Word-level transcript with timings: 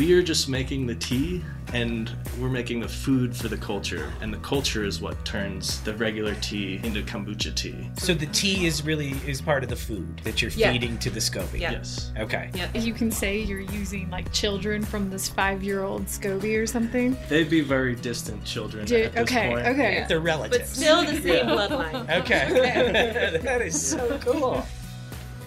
we 0.00 0.14
are 0.14 0.22
just 0.22 0.48
making 0.48 0.86
the 0.86 0.94
tea 0.94 1.42
and 1.74 2.16
we're 2.40 2.48
making 2.48 2.80
the 2.80 2.88
food 2.88 3.36
for 3.36 3.48
the 3.48 3.56
culture. 3.58 4.10
And 4.22 4.32
the 4.32 4.38
culture 4.38 4.82
is 4.82 4.98
what 5.02 5.22
turns 5.26 5.78
the 5.82 5.94
regular 5.96 6.34
tea 6.36 6.80
into 6.82 7.02
kombucha 7.02 7.54
tea. 7.54 7.86
So 7.98 8.14
the 8.14 8.24
tea 8.28 8.64
is 8.66 8.82
really 8.82 9.10
is 9.26 9.42
part 9.42 9.62
of 9.62 9.68
the 9.68 9.76
food 9.76 10.18
that 10.24 10.40
you're 10.40 10.50
Yeah. 10.52 10.72
feeding 10.72 10.96
to 11.00 11.10
the 11.10 11.20
SCOBY. 11.20 11.60
Yeah. 11.60 11.72
Yes. 11.72 12.12
Okay. 12.18 12.48
Yeah. 12.54 12.72
You 12.80 12.94
can 12.94 13.10
say 13.10 13.42
you're 13.42 13.60
using 13.60 14.08
like 14.08 14.32
children 14.32 14.82
from 14.82 15.10
this 15.10 15.28
five-year-old 15.28 16.06
SCOBY 16.06 16.56
or 16.56 16.66
something. 16.66 17.14
They'd 17.28 17.50
be 17.50 17.60
very 17.60 17.94
distant 17.94 18.42
children 18.42 18.86
Do- 18.86 19.02
at 19.02 19.12
this 19.12 19.22
okay, 19.30 19.48
point. 19.50 19.66
okay. 19.66 19.94
Yeah. 19.96 20.06
They're 20.06 20.20
relatives 20.20 20.78
But 20.78 20.86
relatives. 20.86 21.18
still 21.20 21.30
the 21.30 21.38
same 21.38 21.46
bloodline. 21.46 22.20
Okay. 22.20 23.38
that 23.44 23.60
is 23.60 23.78
so 23.90 24.18
cool. 24.22 24.66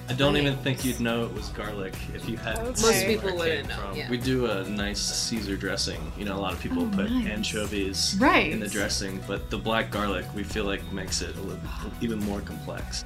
I 0.09 0.13
don't 0.13 0.35
even 0.35 0.57
think 0.57 0.83
you'd 0.83 0.99
know 0.99 1.23
it 1.23 1.33
was 1.33 1.47
garlic 1.49 1.93
if 2.13 2.27
you 2.27 2.35
had. 2.35 2.57
Most 2.61 3.05
people 3.05 3.29
it 3.29 3.35
wouldn't 3.37 3.69
know, 3.69 3.75
from. 3.77 3.95
yeah. 3.95 4.09
We 4.09 4.17
do 4.17 4.47
a 4.47 4.63
nice 4.67 4.99
Caesar 4.99 5.55
dressing. 5.55 5.99
You 6.17 6.25
know, 6.25 6.35
a 6.35 6.41
lot 6.41 6.51
of 6.53 6.59
people 6.59 6.83
Oh, 6.83 6.89
put 6.95 7.09
nice. 7.09 7.27
anchovies 7.27 8.15
Right. 8.19 8.51
in 8.51 8.59
the 8.59 8.67
dressing, 8.67 9.23
but 9.27 9.49
the 9.49 9.57
black 9.57 9.91
garlic 9.91 10.25
we 10.35 10.43
feel 10.43 10.65
like 10.65 10.81
makes 10.91 11.21
it 11.21 11.35
a 11.37 11.39
little, 11.41 11.59
even 12.01 12.19
more 12.19 12.41
complex. 12.41 13.05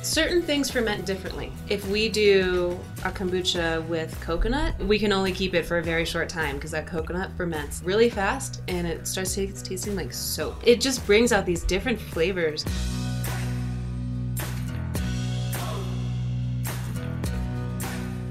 Certain 0.00 0.42
things 0.42 0.68
ferment 0.70 1.06
differently. 1.06 1.52
If 1.68 1.86
we 1.88 2.08
do 2.08 2.78
a 3.04 3.10
kombucha 3.10 3.86
with 3.86 4.18
coconut, 4.20 4.76
we 4.80 4.98
can 4.98 5.12
only 5.12 5.32
keep 5.32 5.54
it 5.54 5.64
for 5.64 5.78
a 5.78 5.82
very 5.82 6.04
short 6.04 6.28
time 6.28 6.56
because 6.56 6.70
that 6.72 6.86
coconut 6.86 7.30
ferments 7.36 7.82
really 7.84 8.10
fast 8.10 8.62
and 8.68 8.86
it 8.86 9.06
starts 9.06 9.34
ta- 9.36 9.42
tasting 9.62 9.94
like 9.96 10.12
soap. 10.12 10.56
It 10.64 10.80
just 10.80 11.04
brings 11.06 11.32
out 11.32 11.46
these 11.46 11.62
different 11.64 12.00
flavors. 12.00 12.64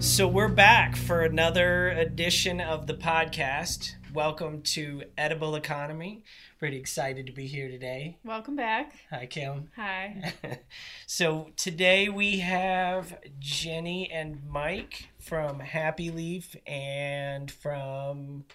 So 0.01 0.27
we're 0.27 0.47
back 0.47 0.95
for 0.95 1.21
another 1.21 1.89
edition 1.89 2.59
of 2.59 2.87
the 2.87 2.95
podcast. 2.95 3.93
Welcome 4.15 4.63
to 4.63 5.03
Edible 5.15 5.55
Economy. 5.55 6.23
Pretty 6.57 6.77
excited 6.77 7.27
to 7.27 7.31
be 7.31 7.45
here 7.45 7.69
today. 7.69 8.17
Welcome 8.23 8.55
back. 8.55 8.95
Hi, 9.11 9.27
Kim. 9.27 9.69
Hi. 9.75 10.33
so 11.05 11.51
today 11.55 12.09
we 12.09 12.39
have 12.39 13.15
Jenny 13.37 14.09
and 14.11 14.43
Mike 14.49 15.09
from 15.19 15.59
Happy 15.59 16.09
Leaf 16.09 16.55
and 16.65 17.51
from 17.51 18.45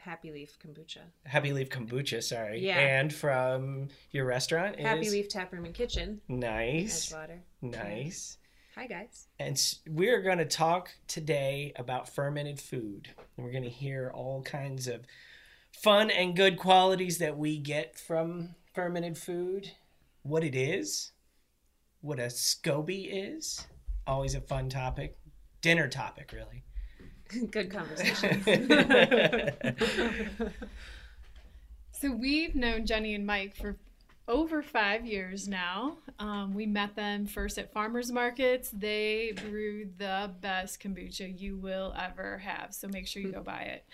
Happy 0.00 0.32
Leaf 0.32 0.58
kombucha. 0.58 1.02
Happy 1.26 1.52
Leaf 1.52 1.68
Kombucha, 1.68 2.24
sorry. 2.24 2.58
Yeah. 2.58 2.76
And 2.76 3.14
from 3.14 3.86
your 4.10 4.24
restaurant 4.24 4.80
is 4.80 4.84
Happy 4.84 5.10
Leaf 5.10 5.28
Tap 5.28 5.52
Room 5.52 5.64
and 5.64 5.74
Kitchen. 5.74 6.20
Nice. 6.26 7.12
Edgewater. 7.12 7.38
Nice. 7.62 8.38
Hi 8.76 8.86
guys. 8.86 9.26
And 9.38 9.60
we're 9.88 10.22
going 10.22 10.38
to 10.38 10.44
talk 10.44 10.90
today 11.08 11.72
about 11.74 12.08
fermented 12.08 12.60
food. 12.60 13.08
And 13.36 13.44
we're 13.44 13.52
going 13.52 13.64
to 13.64 13.68
hear 13.68 14.12
all 14.14 14.42
kinds 14.42 14.86
of 14.86 15.06
fun 15.72 16.10
and 16.10 16.36
good 16.36 16.56
qualities 16.56 17.18
that 17.18 17.36
we 17.36 17.58
get 17.58 17.98
from 17.98 18.54
fermented 18.72 19.18
food, 19.18 19.72
what 20.22 20.44
it 20.44 20.54
is, 20.54 21.10
what 22.00 22.20
a 22.20 22.26
SCOBY 22.26 23.36
is. 23.36 23.66
Always 24.06 24.36
a 24.36 24.40
fun 24.40 24.68
topic. 24.68 25.18
Dinner 25.62 25.88
topic, 25.88 26.32
really. 26.32 26.62
Good 27.50 27.70
conversation. 27.70 28.42
So 32.00 32.10
we've 32.10 32.54
known 32.54 32.86
Jenny 32.86 33.14
and 33.14 33.26
Mike 33.26 33.54
for 33.54 33.76
over 34.30 34.62
five 34.62 35.04
years 35.04 35.48
now. 35.48 35.98
Um, 36.20 36.54
we 36.54 36.64
met 36.64 36.94
them 36.94 37.26
first 37.26 37.58
at 37.58 37.72
farmers 37.72 38.12
markets. 38.12 38.70
They 38.70 39.32
brew 39.48 39.88
the 39.98 40.30
best 40.40 40.80
kombucha 40.80 41.38
you 41.38 41.56
will 41.56 41.92
ever 42.00 42.38
have. 42.38 42.72
So 42.72 42.86
make 42.88 43.08
sure 43.08 43.20
you 43.20 43.32
go 43.32 43.42
buy 43.42 43.62
it. 43.62 43.84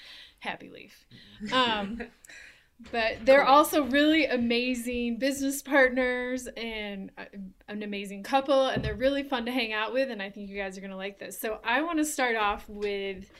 Happy 0.40 0.68
Leaf. 0.68 1.06
Um, 1.52 2.02
but 2.92 3.24
they're 3.24 3.46
also 3.46 3.84
really 3.84 4.26
amazing 4.26 5.18
business 5.18 5.62
partners 5.62 6.46
and 6.56 7.10
a- 7.16 7.72
an 7.72 7.82
amazing 7.82 8.22
couple, 8.22 8.66
and 8.66 8.84
they're 8.84 8.94
really 8.94 9.22
fun 9.22 9.46
to 9.46 9.52
hang 9.52 9.72
out 9.72 9.94
with. 9.94 10.10
And 10.10 10.20
I 10.20 10.28
think 10.28 10.50
you 10.50 10.56
guys 10.58 10.76
are 10.76 10.82
gonna 10.82 10.98
like 10.98 11.18
this. 11.18 11.40
So 11.40 11.60
I 11.64 11.80
want 11.80 11.98
to 11.98 12.04
start 12.04 12.36
off 12.36 12.68
with 12.68 13.30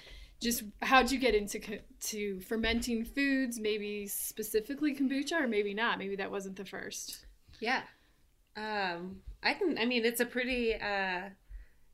just 0.41 0.65
how'd 0.83 1.11
you 1.11 1.19
get 1.19 1.35
into 1.35 1.59
co- 1.59 1.79
to 2.01 2.41
fermenting 2.41 3.05
foods? 3.05 3.59
Maybe 3.59 4.07
specifically 4.07 4.95
kombucha, 4.95 5.43
or 5.43 5.49
maybe 5.49 5.75
not. 5.75 5.99
Maybe 5.99 6.17
that 6.17 6.31
wasn't 6.31 6.57
the 6.57 6.65
first. 6.65 7.27
Yeah. 7.61 7.83
Um, 8.57 9.19
I 9.43 9.55
can, 9.55 9.79
I 9.79 9.85
mean, 9.85 10.05
it's 10.05 10.21
a 10.21 10.27
pretty 10.27 10.75
uh, 10.75 11.31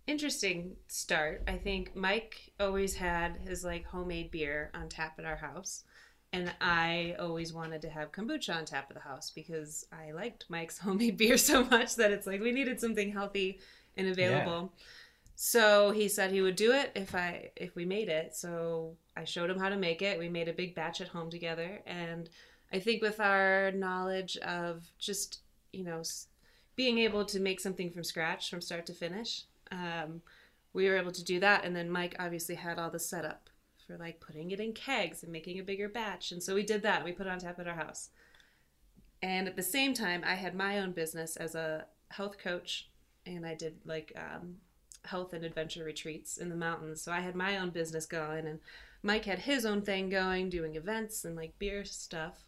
interesting 0.07 0.77
start. 0.89 1.43
I 1.47 1.57
think 1.57 1.95
Mike 1.95 2.53
always 2.59 2.95
had 2.95 3.37
his 3.47 3.65
like 3.65 3.87
homemade 3.87 4.31
beer 4.31 4.71
on 4.75 4.89
tap 4.89 5.15
at 5.19 5.25
our 5.25 5.37
house. 5.37 5.85
And 6.35 6.51
I 6.63 7.15
always 7.19 7.53
wanted 7.53 7.83
to 7.83 7.91
have 7.91 8.11
kombucha 8.11 8.57
on 8.57 8.65
tap 8.65 8.87
at 8.89 8.95
the 8.95 9.03
house 9.03 9.31
because 9.31 9.85
I 9.93 10.13
liked 10.13 10.47
Mike's 10.49 10.79
homemade 10.81 11.19
beer 11.19 11.37
so 11.37 11.65
much 11.65 11.97
that 11.97 12.11
it's 12.11 12.27
like 12.27 12.41
we 12.41 12.53
needed 12.53 12.81
something 12.81 13.13
healthy 13.13 13.61
and 13.97 14.09
available. 14.09 14.73
So 15.35 15.91
he 15.91 16.09
said 16.09 16.31
he 16.31 16.43
would 16.43 16.57
do 16.57 16.73
it 16.73 16.93
if 16.95 17.15
I 17.15 17.51
if 17.57 17.75
we 17.75 17.85
made 17.85 18.09
it. 18.09 18.35
So 18.37 18.97
I 19.17 19.25
showed 19.25 19.51
him 19.51 19.59
how 19.59 19.69
to 19.69 19.77
make 19.77 20.03
it. 20.03 20.19
We 20.19 20.29
made 20.29 20.49
a 20.49 20.53
big 20.53 20.75
batch 20.75 21.01
at 21.01 21.09
home 21.09 21.31
together 21.31 21.81
and 21.87 22.29
I 22.73 22.79
think 22.79 23.03
with 23.03 23.21
our 23.21 23.71
knowledge 23.73 24.39
of 24.39 24.85
just, 24.99 25.41
you 25.73 25.85
know, 25.85 26.03
being 26.75 26.99
able 26.99 27.25
to 27.27 27.39
make 27.39 27.61
something 27.61 27.91
from 27.91 28.03
scratch 28.03 28.49
from 28.49 28.63
start 28.63 28.87
to 28.87 28.95
finish, 28.95 29.45
um, 29.71 30.23
we 30.73 30.89
were 30.89 30.97
able 30.97 31.13
to 31.13 31.23
do 31.23 31.39
that. 31.41 31.65
And 31.65 31.77
then 31.77 31.91
Mike 31.91 32.17
obviously 32.19 32.55
had 32.55 32.79
all 32.79 32.91
the 32.91 32.99
setup 32.99 33.51
for 33.87 33.99
like 33.99 34.21
putting 34.21 34.53
it 34.53 34.61
in 34.61 34.73
kegs 34.73 35.23
and 35.23 35.31
making 35.31 35.59
a 35.59 35.63
bigger 35.63 35.89
batch. 35.89 36.33
And 36.33 36.43
so 36.43 36.55
we 36.55 36.63
did 36.63 36.83
that. 36.83 37.05
We 37.05 37.13
put 37.13 37.27
it 37.27 37.31
on 37.31 37.41
tap 37.41 37.59
at 37.61 37.69
our 37.69 37.75
house. 37.75 38.09
And 39.23 39.47
at 39.47 39.57
the 39.57 39.63
same 39.63 39.93
time, 39.93 40.23
I 40.27 40.35
had 40.35 40.55
my 40.55 40.79
own 40.79 40.93
business 40.93 41.37
as 41.37 41.55
a 41.55 41.85
health 42.09 42.39
coach, 42.39 42.89
and 43.25 43.47
I 43.47 43.55
did 43.55 43.77
like 43.85 44.13
um, 44.17 44.57
health 45.05 45.33
and 45.33 45.45
adventure 45.45 45.85
retreats 45.85 46.37
in 46.37 46.49
the 46.49 46.57
mountains. 46.57 47.03
So 47.03 47.13
I 47.13 47.21
had 47.21 47.35
my 47.35 47.59
own 47.59 47.71
business 47.71 48.07
going, 48.07 48.47
and 48.47 48.61
Mike 49.03 49.25
had 49.25 49.41
his 49.41 49.67
own 49.67 49.83
thing 49.83 50.09
going, 50.09 50.49
doing 50.49 50.77
events 50.77 51.25
and 51.25 51.37
like 51.37 51.59
beer 51.59 51.85
stuff. 51.85 52.45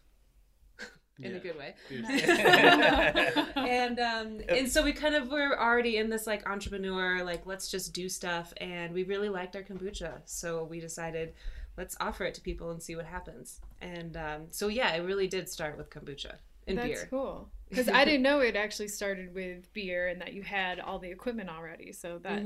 In 1.19 1.35
a 1.35 1.39
good 1.39 1.57
way. 1.57 1.75
And 3.55 3.99
um 3.99 4.41
and 4.49 4.69
so 4.69 4.83
we 4.83 4.91
kind 4.93 5.15
of 5.15 5.29
were 5.29 5.59
already 5.59 5.97
in 5.97 6.09
this 6.09 6.27
like 6.27 6.47
entrepreneur 6.47 7.23
like 7.23 7.45
let's 7.45 7.69
just 7.71 7.93
do 7.93 8.09
stuff 8.09 8.53
and 8.57 8.93
we 8.93 9.03
really 9.03 9.29
liked 9.29 9.55
our 9.55 9.63
kombucha. 9.63 10.19
So 10.25 10.65
we 10.65 10.79
decided 10.81 11.33
let's 11.77 11.95
offer 12.01 12.25
it 12.25 12.33
to 12.35 12.41
people 12.41 12.71
and 12.71 12.83
see 12.83 12.95
what 12.97 13.05
happens. 13.05 13.61
And 13.81 14.17
um 14.17 14.41
so 14.51 14.67
yeah 14.67 14.93
it 14.93 15.05
really 15.05 15.27
did 15.27 15.47
start 15.47 15.77
with 15.77 15.89
kombucha 15.89 16.35
and 16.67 16.77
That's 16.77 16.87
beer 16.87 17.07
cool. 17.09 17.49
Because 17.69 17.89
I 17.89 18.05
didn't 18.05 18.21
know 18.21 18.39
it 18.41 18.55
actually 18.55 18.87
started 18.89 19.33
with 19.33 19.73
beer 19.73 20.07
and 20.07 20.21
that 20.21 20.33
you 20.33 20.43
had 20.43 20.79
all 20.79 20.99
the 20.99 21.09
equipment 21.09 21.49
already. 21.49 21.91
So 21.91 22.19
that 22.19 22.43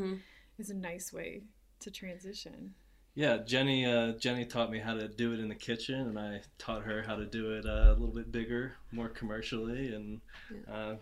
is 0.58 0.70
Mhm. 0.70 0.72
a 0.72 0.74
nice 0.76 1.12
way 1.12 1.44
to 1.82 1.92
transition. 1.92 2.74
Yeah, 3.16 3.38
Jenny. 3.38 3.86
Uh, 3.86 4.14
Jenny 4.14 4.46
taught 4.46 4.72
me 4.72 4.80
how 4.80 4.94
to 4.94 5.10
do 5.10 5.34
it 5.34 5.40
in 5.42 5.50
the 5.50 5.56
kitchen, 5.56 6.08
and 6.08 6.18
I 6.18 6.42
taught 6.58 6.84
her 6.84 7.02
how 7.04 7.16
to 7.18 7.26
do 7.26 7.52
it 7.54 7.66
uh, 7.66 7.90
a 7.90 7.94
little 7.94 8.16
bit 8.16 8.32
bigger, 8.32 8.76
more 8.94 9.10
commercially, 9.10 9.94
and 9.94 10.22
uh, 10.72 10.96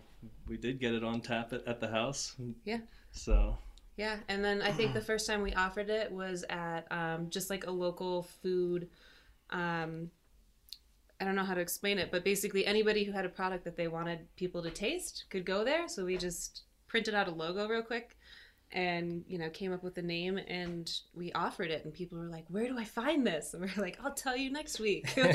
we 0.48 0.56
did 0.56 0.80
get 0.80 0.94
it 0.94 1.04
on 1.04 1.20
tap 1.20 1.52
at, 1.52 1.66
at 1.68 1.78
the 1.80 1.88
house. 1.88 2.34
Yeah. 2.64 2.80
So 3.12 3.56
Yeah, 3.96 4.18
and 4.28 4.44
then 4.44 4.62
I 4.62 4.72
think 4.72 4.94
the 4.94 5.00
first 5.00 5.26
time 5.28 5.42
we 5.42 5.54
offered 5.54 5.90
it 5.90 6.10
was 6.10 6.44
at 6.50 6.90
um, 6.90 7.30
just 7.30 7.50
like 7.50 7.66
a 7.66 7.70
local 7.70 8.24
food. 8.42 8.88
Um, 9.50 10.10
I 11.20 11.24
don't 11.24 11.34
know 11.34 11.44
how 11.44 11.54
to 11.54 11.60
explain 11.60 11.98
it, 11.98 12.10
but 12.12 12.24
basically 12.24 12.64
anybody 12.64 13.04
who 13.04 13.12
had 13.12 13.24
a 13.24 13.28
product 13.28 13.64
that 13.64 13.76
they 13.76 13.88
wanted 13.88 14.20
people 14.36 14.62
to 14.62 14.70
taste 14.70 15.24
could 15.30 15.44
go 15.44 15.64
there. 15.64 15.88
So 15.88 16.04
we 16.04 16.16
just 16.16 16.62
printed 16.86 17.14
out 17.14 17.28
a 17.28 17.32
logo 17.32 17.66
real 17.68 17.82
quick, 17.82 18.16
and 18.70 19.24
you 19.26 19.38
know 19.38 19.48
came 19.50 19.72
up 19.72 19.82
with 19.82 19.96
a 19.98 20.02
name, 20.02 20.38
and 20.38 20.90
we 21.14 21.32
offered 21.32 21.70
it, 21.70 21.84
and 21.84 21.92
people 21.92 22.18
were 22.18 22.26
like, 22.28 22.44
"Where 22.48 22.68
do 22.68 22.78
I 22.78 22.84
find 22.84 23.26
this?" 23.26 23.52
And 23.52 23.62
we 23.62 23.68
are 23.68 23.82
like, 23.82 23.98
"I'll 24.04 24.14
tell 24.14 24.36
you 24.36 24.50
next 24.50 24.78
week." 24.78 25.12
Like, 25.16 25.34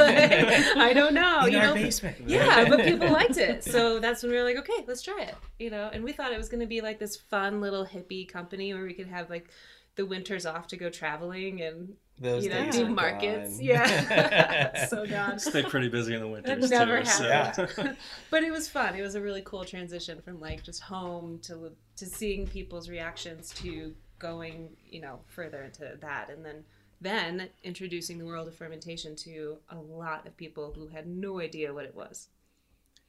I 0.77 0.93
don't 0.93 1.13
know. 1.13 1.45
in 1.45 1.53
you 1.53 1.59
our 1.59 1.67
know? 1.67 1.73
basement. 1.73 2.17
Yeah, 2.27 2.69
but 2.69 2.79
people 2.85 3.11
liked 3.11 3.37
it. 3.37 3.63
So 3.63 3.99
that's 3.99 4.23
when 4.23 4.31
we 4.31 4.37
were 4.37 4.43
like, 4.43 4.57
okay, 4.57 4.85
let's 4.87 5.01
try 5.01 5.21
it. 5.21 5.35
You 5.59 5.69
know, 5.69 5.89
and 5.91 6.03
we 6.03 6.13
thought 6.13 6.31
it 6.31 6.37
was 6.37 6.49
going 6.49 6.61
to 6.61 6.67
be 6.67 6.81
like 6.81 6.99
this 6.99 7.15
fun 7.15 7.59
little 7.61 7.85
hippie 7.85 8.27
company 8.27 8.73
where 8.73 8.83
we 8.83 8.93
could 8.93 9.07
have 9.07 9.29
like 9.29 9.49
the 9.95 10.05
winters 10.05 10.45
off 10.45 10.67
to 10.67 10.77
go 10.77 10.89
traveling 10.89 11.61
and 11.61 11.93
Those 12.19 12.43
you 12.43 12.51
know 12.51 12.63
days 12.65 12.75
do 12.75 12.85
are 12.85 12.89
markets. 12.89 13.57
gone. 13.57 13.65
Yeah, 13.65 14.85
so 14.87 15.05
gone. 15.05 15.39
stay 15.39 15.63
pretty 15.63 15.89
busy 15.89 16.13
in 16.13 16.21
the 16.21 16.27
winter. 16.27 16.51
winters 16.51 16.69
never 16.69 16.99
too. 16.99 17.05
So. 17.05 17.29
happened. 17.29 17.97
but 18.29 18.43
it 18.43 18.51
was 18.51 18.69
fun. 18.69 18.95
It 18.95 19.01
was 19.01 19.15
a 19.15 19.21
really 19.21 19.41
cool 19.43 19.65
transition 19.65 20.21
from 20.21 20.39
like 20.39 20.63
just 20.63 20.81
home 20.81 21.39
to 21.43 21.71
to 21.97 22.05
seeing 22.05 22.47
people's 22.47 22.89
reactions 22.89 23.51
to 23.55 23.93
going, 24.19 24.69
you 24.89 25.01
know, 25.01 25.19
further 25.27 25.63
into 25.63 25.97
that, 26.01 26.29
and 26.29 26.45
then 26.45 26.63
then 27.01 27.49
introducing 27.63 28.17
the 28.17 28.25
world 28.25 28.47
of 28.47 28.55
fermentation 28.55 29.15
to 29.15 29.57
a 29.69 29.75
lot 29.75 30.25
of 30.25 30.37
people 30.37 30.71
who 30.73 30.87
had 30.87 31.07
no 31.07 31.39
idea 31.41 31.73
what 31.73 31.83
it 31.85 31.95
was, 31.95 32.29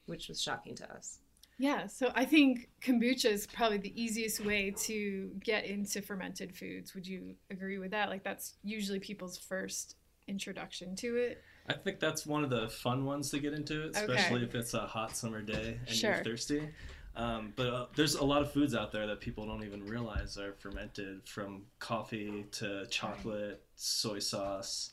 which 0.07 0.29
was 0.29 0.41
shocking 0.43 0.75
to 0.75 0.93
us. 0.93 1.19
Yeah, 1.59 1.87
so 1.87 2.11
I 2.15 2.25
think 2.25 2.69
kombucha 2.83 3.27
is 3.27 3.47
probably 3.47 3.79
the 3.79 4.01
easiest 4.01 4.45
way 4.45 4.73
to 4.79 5.31
get 5.41 5.67
into 5.67 6.03
fermented 6.03 6.57
foods. 6.57 6.95
Would 6.95 7.07
you 7.07 7.37
agree 7.51 7.79
with 7.79 7.93
that? 7.93 8.09
Like 8.09 8.25
that's 8.25 8.55
usually 8.63 8.99
people's 8.99 9.39
first 9.39 9.97
introduction 10.27 10.97
to 10.97 11.17
it. 11.17 11.43
I 11.69 11.75
think 11.75 12.01
that's 12.01 12.27
one 12.27 12.45
of 12.45 12.51
the 12.51 12.69
fun 12.69 13.05
ones 13.05 13.31
to 13.31 13.39
get 13.39 13.55
into, 13.55 13.91
especially 13.95 14.43
okay. 14.43 14.45
if 14.45 14.55
it's 14.55 14.75
a 14.75 14.81
hot 14.81 15.17
summer 15.17 15.41
day 15.41 15.79
and 15.87 15.97
sure. 15.97 16.15
you're 16.15 16.25
thirsty. 16.25 16.69
Um, 17.17 17.53
but 17.55 17.67
uh, 17.69 17.87
there's 17.95 18.17
a 18.17 18.25
lot 18.25 18.43
of 18.43 18.53
foods 18.53 18.75
out 18.75 18.91
there 18.91 19.07
that 19.07 19.21
people 19.21 19.47
don't 19.47 19.63
even 19.63 19.85
realize 19.87 20.37
are 20.37 20.55
fermented, 20.55 21.29
from 21.29 21.63
coffee 21.79 22.45
to 22.53 22.87
chocolate, 22.87 23.63
soy 23.77 24.19
sauce, 24.19 24.91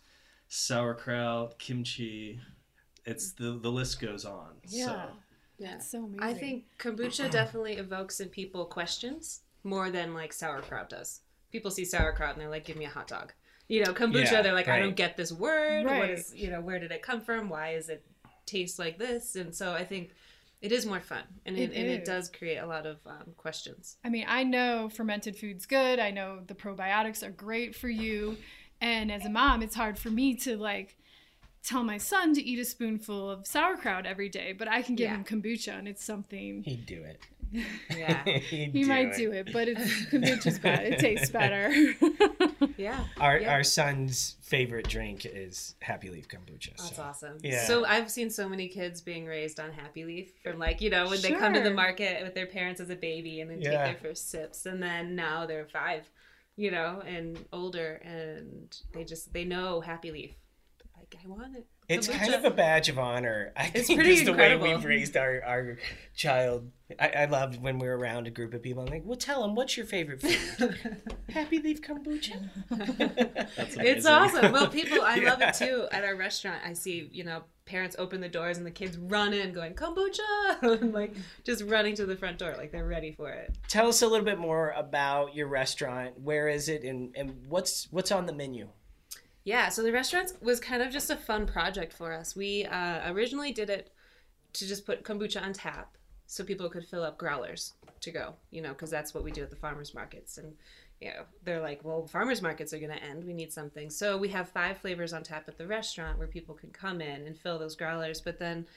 sauerkraut, 0.48 1.58
kimchi. 1.58 2.40
It's 3.06 3.32
the 3.34 3.54
the 3.60 3.72
list 3.72 4.00
goes 4.00 4.24
on. 4.26 4.52
Yeah. 4.68 4.86
So. 4.86 5.02
Yeah. 5.62 5.74
That's 5.74 5.90
so 5.90 6.06
amazing. 6.06 6.22
I 6.22 6.34
think 6.34 6.64
kombucha 6.80 7.30
definitely 7.32 7.74
evokes 7.74 8.20
in 8.20 8.30
people 8.30 8.66
questions 8.66 9.42
more 9.64 9.92
than 9.92 10.14
like 10.16 10.34
sauerkraut 10.34 10.90
does. 10.90 11.22
People 11.52 11.70
see 11.70 11.86
sauerkraut 11.86 12.34
and 12.34 12.42
they're 12.42 12.50
like, 12.50 12.66
"Give 12.66 12.78
me 12.78 12.86
a 12.86 12.90
hot 12.90 13.08
dog." 13.08 13.34
You 13.68 13.86
know, 13.86 13.94
kombucha, 13.94 14.32
yeah, 14.32 14.42
they're 14.42 14.54
like, 14.54 14.68
right. 14.68 14.80
"I 14.80 14.84
don't 14.84 14.96
get 14.96 15.16
this 15.16 15.32
word. 15.32 15.86
Right. 15.86 16.00
What 16.00 16.10
is, 16.10 16.34
you 16.36 16.50
know, 16.50 16.62
where 16.62 16.80
did 16.80 16.92
it 16.92 17.04
come 17.04 17.22
from? 17.22 17.48
Why 17.48 17.74
is 17.74 17.90
it 17.90 18.04
taste 18.48 18.80
like 18.80 18.98
this?" 18.98 19.36
And 19.36 19.54
so 19.54 19.74
I 19.74 19.86
think 19.86 20.12
it 20.62 20.72
is 20.72 20.86
more 20.86 21.00
fun, 21.00 21.24
and 21.46 21.58
it, 21.58 21.72
it 21.72 21.76
and 21.76 21.88
it 21.88 22.06
does 22.06 22.30
create 22.30 22.58
a 22.58 22.66
lot 22.66 22.88
of 22.88 22.98
um, 23.06 23.34
questions. 23.38 23.98
I 24.04 24.10
mean, 24.10 24.26
I 24.28 24.44
know 24.44 24.90
fermented 24.90 25.36
food's 25.36 25.68
good. 25.68 26.00
I 26.00 26.10
know 26.10 26.40
the 26.48 26.56
probiotics 26.56 27.22
are 27.22 27.32
great 27.32 27.76
for 27.76 27.90
you, 27.90 28.38
and 28.80 29.12
as 29.12 29.26
a 29.26 29.30
mom, 29.30 29.62
it's 29.62 29.76
hard 29.76 30.00
for 30.00 30.10
me 30.10 30.36
to 30.38 30.58
like 30.58 30.98
tell 31.64 31.84
my 31.84 31.98
son 31.98 32.34
to 32.34 32.42
eat 32.42 32.60
a 32.60 32.66
spoonful 32.66 33.30
of 33.30 33.46
sauerkraut 33.46 34.06
every 34.06 34.30
day, 34.30 34.54
but 34.54 34.68
I 34.68 34.82
can 34.82 34.96
give 34.96 35.10
yeah. 35.10 35.16
him 35.16 35.24
kombucha 35.24 35.78
and 35.78 35.88
it's 35.88 36.04
something 36.04 36.64
he'd 36.64 36.86
do 36.86 37.04
it. 37.04 37.20
Yeah. 37.90 38.24
he 38.40 38.68
do 38.68 38.86
might 38.86 39.10
it. 39.10 39.18
do 39.18 39.32
it, 39.32 39.52
but 39.52 39.68
it's 39.68 40.06
kombucha's 40.12 40.60
bad. 40.60 40.86
It 40.86 41.00
tastes 41.00 41.30
better. 41.32 41.72
yeah. 42.78 43.04
Our 43.20 43.40
yeah. 43.40 43.54
our 43.54 43.64
son's 43.64 44.38
favorite 44.42 44.88
drink 44.88 45.26
is 45.26 45.76
Happy 45.82 46.10
Leaf 46.10 46.28
kombucha. 46.28 46.78
That's 46.78 46.96
so. 46.96 47.04
awesome. 47.04 47.38
Yeah. 47.44 47.66
So 47.66 47.86
I've 47.86 48.10
seen 48.10 48.30
so 48.30 48.48
many 48.48 48.68
kids 48.68 49.02
being 49.02 49.26
raised 49.26 49.60
on 49.60 49.72
Happy 49.72 50.06
Leaf 50.06 50.32
from 50.44 50.60
like, 50.60 50.82
you 50.82 50.90
know, 50.90 51.08
when 51.08 51.20
sure. 51.20 51.32
they 51.32 51.38
come 51.38 51.54
to 51.54 51.62
the 51.62 51.74
market 51.74 52.24
with 52.24 52.34
their 52.34 52.48
parents 52.48 52.80
as 52.80 52.90
a 52.90 52.96
baby 52.96 53.42
and 53.42 53.52
then 53.52 53.62
yeah. 53.62 53.72
take 53.72 54.02
their 54.02 54.10
first 54.10 54.30
sips 54.30 54.66
and 54.66 54.82
then 54.82 55.16
now 55.16 55.46
they're 55.46 55.68
5, 55.68 56.10
you 56.56 56.72
know, 56.72 57.02
and 57.06 57.38
older 57.52 58.02
and 58.04 58.76
they 58.94 59.04
just 59.04 59.34
they 59.34 59.44
know 59.44 59.82
Happy 59.82 60.12
Leaf 60.12 60.36
I 61.24 61.28
want 61.28 61.56
it. 61.56 61.66
It's 61.90 62.08
kind 62.08 62.34
of 62.34 62.46
a 62.46 62.52
badge 62.52 62.88
of 62.88 62.98
honor. 62.98 63.52
I 63.58 63.72
it's 63.74 63.88
think 63.88 64.00
pretty 64.00 64.14
is 64.14 64.24
the 64.24 64.32
incredible. 64.32 64.64
way 64.64 64.76
we've 64.76 64.86
raised 64.86 65.18
our, 65.18 65.42
our 65.46 65.78
child. 66.16 66.72
I, 67.00 67.10
I 67.10 67.26
loved 67.26 67.62
when 67.62 67.80
we 67.80 67.88
were 67.88 67.98
around 67.98 68.28
a 68.28 68.30
group 68.30 68.54
of 68.54 68.62
people. 68.62 68.84
I'm 68.84 68.90
like, 68.90 69.04
well, 69.06 69.18
tell 69.18 69.42
them 69.42 69.56
what's 69.56 69.76
your 69.76 69.86
favorite 69.86 70.22
food? 70.22 70.78
Happy 71.30 71.60
Leaf 71.60 71.82
kombucha. 71.82 72.50
it's 73.58 74.06
awesome. 74.06 74.52
Well, 74.54 74.68
people, 74.70 75.02
I 75.02 75.16
yeah. 75.18 75.30
love 75.32 75.42
it 75.42 75.54
too. 75.56 75.88
At 75.92 76.06
our 76.06 76.16
restaurant, 76.16 76.62
I 76.66 76.74
see 76.74 77.10
you 77.12 77.24
know 77.26 77.44
parents 77.66 77.96
open 78.00 78.22
the 78.22 78.30
doors 78.30 78.58
and 78.58 78.66
the 78.66 78.72
kids 78.72 78.98
run 78.98 79.34
in 79.34 79.52
going 79.54 79.74
kombucha, 79.74 80.94
like 80.94 81.16
just 81.44 81.64
running 81.64 81.96
to 81.96 82.06
the 82.06 82.16
front 82.16 82.38
door, 82.38 82.56
like 82.58 82.72
they're 82.72 82.88
ready 82.88 83.12
for 83.12 83.30
it. 83.30 83.58
Tell 83.68 83.88
us 83.88 84.02
a 84.02 84.08
little 84.08 84.26
bit 84.26 84.40
more 84.40 84.72
about 84.78 85.36
your 85.36 85.48
restaurant. 85.48 86.20
Where 86.20 86.48
is 86.48 86.70
it, 86.70 86.84
and 86.84 87.14
and 87.18 87.36
what's 87.50 87.88
what's 87.92 88.12
on 88.12 88.26
the 88.26 88.34
menu? 88.34 88.70
Yeah, 89.44 89.70
so 89.70 89.82
the 89.82 89.92
restaurant 89.92 90.34
was 90.42 90.60
kind 90.60 90.82
of 90.84 90.92
just 90.92 91.10
a 91.10 91.16
fun 91.16 91.48
project 91.48 91.94
for 91.94 92.14
us. 92.14 92.36
We 92.36 92.66
uh, 92.66 93.12
originally 93.12 93.52
did 93.52 93.70
it 93.70 93.92
to 94.54 94.68
just 94.68 94.86
put 94.86 95.04
kombucha 95.04 95.42
on 95.42 95.54
tap 95.54 95.98
so 96.28 96.44
people 96.44 96.70
could 96.70 96.86
fill 96.86 97.04
up 97.04 97.18
growlers 97.18 97.74
to 98.02 98.12
go, 98.12 98.36
you 98.52 98.62
know, 98.62 98.70
because 98.70 98.90
that's 98.90 99.14
what 99.14 99.24
we 99.24 99.32
do 99.32 99.44
at 99.44 99.50
the 99.50 99.56
farmers 99.56 99.94
markets. 99.94 100.38
And, 100.38 100.54
you 101.00 101.10
know, 101.10 101.24
they're 101.44 101.62
like, 101.62 101.84
well, 101.84 102.06
farmers 102.06 102.42
markets 102.42 102.72
are 102.74 102.80
going 102.80 102.92
to 102.92 103.04
end. 103.04 103.24
We 103.24 103.34
need 103.34 103.52
something. 103.52 103.90
So 103.90 104.18
we 104.18 104.30
have 104.30 104.48
five 104.50 104.78
flavors 104.78 105.12
on 105.12 105.24
tap 105.24 105.46
at 105.48 105.58
the 105.58 105.68
restaurant 105.68 106.20
where 106.20 106.28
people 106.28 106.56
can 106.56 106.70
come 106.70 107.02
in 107.02 107.26
and 107.26 107.38
fill 107.38 107.58
those 107.58 107.76
growlers. 107.76 108.22
But 108.22 108.40
then 108.40 108.68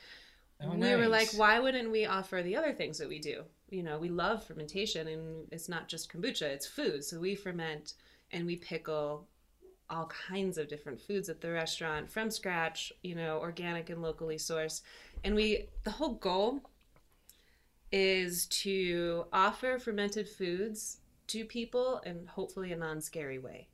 oh, 0.62 0.70
we 0.70 0.78
nice. 0.78 0.96
were 0.96 1.08
like, 1.08 1.28
why 1.37 1.58
wouldn't 1.61 1.90
we 1.90 2.06
offer 2.06 2.43
the 2.43 2.56
other 2.56 2.72
things 2.72 2.99
that 2.99 3.08
we 3.08 3.19
do? 3.19 3.43
You 3.70 3.82
know, 3.82 3.99
we 3.99 4.08
love 4.08 4.44
fermentation 4.44 5.08
and 5.08 5.46
it's 5.52 5.69
not 5.69 5.88
just 5.88 6.12
kombucha, 6.12 6.43
it's 6.43 6.66
food. 6.66 7.05
So 7.05 7.20
we 7.20 7.34
ferment 7.34 7.94
and 8.32 8.46
we 8.46 8.56
pickle 8.56 9.26
all 9.90 10.06
kinds 10.06 10.58
of 10.58 10.69
different 10.69 11.00
foods 11.00 11.28
at 11.28 11.40
the 11.40 11.50
restaurant 11.50 12.10
from 12.10 12.31
scratch, 12.31 12.92
you 13.02 13.14
know, 13.14 13.38
organic 13.40 13.90
and 13.90 14.02
locally 14.02 14.36
sourced. 14.36 14.82
And 15.22 15.34
we, 15.34 15.69
the 15.84 15.90
whole 15.90 16.14
goal 16.14 16.60
is 17.92 18.46
to 18.46 19.26
offer 19.32 19.78
fermented 19.78 20.28
foods 20.28 20.98
to 21.28 21.44
people 21.44 22.00
in 22.04 22.26
hopefully 22.26 22.72
a 22.72 22.76
non 22.76 23.00
scary 23.00 23.38
way. 23.38 23.69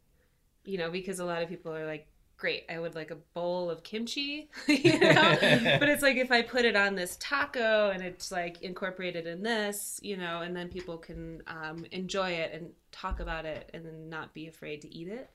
You 0.64 0.78
know, 0.78 0.90
because 0.90 1.20
a 1.20 1.24
lot 1.24 1.42
of 1.42 1.48
people 1.48 1.74
are 1.74 1.86
like, 1.86 2.06
great, 2.36 2.64
I 2.70 2.78
would 2.78 2.94
like 2.94 3.10
a 3.10 3.16
bowl 3.34 3.70
of 3.70 3.82
kimchi, 3.82 4.50
you 4.66 4.98
know? 4.98 5.36
but 5.78 5.88
it's 5.88 6.02
like 6.02 6.16
if 6.16 6.30
I 6.30 6.42
put 6.42 6.64
it 6.64 6.74
on 6.74 6.94
this 6.94 7.16
taco 7.20 7.90
and 7.90 8.02
it's 8.02 8.32
like 8.32 8.62
incorporated 8.62 9.26
in 9.26 9.42
this, 9.42 10.00
you 10.02 10.16
know, 10.16 10.40
and 10.40 10.56
then 10.56 10.68
people 10.68 10.96
can 10.96 11.42
um, 11.46 11.84
enjoy 11.92 12.30
it 12.30 12.52
and 12.52 12.70
talk 12.92 13.20
about 13.20 13.44
it 13.44 13.70
and 13.74 13.84
then 13.84 14.08
not 14.08 14.34
be 14.34 14.48
afraid 14.48 14.82
to 14.82 14.94
eat 14.94 15.08
it 15.08 15.30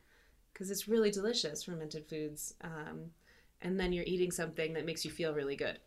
because 0.56 0.72
it's 0.72 0.88
really 0.88 1.12
delicious 1.12 1.63
fermented 1.63 2.07
foods 2.07 2.54
um, 2.62 3.12
and 3.62 3.78
then 3.78 3.92
you're 3.92 4.06
eating 4.07 4.31
something 4.31 4.74
that 4.74 4.86
makes 4.86 5.04
you 5.04 5.12
feel 5.12 5.34
really 5.34 5.57
good. 5.57 5.80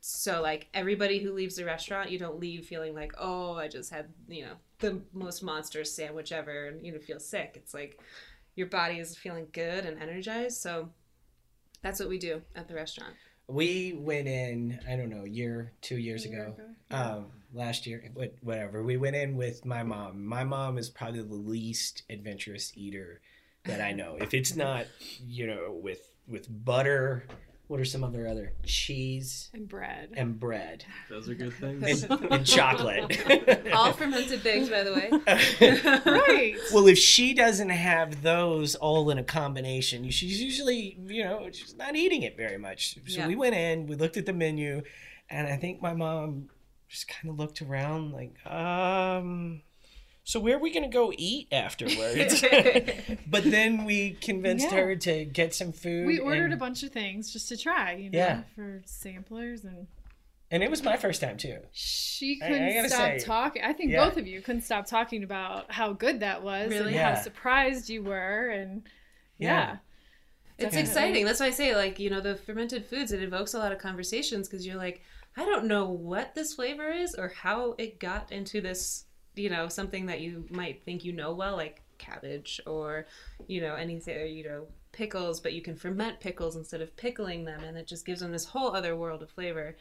So 0.00 0.42
like 0.42 0.66
everybody 0.74 1.20
who 1.20 1.32
leaves 1.32 1.54
the 1.56 1.64
restaurant 1.64 2.10
you 2.10 2.18
don't 2.18 2.40
leave 2.40 2.66
feeling 2.66 2.94
like 2.94 3.12
oh 3.18 3.54
i 3.54 3.66
just 3.66 3.90
had 3.90 4.06
you 4.28 4.44
know 4.44 4.54
the 4.78 5.00
most 5.12 5.42
monstrous 5.42 5.94
sandwich 5.94 6.30
ever 6.30 6.66
and 6.66 6.84
you 6.84 6.92
know 6.92 6.98
feel 6.98 7.20
sick. 7.20 7.52
It's 7.54 7.74
like 7.74 8.00
your 8.56 8.66
body 8.66 8.98
is 8.98 9.16
feeling 9.16 9.46
good 9.52 9.84
and 9.84 10.00
energized 10.00 10.58
so 10.58 10.88
that's 11.82 12.00
what 12.00 12.08
we 12.08 12.18
do 12.18 12.42
at 12.56 12.66
the 12.66 12.74
restaurant. 12.74 13.14
We 13.46 13.94
went 13.98 14.28
in 14.28 14.80
i 14.88 14.96
don't 14.96 15.10
know 15.10 15.24
a 15.24 15.28
year 15.28 15.72
two 15.80 15.96
years 15.96 16.24
ago, 16.24 16.54
ago 16.56 16.96
um, 16.96 17.26
last 17.52 17.86
year 17.86 18.10
whatever. 18.42 18.82
We 18.82 18.96
went 18.96 19.16
in 19.16 19.36
with 19.36 19.64
my 19.64 19.82
mom. 19.82 20.24
My 20.24 20.44
mom 20.44 20.76
is 20.76 20.90
probably 20.90 21.22
the 21.22 21.34
least 21.34 22.02
adventurous 22.08 22.72
eater 22.76 23.20
that 23.64 23.80
I 23.80 23.92
know. 23.92 24.16
If 24.20 24.34
it's 24.34 24.56
not, 24.56 24.86
you 25.26 25.46
know, 25.46 25.78
with 25.82 26.10
with 26.26 26.46
butter, 26.64 27.24
what 27.68 27.78
are 27.80 27.84
some 27.84 28.02
other 28.02 28.26
other 28.26 28.52
cheese 28.64 29.50
and 29.52 29.68
bread 29.68 30.10
and 30.14 30.40
bread? 30.40 30.84
Those 31.10 31.28
are 31.28 31.34
good 31.34 31.52
things. 31.52 32.02
And, 32.02 32.32
and 32.32 32.46
chocolate. 32.46 33.68
All 33.74 33.92
fermented 33.92 34.40
things, 34.40 34.70
by 34.70 34.82
the 34.82 34.94
way. 34.94 35.10
right. 36.06 36.56
Well, 36.72 36.86
if 36.88 36.98
she 36.98 37.34
doesn't 37.34 37.68
have 37.68 38.22
those 38.22 38.74
all 38.74 39.10
in 39.10 39.18
a 39.18 39.22
combination, 39.22 40.08
she's 40.10 40.42
usually, 40.42 40.98
you 41.06 41.24
know, 41.24 41.48
she's 41.52 41.76
not 41.76 41.94
eating 41.94 42.22
it 42.22 42.36
very 42.36 42.58
much. 42.58 42.94
So 43.06 43.20
yeah. 43.20 43.26
we 43.26 43.36
went 43.36 43.54
in, 43.54 43.86
we 43.86 43.96
looked 43.96 44.16
at 44.16 44.24
the 44.24 44.32
menu, 44.32 44.82
and 45.28 45.46
I 45.46 45.56
think 45.56 45.82
my 45.82 45.92
mom 45.92 46.48
just 46.88 47.06
kind 47.06 47.30
of 47.30 47.38
looked 47.38 47.60
around 47.60 48.12
like, 48.12 48.34
um 48.46 49.60
so 50.28 50.38
where 50.40 50.56
are 50.56 50.60
we 50.60 50.70
going 50.70 50.82
to 50.82 50.94
go 50.94 51.10
eat 51.16 51.48
afterwards? 51.50 52.42
but 53.26 53.44
then 53.44 53.86
we 53.86 54.10
convinced 54.20 54.70
yeah. 54.70 54.76
her 54.76 54.94
to 54.94 55.24
get 55.24 55.54
some 55.54 55.72
food. 55.72 56.06
We 56.06 56.18
ordered 56.18 56.44
and... 56.44 56.52
a 56.52 56.56
bunch 56.58 56.82
of 56.82 56.90
things 56.90 57.32
just 57.32 57.48
to 57.48 57.56
try, 57.56 57.94
you 57.94 58.10
know, 58.10 58.18
yeah. 58.18 58.42
for 58.54 58.82
samplers 58.84 59.64
and. 59.64 59.86
And 60.50 60.62
it 60.62 60.70
was 60.70 60.82
my 60.82 60.98
first 60.98 61.22
time 61.22 61.38
too. 61.38 61.60
She 61.72 62.38
couldn't 62.40 62.62
I, 62.62 62.78
I 62.78 62.86
stop 62.88 63.18
talking. 63.20 63.62
I 63.64 63.72
think 63.72 63.90
yeah. 63.90 64.04
both 64.04 64.18
of 64.18 64.26
you 64.26 64.42
couldn't 64.42 64.62
stop 64.62 64.84
talking 64.84 65.24
about 65.24 65.72
how 65.72 65.94
good 65.94 66.20
that 66.20 66.42
was 66.42 66.68
really? 66.68 66.88
and 66.88 66.94
yeah. 66.94 67.14
how 67.14 67.22
surprised 67.22 67.88
you 67.88 68.02
were, 68.02 68.50
and 68.50 68.82
yeah. 69.38 69.76
It's 70.58 70.76
exciting. 70.76 71.24
That's 71.24 71.40
why 71.40 71.46
I 71.46 71.50
say, 71.50 71.74
like, 71.74 71.98
you 71.98 72.10
know, 72.10 72.20
the 72.20 72.36
fermented 72.36 72.84
foods, 72.84 73.12
it 73.12 73.22
evokes 73.22 73.54
a 73.54 73.58
lot 73.58 73.72
of 73.72 73.78
conversations 73.78 74.46
because 74.46 74.66
you're 74.66 74.76
like, 74.76 75.00
I 75.38 75.46
don't 75.46 75.64
know 75.64 75.88
what 75.88 76.34
this 76.34 76.52
flavor 76.52 76.90
is 76.90 77.14
or 77.14 77.28
how 77.28 77.76
it 77.78 77.98
got 77.98 78.30
into 78.30 78.60
this 78.60 79.04
you 79.38 79.50
know 79.50 79.68
something 79.68 80.06
that 80.06 80.20
you 80.20 80.44
might 80.50 80.82
think 80.84 81.04
you 81.04 81.12
know 81.12 81.32
well 81.32 81.56
like 81.56 81.82
cabbage 81.98 82.60
or 82.66 83.06
you 83.46 83.60
know 83.60 83.74
anything 83.74 84.34
you 84.34 84.44
know 84.44 84.66
pickles 84.92 85.40
but 85.40 85.52
you 85.52 85.60
can 85.60 85.76
ferment 85.76 86.18
pickles 86.20 86.56
instead 86.56 86.80
of 86.80 86.96
pickling 86.96 87.44
them 87.44 87.62
and 87.64 87.76
it 87.76 87.86
just 87.86 88.06
gives 88.06 88.20
them 88.20 88.32
this 88.32 88.46
whole 88.46 88.74
other 88.74 88.96
world 88.96 89.22
of 89.22 89.30
flavor 89.30 89.76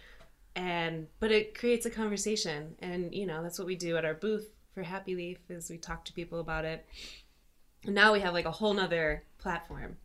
and 0.56 1.08
but 1.20 1.32
it 1.32 1.58
creates 1.58 1.86
a 1.86 1.90
conversation 1.90 2.76
and 2.80 3.14
you 3.14 3.26
know 3.26 3.42
that's 3.42 3.58
what 3.58 3.68
we 3.68 3.76
do 3.76 3.96
at 3.96 4.04
our 4.04 4.14
booth 4.14 4.50
for 4.74 4.84
happy 4.84 5.16
leaf 5.16 5.38
is 5.50 5.70
we 5.70 5.78
talk 5.78 6.04
to 6.04 6.14
people 6.14 6.40
about 6.40 6.66
it 6.66 6.86
and 7.86 7.96
now 7.96 8.12
we 8.12 8.20
have 8.20 8.34
like 8.34 8.46
a 8.46 8.52
whole 8.52 8.74
nother 8.74 9.24
platform 9.38 9.98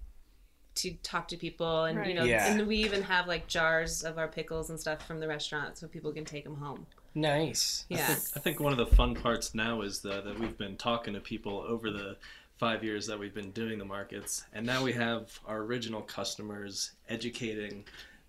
to 0.75 0.93
talk 1.03 1.29
to 1.29 1.37
people 1.37 1.85
and 1.85 1.99
right. 1.99 2.09
you 2.09 2.15
know 2.15 2.25
yeah. 2.25 2.53
and 2.53 2.67
we 2.67 2.77
even 2.77 3.03
have 3.03 3.27
like 3.27 3.47
jars 3.47 4.05
of 4.05 4.19
our 4.19 4.29
pickles 4.29 4.71
and 4.71 4.79
stuff 4.79 5.07
from 5.07 5.21
the 5.21 5.29
restaurant 5.29 5.77
so 5.77 5.87
people 5.87 6.13
can 6.13 6.25
take 6.25 6.45
them 6.45 6.57
home 6.57 6.87
Nice. 7.15 7.85
Yeah. 7.89 8.03
I 8.03 8.15
think, 8.15 8.37
I 8.37 8.41
think 8.41 8.61
one 8.61 8.73
of 8.73 8.79
the 8.79 8.95
fun 8.97 9.15
parts 9.15 9.55
now 9.55 9.83
is 9.83 10.01
the, 10.01 10.23
that 10.23 10.39
we've 10.39 10.57
been 10.57 10.77
talking 10.77 11.15
to 11.15 11.21
people 11.21 11.65
over 11.69 11.91
the 11.91 12.17
five 12.57 12.85
years 12.85 13.07
that 13.09 13.19
we've 13.19 13.35
been 13.35 13.51
doing 13.51 13.79
the 13.79 13.85
markets, 13.85 14.45
and 14.53 14.65
now 14.65 14.85
we 14.85 14.93
have 14.93 15.41
our 15.47 15.59
original 15.59 16.01
customers 16.01 16.93
educating 17.09 17.85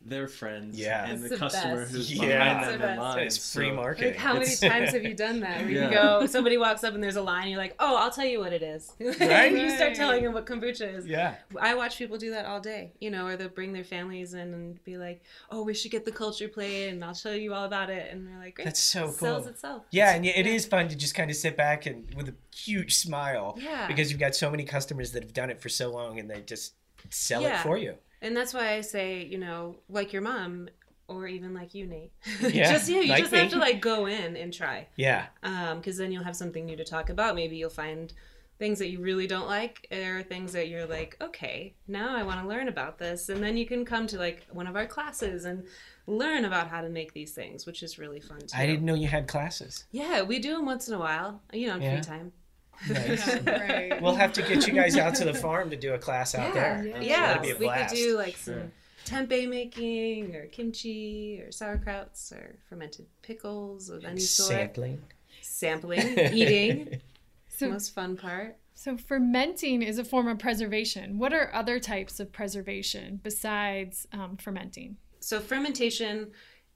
their 0.05 0.27
friends 0.27 0.77
yeah. 0.77 1.05
and 1.09 1.23
the, 1.23 1.29
the 1.29 1.37
customer 1.37 1.81
best. 1.81 1.91
who's 1.91 2.13
yeah. 2.13 2.59
behind 2.61 2.81
them 2.81 2.89
in 2.91 2.99
line. 2.99 3.19
It's 3.19 3.53
free 3.53 3.71
marketing. 3.71 4.11
Like 4.11 4.19
how 4.19 4.33
many 4.33 4.55
times 4.55 4.91
have 4.91 5.03
you 5.03 5.13
done 5.15 5.39
that? 5.41 5.61
Where 5.61 5.69
Yeah. 5.69 5.89
you 5.89 5.93
go, 5.95 6.25
somebody 6.25 6.57
walks 6.57 6.83
up 6.83 6.93
and 6.93 7.03
there's 7.03 7.15
a 7.15 7.21
line, 7.21 7.47
you're 7.47 7.57
like, 7.57 7.75
oh, 7.79 7.95
I'll 7.95 8.11
tell 8.11 8.25
you 8.25 8.39
what 8.39 8.51
it 8.53 8.61
is. 8.63 8.91
and 8.99 9.57
you 9.57 9.69
start 9.69 9.95
telling 9.95 10.23
them 10.23 10.33
what 10.33 10.45
kombucha 10.45 10.97
is. 10.97 11.07
yeah. 11.07 11.35
I 11.59 11.75
watch 11.75 11.97
people 11.97 12.17
do 12.17 12.31
that 12.31 12.45
all 12.45 12.59
day, 12.59 12.91
you 12.99 13.09
know, 13.11 13.27
or 13.27 13.37
they'll 13.37 13.49
bring 13.49 13.71
their 13.73 13.83
families 13.83 14.33
in 14.33 14.53
and 14.53 14.83
be 14.83 14.97
like, 14.97 15.21
oh, 15.51 15.63
we 15.63 15.73
should 15.73 15.91
get 15.91 16.05
the 16.05 16.11
culture 16.11 16.47
plate 16.47 16.89
and 16.89 17.03
I'll 17.03 17.13
show 17.13 17.31
you 17.31 17.53
all 17.53 17.65
about 17.65 17.89
it. 17.89 18.11
And 18.11 18.27
they're 18.27 18.39
like, 18.39 18.55
great. 18.55 18.65
That's 18.65 18.79
so 18.81 19.07
It 19.07 19.13
sells 19.13 19.47
itself. 19.47 19.83
Yeah, 19.91 20.13
and 20.13 20.25
it 20.25 20.45
is 20.45 20.65
fun 20.65 20.89
to 20.89 20.95
just 20.95 21.15
kind 21.15 21.29
of 21.29 21.37
sit 21.37 21.55
back 21.55 21.85
and 21.85 22.13
with 22.15 22.27
a 22.29 22.35
huge 22.55 22.95
smile 22.95 23.57
Yeah. 23.59 23.87
because 23.87 24.11
you've 24.11 24.19
got 24.19 24.35
so 24.35 24.51
many 24.51 24.63
customers 24.65 25.11
that 25.13 25.23
have 25.23 25.33
done 25.33 25.49
it 25.49 25.61
for 25.61 25.69
so 25.69 25.91
long 25.91 26.19
and 26.19 26.29
they 26.29 26.41
just 26.41 26.73
sell 27.09 27.45
it 27.45 27.57
for 27.59 27.77
you. 27.77 27.95
And 28.23 28.35
that's 28.35 28.53
why 28.53 28.73
I 28.73 28.81
say, 28.81 29.23
you 29.23 29.37
know, 29.37 29.75
like 29.89 30.13
your 30.13 30.21
mom 30.23 30.69
or 31.07 31.27
even 31.27 31.53
like 31.53 31.75
you, 31.75 31.85
Nate. 31.85 32.13
Yeah, 32.41 32.71
just 32.71 32.89
yeah, 32.89 33.01
you 33.01 33.09
like 33.09 33.19
just 33.23 33.33
have 33.35 33.51
to 33.51 33.57
like 33.59 33.81
go 33.81 34.05
in 34.07 34.35
and 34.37 34.51
try. 34.51 34.87
Yeah. 34.95 35.25
Um, 35.43 35.77
because 35.77 35.97
then 35.97 36.11
you'll 36.11 36.23
have 36.23 36.35
something 36.35 36.65
new 36.65 36.77
to 36.77 36.85
talk 36.85 37.09
about. 37.09 37.35
Maybe 37.35 37.57
you'll 37.57 37.69
find 37.69 38.11
things 38.59 38.79
that 38.79 38.89
you 38.89 39.01
really 39.01 39.27
don't 39.27 39.47
like 39.47 39.85
or 39.91 40.23
things 40.23 40.53
that 40.53 40.69
you're 40.69 40.85
like, 40.85 41.17
okay, 41.21 41.73
now 41.87 42.15
I 42.15 42.23
want 42.23 42.41
to 42.41 42.47
learn 42.47 42.69
about 42.69 42.97
this. 42.97 43.27
And 43.27 43.43
then 43.43 43.57
you 43.57 43.65
can 43.65 43.83
come 43.83 44.07
to 44.07 44.17
like 44.17 44.47
one 44.51 44.67
of 44.67 44.75
our 44.77 44.85
classes 44.85 45.43
and 45.43 45.65
learn 46.07 46.45
about 46.45 46.67
how 46.69 46.79
to 46.81 46.89
make 46.89 47.13
these 47.13 47.33
things, 47.33 47.65
which 47.65 47.83
is 47.83 47.99
really 47.99 48.21
fun 48.21 48.39
too. 48.39 48.55
I 48.55 48.65
didn't 48.65 48.85
know 48.85 48.93
you 48.93 49.07
had 49.07 49.27
classes. 49.27 49.85
Yeah, 49.91 50.21
we 50.21 50.39
do 50.39 50.53
them 50.53 50.65
once 50.65 50.87
in 50.87 50.93
a 50.93 50.99
while, 50.99 51.41
you 51.51 51.67
know, 51.67 51.75
in 51.75 51.81
Yeah. 51.81 51.95
free 51.95 52.01
time. 52.03 52.31
Nice. 52.89 53.27
Yeah, 53.27 53.49
right. 53.49 54.01
We'll 54.01 54.15
have 54.15 54.33
to 54.33 54.41
get 54.41 54.67
you 54.67 54.73
guys 54.73 54.97
out 54.97 55.15
to 55.15 55.25
the 55.25 55.33
farm 55.33 55.69
to 55.69 55.75
do 55.75 55.93
a 55.93 55.97
class 55.97 56.35
out 56.35 56.53
there. 56.53 56.83
Yeah. 56.85 56.99
Yeah, 56.99 57.27
That'd 57.27 57.41
be 57.43 57.51
a 57.51 57.57
we 57.57 57.69
could 57.69 57.87
do 57.95 58.17
like 58.17 58.35
Sure. 58.37 58.69
some 59.05 59.27
tempeh 59.27 59.47
making 59.49 60.35
or 60.35 60.45
kimchi 60.47 61.41
or 61.41 61.49
sauerkrauts 61.49 62.31
or 62.31 62.57
fermented 62.69 63.05
pickles 63.21 63.89
of 63.89 64.03
any 64.05 64.19
sort. 64.19 64.49
Sampling. 64.49 65.01
Sampling, 65.41 66.17
eating, 66.33 66.85
the 66.85 66.99
So, 67.49 67.69
most 67.69 67.93
fun 67.93 68.15
part. 68.17 68.57
so 68.73 68.95
fermenting 68.97 69.81
is 69.81 69.97
a 69.97 70.03
form 70.05 70.27
of 70.27 70.39
preservation. 70.39 71.17
What 71.19 71.33
are 71.33 71.53
other 71.53 71.79
types 71.79 72.19
of 72.19 72.31
preservation 72.31 73.19
besides 73.21 74.07
um, 74.13 74.37
fermenting? 74.37 74.97
So 75.19 75.39
fermentation 75.39 76.31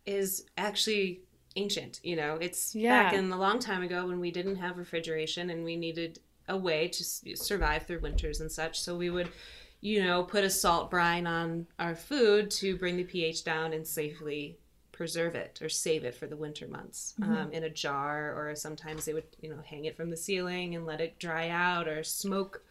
is 0.06 0.46
actually 0.58 1.22
ancient. 1.57 1.99
You 2.03 2.15
know, 2.15 2.35
it's 2.39 2.75
Yeah. 2.75 3.03
back 3.03 3.13
in 3.13 3.31
a 3.31 3.37
long 3.37 3.59
time 3.59 3.81
ago 3.81 4.07
when 4.07 4.19
we 4.19 4.31
didn't 4.31 4.57
have 4.57 4.77
refrigeration 4.77 5.49
and 5.49 5.63
we 5.63 5.75
needed 5.75 6.19
a 6.47 6.57
way 6.57 6.87
to 6.87 7.03
survive 7.35 7.85
through 7.85 7.99
winters 7.99 8.39
and 8.39 8.51
such. 8.51 8.79
So 8.79 8.95
we 8.95 9.09
would, 9.09 9.29
you 9.81 10.03
know, 10.03 10.23
put 10.23 10.43
a 10.43 10.49
salt 10.49 10.89
brine 10.89 11.27
on 11.27 11.67
our 11.77 11.95
food 11.95 12.49
to 12.51 12.77
bring 12.77 12.95
the 12.97 13.03
pH 13.03 13.43
down 13.43 13.73
and 13.73 13.85
safely 13.85 14.57
preserve 14.97 15.35
it 15.35 15.59
or 15.61 15.69
save 15.69 16.03
it 16.03 16.15
for 16.15 16.25
the 16.25 16.35
winter 16.35 16.67
months 16.67 17.13
um, 17.21 17.51
in 17.51 17.63
a 17.63 17.69
jar 17.69 18.33
or 18.33 18.55
sometimes 18.55 19.05
they 19.05 19.13
would 19.13 19.27
you 19.39 19.47
know 19.47 19.61
hang 19.63 19.85
it 19.85 19.95
from 19.95 20.09
the 20.09 20.17
ceiling 20.17 20.73
and 20.73 20.87
let 20.87 20.99
it 20.99 21.19
dry 21.19 21.49
out 21.49 21.87
or 21.87 22.03
smoke 22.03 22.63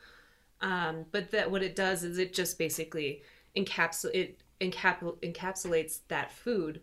um, 0.60 1.04
but 1.12 1.30
that 1.30 1.48
what 1.48 1.62
it 1.62 1.76
does 1.76 2.02
is 2.02 2.18
it 2.18 2.34
just 2.34 2.58
basically 2.58 3.22
encapsul 3.56 4.10
it 4.12 4.40
encap- 4.60 5.16
encapsulates 5.22 6.00
that 6.08 6.32
food 6.32 6.80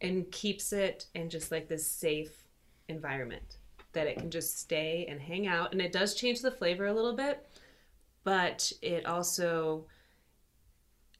and 0.00 0.30
keeps 0.30 0.72
it 0.72 1.06
in 1.14 1.30
just 1.30 1.50
like 1.50 1.68
this 1.68 1.90
safe 1.90 2.44
environment 2.88 3.58
that 3.92 4.06
it 4.06 4.18
can 4.18 4.30
just 4.30 4.58
stay 4.58 5.06
and 5.08 5.20
hang 5.20 5.46
out. 5.46 5.72
And 5.72 5.80
it 5.80 5.92
does 5.92 6.14
change 6.14 6.42
the 6.42 6.50
flavor 6.50 6.86
a 6.86 6.92
little 6.92 7.14
bit 7.14 7.46
but 8.26 8.72
it 8.82 9.06
also 9.06 9.86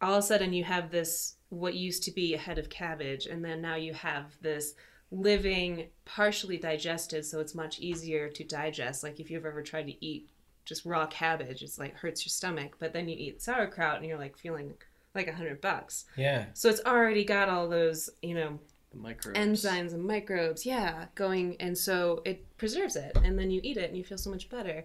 all 0.02 0.14
of 0.14 0.18
a 0.18 0.26
sudden 0.26 0.52
you 0.52 0.64
have 0.64 0.90
this 0.90 1.36
what 1.50 1.74
used 1.74 2.02
to 2.02 2.10
be 2.10 2.34
a 2.34 2.38
head 2.38 2.58
of 2.58 2.68
cabbage 2.68 3.26
and 3.26 3.44
then 3.44 3.62
now 3.62 3.76
you 3.76 3.94
have 3.94 4.36
this 4.42 4.74
living 5.12 5.86
partially 6.04 6.58
digested 6.58 7.24
so 7.24 7.38
it's 7.38 7.54
much 7.54 7.78
easier 7.78 8.28
to 8.28 8.42
digest. 8.42 9.04
Like 9.04 9.20
if 9.20 9.30
you've 9.30 9.46
ever 9.46 9.62
tried 9.62 9.86
to 9.86 10.04
eat 10.04 10.28
just 10.64 10.84
raw 10.84 11.06
cabbage 11.06 11.62
it's 11.62 11.78
like 11.78 11.94
hurts 11.94 12.26
your 12.26 12.30
stomach 12.30 12.74
but 12.80 12.92
then 12.92 13.08
you 13.08 13.16
eat 13.16 13.40
sauerkraut 13.40 13.98
and 13.98 14.06
you're 14.06 14.18
like 14.18 14.36
feeling 14.36 14.74
like 15.16 15.28
a 15.28 15.34
hundred 15.34 15.60
bucks 15.60 16.04
Yeah. 16.16 16.46
so 16.54 16.68
it's 16.68 16.80
already 16.84 17.24
got 17.24 17.48
all 17.48 17.68
those 17.68 18.10
you 18.22 18.34
know 18.34 18.58
The 18.92 18.98
microbes. 18.98 19.38
enzymes 19.38 19.92
and 19.94 20.04
microbes 20.04 20.64
yeah 20.66 21.06
going 21.14 21.56
and 21.60 21.76
so 21.76 22.22
it 22.24 22.44
preserves 22.58 22.96
it 22.96 23.16
and 23.24 23.38
then 23.38 23.50
you 23.50 23.60
eat 23.64 23.76
it 23.76 23.88
and 23.88 23.96
you 23.96 24.04
feel 24.04 24.18
so 24.18 24.30
much 24.30 24.48
better 24.48 24.84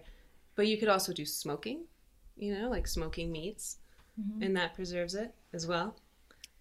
but 0.56 0.66
you 0.66 0.76
could 0.78 0.88
also 0.88 1.12
do 1.12 1.24
smoking 1.26 1.84
you 2.36 2.54
know 2.54 2.68
like 2.68 2.86
smoking 2.88 3.30
meats 3.30 3.78
mm-hmm. 4.20 4.42
and 4.42 4.56
that 4.56 4.74
preserves 4.74 5.14
it 5.14 5.34
as 5.52 5.66
well 5.66 5.96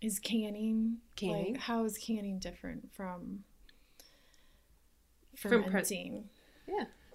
Is 0.01 0.20
canning, 0.20 0.98
Canning. 1.16 1.54
Like, 1.54 1.62
how 1.62 1.86
is 1.86 1.98
canning 1.98 2.40
different 2.40 2.92
from 2.92 3.44
From 5.36 5.51
pre- 5.51 5.63
fermenting? 5.63 6.30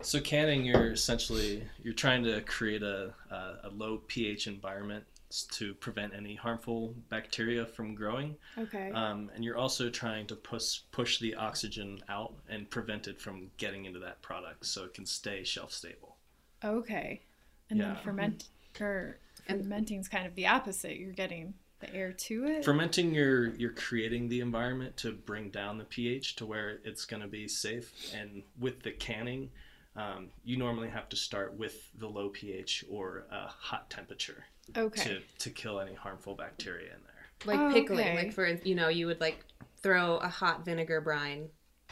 So 0.03 0.21
canning, 0.21 0.65
you're 0.67 0.93
essentially 0.93 1.65
you're 1.83 1.95
trying 1.95 2.23
to 2.25 2.43
create 2.43 2.83
a, 2.83 3.15
a, 3.31 3.35
a 3.65 3.71
low 3.71 4.03
pH 4.07 4.47
environment 4.47 5.05
to 5.31 5.75
prevent 5.75 6.15
any 6.15 6.35
harmful 6.35 6.95
bacteria 7.09 7.67
from 7.67 7.95
growing, 7.95 8.37
okay. 8.59 8.91
um, 8.93 9.31
and 9.35 9.45
you're 9.45 9.57
also 9.57 9.91
trying 9.91 10.27
to 10.27 10.37
push 10.37 10.81
push 10.93 11.19
the 11.19 11.35
oxygen 11.35 12.01
out 12.09 12.35
and 12.49 12.71
prevent 12.71 13.09
it 13.09 13.21
from 13.21 13.51
getting 13.57 13.85
into 13.85 13.99
that 13.99 14.23
product, 14.23 14.65
so 14.65 14.85
it 14.85 14.95
can 14.95 15.07
stay 15.07 15.43
shelf 15.45 15.73
stable. 15.73 16.17
okay. 16.65 17.21
And 17.69 17.81
then 17.81 17.89
yeah. 17.89 17.97
ferment 17.97 18.45
or 18.81 19.19
fermenting 19.49 19.99
is 19.99 20.09
kind 20.09 20.27
of 20.27 20.35
the 20.37 20.47
opposite. 20.47 20.99
You're 20.99 21.13
getting 21.13 21.55
the 21.81 21.93
air 21.93 22.13
to 22.13 22.47
it. 22.47 22.65
Fermenting, 22.65 23.13
you're 23.15 23.49
you're 23.57 23.73
creating 23.73 24.29
the 24.29 24.41
environment 24.41 24.97
to 24.99 25.13
bring 25.13 25.51
down 25.51 25.79
the 25.79 25.85
pH 25.85 26.37
to 26.37 26.47
where 26.47 26.79
it's 26.85 27.05
going 27.05 27.23
to 27.23 27.29
be 27.29 27.49
safe, 27.49 27.93
and 28.15 28.43
with 28.59 28.83
the 28.83 28.93
canning. 28.93 29.51
Um, 29.97 30.29
you 30.45 30.59
normally 30.59 30.91
have 30.91 31.09
to 31.09 31.17
start 31.17 31.55
with 31.55 31.89
the 31.99 32.07
low 32.07 32.29
pH 32.29 32.85
or 32.91 33.25
a 33.33 33.47
hot 33.47 33.89
temperature 33.89 34.45
okay. 34.77 35.03
to, 35.03 35.21
to 35.39 35.51
kill 35.51 35.81
any 35.81 35.95
harmful 35.95 36.35
bacteria 36.35 36.87
in 36.95 37.01
there. 37.05 37.27
like 37.45 37.61
Oh, 37.61 37.73
pickling 37.73 38.01
okay. 38.01 38.17
like 38.17 38.33
for 38.33 38.47
you 38.47 38.75
know 38.75 38.89
you 38.89 39.07
would 39.07 39.21
like 39.21 39.45
throw 39.83 40.17
a 40.19 40.29
hot 40.29 40.65
vinegar 40.65 41.01
brine 41.01 41.49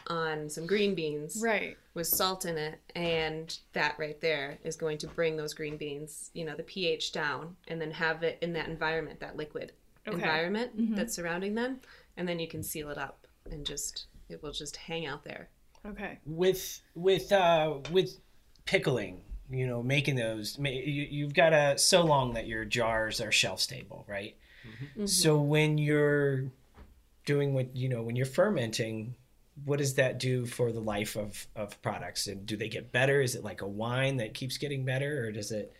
on 0.08 0.50
some 0.50 0.66
green 0.66 0.94
beans 0.94 1.38
Right. 1.42 1.76
with 1.94 2.06
salt 2.06 2.44
in 2.44 2.58
it 2.58 2.78
and 2.94 3.56
that 3.72 3.96
right 3.98 4.20
there 4.20 4.58
is 4.64 4.76
going 4.76 4.98
to 4.98 5.06
bring 5.06 5.36
those 5.36 5.54
green 5.54 5.76
beans 5.76 6.30
you 6.34 6.44
know 6.44 6.54
the 6.56 6.62
ph 6.62 7.12
down 7.12 7.56
and 7.68 7.80
then 7.80 7.90
have 7.90 8.22
it 8.22 8.38
in 8.42 8.52
that 8.54 8.68
environment 8.68 9.20
that 9.20 9.36
liquid 9.36 9.72
Okay. 10.06 10.16
environment 10.18 10.76
Mhm. 10.78 10.96
that's 10.96 11.14
surrounding 11.14 11.54
them 11.54 11.80
and 12.18 12.28
then 12.28 12.38
you 12.38 12.46
can 12.48 12.62
seal 12.62 12.90
it 12.90 12.98
up 12.98 13.26
and 13.50 13.64
just 13.64 14.06
it 14.28 14.42
will 14.42 14.52
just 14.52 14.76
hang 14.76 15.06
out 15.06 15.24
there 15.24 15.48
Okay. 15.86 16.18
with 16.26 16.80
with 16.94 17.32
uh 17.32 17.78
with 17.90 18.18
pickling 18.66 19.22
you 19.50 19.66
know 19.66 19.82
making 19.82 20.16
those 20.16 20.58
you, 20.58 20.70
you've 21.10 21.34
got 21.34 21.52
a 21.52 21.76
so 21.78 22.02
long 22.04 22.34
that 22.34 22.46
your 22.46 22.64
jars 22.64 23.20
are 23.20 23.30
shelf 23.32 23.60
stable 23.60 24.04
right 24.08 24.36
Mhm. 24.96 25.06
so 25.08 25.38
when 25.38 25.76
you're 25.76 26.44
doing 27.26 27.52
what 27.52 27.76
you 27.76 27.88
know 27.90 28.02
when 28.02 28.16
you're 28.16 28.24
fermenting 28.26 29.14
what 29.66 29.78
does 29.78 29.94
that 29.94 30.18
do 30.18 30.46
for 30.46 30.72
the 30.72 30.80
life 30.80 31.16
of 31.16 31.46
of 31.54 31.80
products 31.82 32.26
and 32.26 32.46
do 32.46 32.56
they 32.56 32.68
get 32.70 32.90
better 32.90 33.20
is 33.20 33.34
it 33.34 33.44
like 33.44 33.60
a 33.60 33.66
wine 33.68 34.16
that 34.16 34.32
keeps 34.32 34.56
getting 34.56 34.84
better 34.84 35.26
or 35.26 35.32
does 35.32 35.52
it 35.52 35.72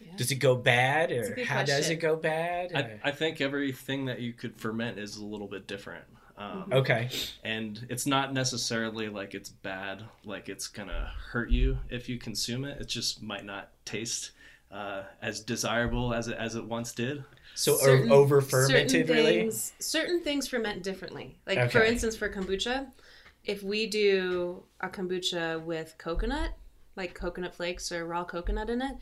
Yeah. 0.00 0.12
does 0.16 0.30
it 0.30 0.36
go 0.36 0.54
bad 0.54 1.10
or 1.10 1.34
good 1.34 1.46
how 1.46 1.64
does 1.64 1.90
it 1.90 1.96
go 1.96 2.14
bad 2.16 2.72
I, 2.76 3.08
I 3.08 3.10
think 3.10 3.40
everything 3.40 4.04
that 4.04 4.20
you 4.20 4.32
could 4.32 4.54
ferment 4.60 4.98
is 4.98 5.16
a 5.16 5.24
little 5.24 5.48
bit 5.48 5.66
different. 5.66 6.04
Um, 6.38 6.68
okay. 6.72 7.08
And 7.44 7.86
it's 7.88 8.06
not 8.06 8.32
necessarily 8.34 9.08
like 9.08 9.34
it's 9.34 9.48
bad, 9.48 10.02
like 10.24 10.48
it's 10.48 10.68
gonna 10.68 11.10
hurt 11.30 11.50
you 11.50 11.78
if 11.88 12.08
you 12.08 12.18
consume 12.18 12.64
it. 12.64 12.80
It 12.80 12.88
just 12.88 13.22
might 13.22 13.44
not 13.44 13.70
taste 13.84 14.32
uh, 14.70 15.02
as 15.22 15.40
desirable 15.40 16.12
as 16.12 16.28
it, 16.28 16.36
as 16.38 16.54
it 16.54 16.64
once 16.64 16.92
did. 16.92 17.24
so 17.54 17.76
Certain- 17.76 18.12
over 18.12 18.40
fermented 18.40 19.08
really? 19.08 19.38
things, 19.38 19.72
certain 19.78 20.20
things 20.22 20.46
ferment 20.46 20.82
differently. 20.82 21.38
Like 21.46 21.70
for 21.70 21.82
instance 21.82 22.16
for 22.16 22.28
kombucha 22.28 22.86
if 23.46 23.62
we 23.62 23.86
do 23.86 24.62
a 24.80 24.88
kombucha 24.88 25.62
with 25.64 25.94
coconut 25.98 26.50
like 26.96 27.14
coconut 27.14 27.54
flakes 27.54 27.92
or 27.92 28.04
raw 28.04 28.24
coconut 28.24 28.68
in 28.68 28.82
it 28.82 28.96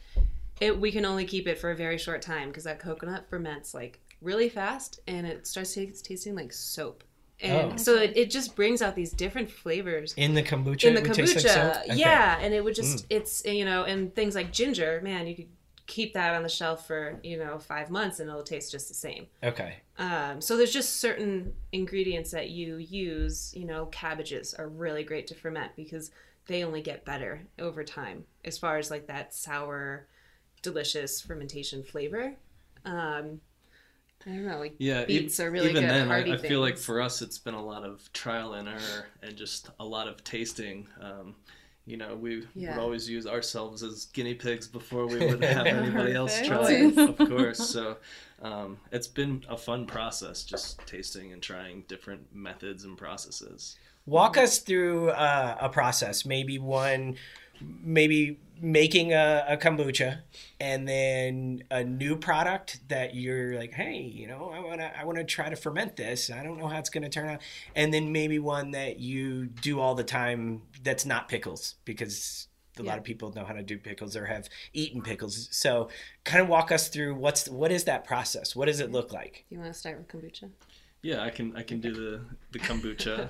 it 0.61 0.79
we 0.79 0.93
can 0.93 1.05
only 1.05 1.25
keep 1.25 1.49
it 1.49 1.59
for 1.59 1.71
a 1.71 1.77
very 1.77 1.97
short 1.99 2.21
time 2.23 2.49
because 2.49 2.65
that 2.65 2.79
coconut 2.79 3.25
ferments 3.29 3.73
like 3.75 4.01
really 4.21 4.49
fast 4.49 5.01
and 5.07 5.27
it 5.27 5.47
starts 5.47 5.73
t- 5.75 5.91
tasting 6.03 6.35
like 6.35 6.53
soap 6.53 7.03
and 7.41 7.73
Oh. 7.73 7.77
so 7.77 7.97
it, 7.97 8.17
it 8.17 8.31
just 8.31 8.55
brings 8.55 8.81
out 8.81 8.95
these 8.95 9.13
different 9.13 9.51
flavors 9.51 10.15
in 10.17 10.35
the 10.35 10.43
kombucha 10.43 10.85
in 10.85 10.95
the 10.95 11.01
it 11.01 11.07
would 11.09 11.15
taste 11.15 11.37
kombucha 11.39 11.75
like? 11.75 11.85
Okay. 11.91 11.95
yeah 11.99 12.39
and 12.41 12.55
it 12.55 12.63
would 12.63 12.75
just 12.75 13.07
it's 13.11 13.45
you 13.45 13.65
know 13.65 13.85
and 13.85 14.15
things 14.15 14.35
like 14.35 14.53
ginger 14.53 15.01
man 15.03 15.27
you 15.27 15.35
could 15.35 15.49
keep 15.87 16.15
that 16.15 16.35
on 16.35 16.43
the 16.43 16.49
shelf 16.49 16.87
for 16.87 17.19
you 17.23 17.37
know 17.37 17.59
five 17.59 17.91
months 17.91 18.19
and 18.21 18.31
it'll 18.31 18.43
taste 18.43 18.71
just 18.73 18.89
the 18.89 18.95
same 18.95 19.27
okay 19.43 19.77
um, 19.97 20.41
so 20.41 20.57
there's 20.57 20.73
just 20.73 20.97
certain 20.97 21.53
ingredients 21.71 22.33
that 22.33 22.51
you 22.51 22.79
use. 22.79 23.53
You 23.57 23.65
know, 23.65 23.87
cabbages 23.87 24.53
are 24.55 24.67
really 24.69 25.05
great 25.05 25.29
to 25.29 25.37
ferment 25.37 25.71
because 25.77 26.11
they 26.47 26.65
only 26.65 26.83
get 26.83 27.05
better 27.05 27.47
over 27.61 27.85
time 27.85 28.25
as 28.45 28.59
far 28.59 28.77
as 28.79 28.91
like 28.91 29.07
that 29.07 29.33
sour, 29.33 30.09
delicious 30.63 31.21
fermentation 31.21 31.85
flavor. 31.85 32.35
Um, 32.85 33.41
I 34.27 34.31
don't 34.31 34.47
know, 34.47 34.59
like 34.59 34.77
yeah, 34.79 35.05
beets 35.05 35.39
are 35.39 35.51
really 35.51 35.71
even 35.71 35.83
good. 35.83 35.91
then, 35.91 36.11
I, 36.11 36.35
I 36.35 36.37
feel 36.39 36.61
like 36.61 36.79
for 36.79 37.03
us, 37.03 37.21
it's 37.21 37.37
been 37.37 37.55
a 37.55 37.65
lot 37.65 37.85
of 37.85 38.11
trial 38.13 38.55
and 38.55 38.69
error 38.69 39.07
and 39.23 39.37
just 39.37 39.69
a 39.79 39.85
lot 39.85 40.09
of 40.09 40.25
tasting. 40.25 40.87
Um, 41.01 41.35
you 41.87 41.99
know, 41.99 42.17
we 42.17 42.47
yeah. 42.55 42.75
would 42.75 42.83
always 42.83 43.09
use 43.09 43.27
ourselves 43.27 43.83
as 43.83 44.07
guinea 44.07 44.35
pigs 44.35 44.67
before 44.67 45.07
we 45.07 45.19
would 45.19 45.45
have 45.45 45.67
anybody 45.67 46.15
else 46.15 46.41
try 46.47 46.71
it, 46.71 46.97
of 46.97 47.19
course. 47.19 47.59
So 47.59 47.99
um, 48.43 48.79
it's 48.91 49.07
been 49.07 49.45
a 49.49 49.57
fun 49.57 49.87
process 49.87 50.45
just 50.45 50.85
tasting 50.87 51.33
and 51.33 51.43
trying 51.43 51.85
different 51.87 52.35
methods 52.35 52.85
and 52.85 52.97
processes. 52.97 53.77
Walk 54.07 54.37
us 54.37 54.59
through 54.59 55.11
uh, 55.11 55.57
a 55.61 55.69
process, 55.69 56.25
maybe 56.25 56.59
one, 56.59 57.17
maybe 57.61 58.39
making 58.61 59.13
a, 59.13 59.45
a, 59.49 59.57
kombucha 59.57 60.21
and 60.61 60.89
then 60.89 61.63
a 61.71 61.83
new 61.83 62.17
product 62.17 62.81
that 62.89 63.15
you're 63.15 63.57
like 63.59 63.73
hey 63.73 64.01
you 64.01 64.29
know 64.29 64.51
i 64.55 64.61
want 64.61 64.81
to 64.81 64.99
i 64.99 65.05
want 65.05 65.19
to 65.19 65.25
try 65.25 65.49
to 65.49 65.57
ferment 65.57 65.97
this. 65.97 66.31
I 66.31 66.43
don't 66.43 66.59
know 66.59 66.69
how 66.69 66.79
it's 66.79 66.91
going 66.91 67.03
to 67.03 67.09
turn 67.09 67.29
out. 67.29 67.41
And 67.75 67.93
then 67.93 68.13
maybe 68.13 68.39
one 68.39 68.73
that 68.73 68.99
you 69.01 69.47
do 69.47 69.81
all 69.81 69.95
the 69.95 70.05
time 70.05 70.63
that's 70.83 71.07
not 71.07 71.29
pickles 71.29 71.75
because 71.85 72.49
a 72.79 72.83
yeah. 72.83 72.91
lot 72.91 72.99
of 72.99 73.05
people 73.05 73.33
know 73.33 73.45
how 73.45 73.53
to 73.53 73.63
do 73.63 73.79
pickles 73.79 74.17
or 74.17 74.27
have 74.27 74.49
eaten 74.73 75.03
pickles. 75.03 75.49
So 75.53 75.89
kind 76.25 76.43
of 76.43 76.49
walk 76.49 76.73
us 76.73 76.89
through 76.89 77.15
what's 77.15 77.49
what 77.49 77.71
is 77.71 77.85
that 77.85 78.05
process? 78.05 78.55
What 78.55 78.67
does 78.67 78.81
it 78.81 78.91
look 78.91 79.13
like? 79.13 79.45
You 79.49 79.59
want 79.59 79.73
to 79.73 79.79
start 79.79 79.99
with 79.99 80.09
kombucha 80.09 80.51
yeah, 81.05 81.23
I 81.23 81.29
can 81.29 81.55
I 81.55 81.63
can 81.63 81.81
do 81.81 81.93
the 81.93 82.21
the 82.53 82.59
kombucha. 82.59 83.29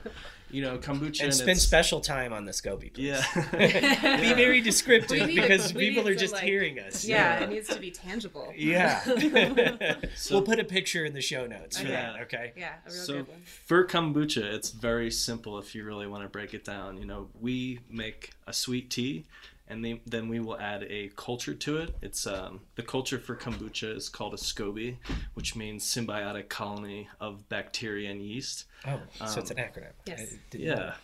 You 0.51 0.63
know, 0.63 0.79
kombucha 0.79 1.19
and, 1.19 1.23
and 1.23 1.35
spend 1.35 1.59
special 1.59 2.01
time 2.01 2.33
on 2.33 2.45
the 2.45 2.53
SCOBY. 2.53 2.95
Please. 2.95 3.05
Yeah, 3.05 4.21
be 4.21 4.35
very 4.35 4.61
descriptive 4.61 5.27
because 5.27 5.73
people 5.73 6.07
are 6.07 6.15
just 6.15 6.35
like, 6.35 6.45
hearing 6.45 6.79
us. 6.79 7.05
Yeah, 7.05 7.41
yeah, 7.41 7.45
it 7.45 7.51
needs 7.51 7.69
to 7.71 7.81
be 7.81 7.91
tangible. 7.91 8.53
Yeah, 8.55 9.01
so, 10.15 10.37
we'll 10.37 10.43
put 10.43 10.61
a 10.61 10.65
picture 10.65 11.05
in 11.05 11.13
the 11.13 11.21
show 11.21 11.49
notes 11.49 11.79
for 11.79 11.87
okay. 11.87 11.93
that. 11.93 12.21
Okay. 12.23 12.53
Yeah, 12.57 12.75
a 12.87 12.91
real 12.91 13.03
so 13.03 13.13
good 13.15 13.29
one. 13.29 13.43
For 13.65 13.85
kombucha, 13.85 14.45
it's 14.55 14.71
very 14.71 15.11
simple 15.11 15.59
if 15.59 15.75
you 15.75 15.83
really 15.83 16.07
want 16.07 16.23
to 16.23 16.29
break 16.29 16.55
it 16.55 16.65
down. 16.65 16.99
You 16.99 17.07
know, 17.07 17.31
we 17.41 17.81
make 17.91 18.31
a 18.47 18.53
sweet 18.53 18.91
tea 18.91 19.25
and 19.69 19.85
they, 19.85 20.01
then 20.07 20.29
we 20.29 20.41
will 20.41 20.59
add 20.59 20.85
a 20.85 21.11
culture 21.17 21.55
to 21.55 21.79
it. 21.79 21.95
It's 22.03 22.27
um, 22.27 22.61
the 22.77 22.83
culture 22.83 23.19
for 23.19 23.35
kombucha 23.35 23.97
is 23.97 24.09
called 24.09 24.35
a 24.35 24.37
SCOBY, 24.37 24.97
which 25.35 25.57
means 25.57 25.85
symbiotic 25.85 26.49
colony 26.49 27.09
of 27.21 27.49
bacteria 27.49 28.11
and 28.11 28.21
yeast. 28.21 28.67
Oh, 28.87 29.01
um, 29.21 29.29
so 29.29 29.41
it's 29.41 29.51
an 29.51 29.59
um, 29.59 29.65
acronym. 29.65 29.93
Yes. 30.07 30.35
Yeah, 30.53 30.95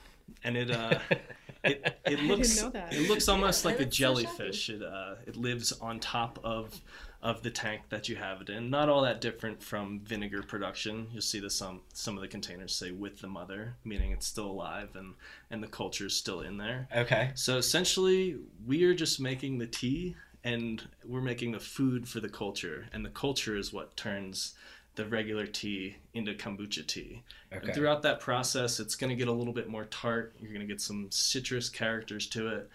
and 0.45 0.57
it 0.57 0.71
uh, 0.71 0.99
it, 1.65 1.99
it 2.05 2.21
looks 2.21 2.63
it 2.63 3.09
looks 3.09 3.29
almost 3.29 3.65
yeah, 3.65 3.71
like 3.71 3.81
a 3.81 3.87
jellyfish. 3.87 4.67
So 4.67 4.75
it 4.75 4.83
uh, 4.83 5.15
it 5.27 5.37
lives 5.37 5.73
on 5.73 5.99
top 5.99 6.39
of 6.45 6.79
of 7.23 7.43
the 7.43 7.51
tank 7.51 7.83
that 7.91 8.09
you 8.09 8.17
have 8.17 8.41
it 8.41 8.49
in. 8.49 8.71
Not 8.71 8.89
all 8.89 9.03
that 9.03 9.21
different 9.21 9.63
from 9.63 10.01
vinegar 10.01 10.43
production. 10.43 11.09
You'll 11.13 11.23
see 11.23 11.41
this 11.41 11.55
some 11.55 11.83
some 11.93 12.17
of 12.17 12.23
the 12.23 12.29
containers 12.29 12.75
say 12.75 12.91
with 12.91 13.21
the 13.21 13.29
mother, 13.29 13.75
meaning 13.85 14.13
it's 14.13 14.27
still 14.27 14.47
alive 14.47 14.91
and 14.95 15.15
and 15.51 15.63
the 15.63 15.69
culture 15.69 16.07
is 16.07 16.17
still 16.17 16.41
in 16.41 16.57
there. 16.57 16.89
Okay. 16.95 17.33
So 17.35 17.59
essentially, 17.59 18.37
we 18.67 18.85
are 18.85 18.95
just 18.95 19.21
making 19.21 19.59
the 19.59 19.67
tea 19.67 20.17
and 20.43 20.83
we're 21.05 21.21
making 21.21 21.53
the 21.53 21.61
food 21.61 22.09
for 22.09 22.21
the 22.21 22.29
culture, 22.29 22.87
and 22.93 23.05
the 23.05 23.11
culture 23.11 23.57
is 23.57 23.73
what 23.73 23.97
turns 23.97 24.55
the 24.95 25.05
regular 25.05 25.47
tea 25.47 25.97
into 26.15 26.33
kombucha 26.35 26.87
tea. 26.87 27.23
Okay. 27.53 27.67
And 27.67 27.75
throughout 27.75 28.03
that 28.03 28.21
process, 28.21 28.81
it's 28.81 28.97
going 28.97 29.11
to 29.11 29.17
get 29.17 29.29
a 29.29 29.33
little 29.33 29.53
bit 29.53 29.69
more 29.69 29.85
tart. 29.85 30.35
You're 30.41 30.53
going 30.53 30.67
to 30.67 30.73
get 30.73 30.81
some 30.81 31.09
citrus 31.11 31.69
characters 31.69 32.27
to 32.29 32.49
it 32.49 32.71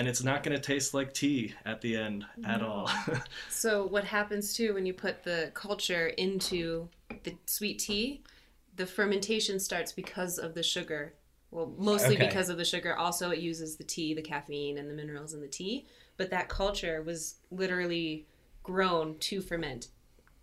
and 0.00 0.08
it's 0.08 0.24
not 0.24 0.42
going 0.42 0.56
to 0.56 0.62
taste 0.62 0.94
like 0.94 1.12
tea 1.12 1.54
at 1.66 1.82
the 1.82 1.94
end 1.94 2.24
no. 2.38 2.48
at 2.48 2.62
all. 2.62 2.90
so 3.50 3.86
what 3.86 4.02
happens 4.02 4.54
too 4.54 4.72
when 4.72 4.86
you 4.86 4.94
put 4.94 5.22
the 5.24 5.50
culture 5.52 6.06
into 6.06 6.88
the 7.22 7.36
sweet 7.44 7.80
tea, 7.80 8.22
the 8.76 8.86
fermentation 8.86 9.60
starts 9.60 9.92
because 9.92 10.38
of 10.38 10.54
the 10.54 10.62
sugar. 10.62 11.12
Well, 11.50 11.74
mostly 11.76 12.14
okay. 12.14 12.28
because 12.28 12.48
of 12.48 12.56
the 12.56 12.64
sugar. 12.64 12.96
Also, 12.96 13.30
it 13.30 13.40
uses 13.40 13.76
the 13.76 13.84
tea, 13.84 14.14
the 14.14 14.22
caffeine, 14.22 14.78
and 14.78 14.88
the 14.88 14.94
minerals 14.94 15.34
in 15.34 15.42
the 15.42 15.48
tea. 15.48 15.86
But 16.16 16.30
that 16.30 16.48
culture 16.48 17.02
was 17.02 17.34
literally 17.50 18.26
grown 18.62 19.18
to 19.18 19.42
ferment 19.42 19.88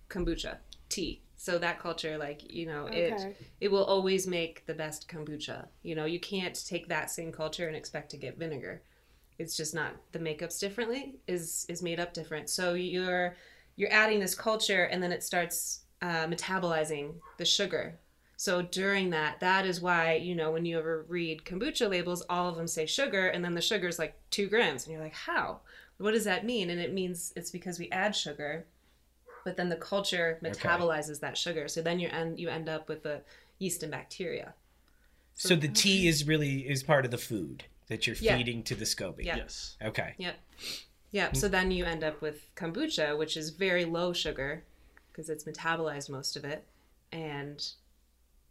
kombucha 0.08 0.58
tea. 0.88 1.24
So 1.36 1.58
that 1.58 1.80
culture, 1.80 2.15
like 2.20 2.54
you 2.54 2.67
know, 2.67 2.86
okay. 2.86 3.08
it 3.08 3.38
it 3.60 3.72
will 3.72 3.86
always 3.86 4.28
make 4.28 4.67
the 4.67 4.76
best 4.76 5.10
kombucha. 5.10 5.65
You 5.82 5.96
know, 5.96 6.06
you 6.06 6.20
can't 6.20 6.63
take 6.67 6.89
that 6.89 7.10
same 7.10 7.32
culture 7.32 7.67
and 7.67 7.76
expect 7.76 8.12
to 8.12 8.17
get 8.17 8.38
vinegar 8.38 8.84
it's 9.39 9.56
just 9.56 9.76
not 9.76 9.91
the 10.12 10.19
makeup's 10.19 10.60
differently 10.60 11.15
is 11.28 11.65
is 11.69 11.82
made 11.82 12.00
up 12.00 12.13
different. 12.13 12.50
So 12.50 12.73
you're 12.73 13.36
you're 13.76 13.91
adding 13.91 14.19
this 14.19 14.36
culture 14.36 14.86
and 14.86 15.02
then 15.02 15.12
it 15.12 15.23
starts 15.23 15.82
uh, 16.02 16.26
metabolizing 16.26 17.13
the 17.38 17.45
sugar. 17.45 17.95
So 18.36 18.62
during 18.62 19.10
that 19.12 19.39
that 19.39 19.65
is 19.65 19.82
why 19.82 20.15
you 20.15 20.36
know 20.36 20.52
when 20.52 20.65
you 20.65 20.78
ever 20.78 21.06
read 21.08 21.43
kombucha 21.43 21.89
labels 21.89 22.23
all 22.30 22.50
of 22.50 22.56
them 22.56 22.67
say 22.67 22.86
sugar 22.86 23.28
and 23.28 23.43
then 23.43 23.54
the 23.54 23.62
sugar 23.62 23.88
is 23.88 24.00
like 24.00 24.15
two 24.32 24.47
grams 24.47 24.86
and 24.86 24.93
you're 24.93 25.04
like 25.04 25.13
how? 25.13 25.60
What 25.97 26.12
does 26.12 26.26
that 26.26 26.45
mean? 26.45 26.69
And 26.69 26.80
it 26.80 26.93
means 26.93 27.34
it's 27.36 27.52
because 27.52 27.80
we 27.80 27.89
add 27.91 28.15
sugar 28.15 28.65
but 29.43 29.56
then 29.56 29.69
the 29.69 29.78
culture 29.78 30.39
metabolizes 30.43 31.12
okay. 31.12 31.19
that 31.21 31.38
sugar. 31.38 31.67
So 31.69 31.82
then 31.82 32.00
you 32.00 32.10
end 32.10 32.39
you 32.39 32.50
end 32.50 32.67
up 32.67 32.89
with 32.89 33.04
the 33.04 33.21
yeast 33.60 33.82
and 33.82 33.91
bacteria. 33.91 34.54
So, 35.36 35.50
so 35.50 35.56
the 35.56 35.67
tea 35.67 36.08
is 36.08 36.28
really 36.28 36.67
is 36.67 36.84
part 36.84 37.06
of 37.06 37.12
the 37.12 37.17
food 37.17 37.63
that 37.88 38.08
you're 38.08 38.15
yeah. 38.17 38.38
feeding 38.38 38.63
to 38.63 38.76
the 38.76 38.86
SCOBY. 38.86 39.26
Yeah. 39.26 39.38
Yes. 39.38 39.78
Okay. 39.82 40.13
Yep. 40.17 40.36
Yeah. 41.12 41.32
So 41.34 41.47
then 41.47 41.71
you 41.71 41.86
end 41.86 42.04
up 42.04 42.21
with 42.21 42.54
kombucha, 42.56 43.17
which 43.17 43.38
is 43.38 43.50
very 43.52 43.86
low 43.86 44.13
sugar 44.13 44.63
because 45.12 45.30
it's 45.30 45.45
metabolized 45.45 46.10
most 46.10 46.36
of 46.36 46.45
it, 46.45 46.63
and 47.12 47.65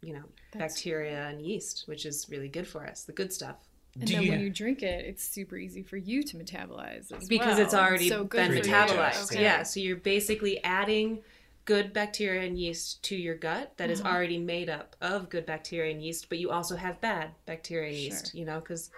you 0.01 0.13
know 0.13 0.23
That's... 0.51 0.73
bacteria 0.73 1.27
and 1.27 1.41
yeast, 1.41 1.83
which 1.85 2.05
is 2.05 2.27
really 2.29 2.49
good 2.49 2.67
for 2.67 2.85
us, 2.85 3.03
the 3.03 3.13
good 3.13 3.31
stuff. 3.31 3.55
And 3.95 4.07
Do 4.07 4.13
then 4.13 4.23
you... 4.23 4.31
when 4.31 4.39
you 4.41 4.49
drink 4.49 4.83
it, 4.83 5.05
it's 5.05 5.23
super 5.23 5.57
easy 5.57 5.81
for 5.81 5.97
you 5.97 6.23
to 6.23 6.37
metabolize 6.37 7.09
because 7.27 7.57
well. 7.57 7.59
it's 7.59 7.73
already 7.73 8.09
so 8.09 8.25
been 8.25 8.51
metabolized. 8.51 9.31
Okay. 9.31 9.41
Yeah. 9.41 9.63
So 9.63 9.79
you're 9.79 9.95
basically 9.95 10.63
adding 10.63 11.19
good 11.65 11.93
bacteria 11.93 12.47
and 12.47 12.57
yeast 12.57 13.03
to 13.03 13.15
your 13.15 13.35
gut 13.35 13.73
that 13.77 13.85
mm-hmm. 13.85 13.93
is 13.93 14.01
already 14.01 14.37
made 14.37 14.69
up 14.69 14.95
of 15.01 15.29
good 15.29 15.45
bacteria 15.45 15.91
and 15.91 16.01
yeast, 16.01 16.29
but 16.29 16.37
you 16.37 16.49
also 16.51 16.75
have 16.75 17.01
bad 17.01 17.31
bacteria 17.45 17.89
and 17.89 17.97
sure. 17.97 18.03
yeast. 18.03 18.35
You 18.35 18.45
know, 18.45 18.59
because 18.59 18.91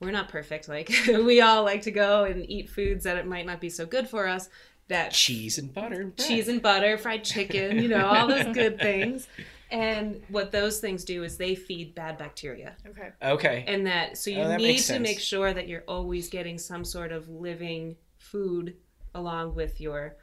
we're 0.00 0.10
not 0.10 0.28
perfect. 0.28 0.68
Like 0.68 0.90
we 1.06 1.40
all 1.40 1.64
like 1.64 1.82
to 1.82 1.90
go 1.90 2.24
and 2.24 2.48
eat 2.48 2.70
foods 2.70 3.04
that 3.04 3.16
it 3.16 3.26
might 3.26 3.46
not 3.46 3.60
be 3.60 3.70
so 3.70 3.86
good 3.86 4.08
for 4.08 4.26
us. 4.26 4.48
That 4.88 5.12
cheese 5.12 5.56
and 5.56 5.72
butter, 5.72 6.12
cheese 6.18 6.46
and 6.48 6.60
butter, 6.60 6.98
fried 6.98 7.24
chicken, 7.24 7.78
you 7.78 7.88
know, 7.88 8.04
all 8.06 8.28
those 8.28 8.54
good 8.54 8.78
things. 8.80 9.26
And 9.70 10.22
what 10.28 10.52
those 10.52 10.78
things 10.78 11.04
do 11.04 11.24
is 11.24 11.38
they 11.38 11.54
feed 11.54 11.94
bad 11.94 12.18
bacteria. 12.18 12.76
Okay. 12.86 13.10
Okay. 13.22 13.64
And 13.66 13.86
that 13.86 14.18
so 14.18 14.30
you 14.30 14.40
oh, 14.40 14.48
that 14.48 14.60
need 14.60 14.78
to 14.80 14.98
make 14.98 15.18
sure 15.18 15.54
that 15.54 15.68
you're 15.68 15.84
always 15.88 16.28
getting 16.28 16.58
some 16.58 16.84
sort 16.84 17.12
of 17.12 17.28
living 17.30 17.96
food 18.18 18.76
along 19.14 19.54
with 19.54 19.80
your 19.80 20.16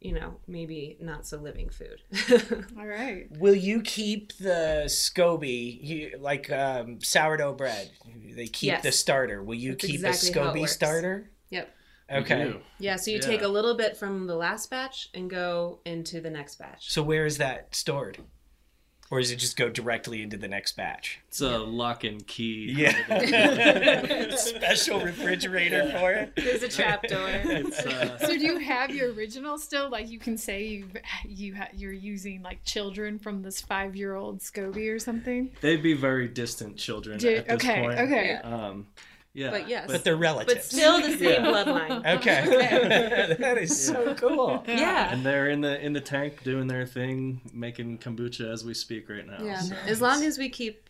you 0.00 0.12
know, 0.12 0.36
maybe 0.46 0.96
not 1.00 1.26
so 1.26 1.36
living 1.36 1.68
food. 1.68 2.00
All 2.78 2.86
right. 2.86 3.26
Will 3.38 3.54
you 3.54 3.82
keep 3.82 4.36
the 4.38 4.84
SCOBY, 4.86 5.78
you, 5.82 6.18
like 6.18 6.50
um, 6.50 7.00
sourdough 7.00 7.54
bread? 7.54 7.90
They 8.34 8.46
keep 8.46 8.68
yes. 8.68 8.82
the 8.82 8.92
starter. 8.92 9.42
Will 9.42 9.54
you 9.54 9.72
That's 9.72 9.86
keep 9.86 9.94
exactly 9.96 10.30
the 10.30 10.40
SCOBY 10.40 10.68
starter? 10.68 11.30
Yep. 11.50 11.74
Okay. 12.12 12.56
Yeah, 12.78 12.96
so 12.96 13.10
you 13.10 13.18
yeah. 13.18 13.26
take 13.26 13.42
a 13.42 13.48
little 13.48 13.76
bit 13.76 13.96
from 13.96 14.26
the 14.26 14.34
last 14.34 14.68
batch 14.70 15.10
and 15.14 15.30
go 15.30 15.80
into 15.84 16.20
the 16.20 16.30
next 16.30 16.56
batch. 16.56 16.90
So 16.90 17.02
where 17.02 17.24
is 17.24 17.38
that 17.38 17.74
stored? 17.74 18.18
Or 19.10 19.18
does 19.18 19.32
it 19.32 19.36
just 19.36 19.56
go 19.56 19.68
directly 19.68 20.22
into 20.22 20.36
the 20.36 20.46
next 20.46 20.76
batch? 20.76 21.20
It's 21.28 21.40
a 21.40 21.58
lock 21.58 22.04
and 22.04 22.24
key. 22.26 22.72
Yeah. 22.76 24.36
Special 24.36 25.00
refrigerator 25.04 25.90
for 25.98 26.12
it. 26.12 26.32
There's 26.36 26.62
a 26.62 26.68
trap 26.68 27.02
door. 27.08 27.28
Uh... 27.28 28.18
So 28.20 28.28
do 28.28 28.38
you 28.38 28.58
have 28.58 28.94
your 28.94 29.12
original 29.12 29.58
still? 29.58 29.90
Like 29.90 30.08
you 30.08 30.18
can 30.18 30.36
say 30.36 30.64
you 30.64 30.88
you 31.26 31.56
ha- 31.56 31.68
you're 31.74 31.92
using 31.92 32.42
like 32.42 32.62
children 32.64 33.18
from 33.18 33.42
this 33.42 33.60
five 33.60 33.96
year 33.96 34.14
old 34.14 34.40
SCOBY 34.40 34.94
or 34.94 34.98
something. 34.98 35.50
They'd 35.60 35.82
be 35.82 35.94
very 35.94 36.28
distant 36.28 36.76
children 36.76 37.18
do, 37.18 37.36
at 37.36 37.46
this 37.46 37.54
okay, 37.54 37.82
point. 37.82 37.98
Okay. 37.98 38.34
Um, 38.34 38.86
yeah. 39.32 39.50
But 39.50 39.68
yes. 39.68 39.86
But 39.86 40.04
they're 40.04 40.16
relatives. 40.16 40.54
But 40.54 40.64
still 40.64 41.00
the 41.00 41.16
same 41.16 41.44
yeah. 41.44 41.50
bloodline. 41.50 42.00
Okay. 42.20 42.42
okay. 42.46 43.36
that 43.38 43.58
is 43.58 43.86
so 43.86 44.14
cool. 44.14 44.64
Yeah. 44.66 45.12
And 45.12 45.24
they're 45.24 45.48
in 45.48 45.60
the 45.60 45.80
in 45.84 45.92
the 45.92 46.00
tank 46.00 46.42
doing 46.42 46.66
their 46.66 46.86
thing, 46.86 47.40
making 47.52 47.98
kombucha 47.98 48.50
as 48.50 48.64
we 48.64 48.74
speak 48.74 49.08
right 49.08 49.26
now. 49.26 49.42
Yeah. 49.42 49.60
So 49.60 49.76
as 49.86 50.00
long 50.00 50.24
as 50.24 50.38
we 50.38 50.48
keep 50.48 50.88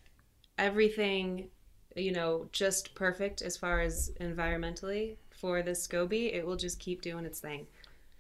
everything, 0.58 1.48
you 1.96 2.12
know, 2.12 2.48
just 2.52 2.94
perfect 2.94 3.42
as 3.42 3.56
far 3.56 3.80
as 3.80 4.12
environmentally 4.20 5.16
for 5.30 5.62
this 5.62 5.86
SCOBY, 5.86 6.34
it 6.34 6.46
will 6.46 6.56
just 6.56 6.78
keep 6.78 7.02
doing 7.02 7.24
its 7.24 7.40
thing. 7.40 7.66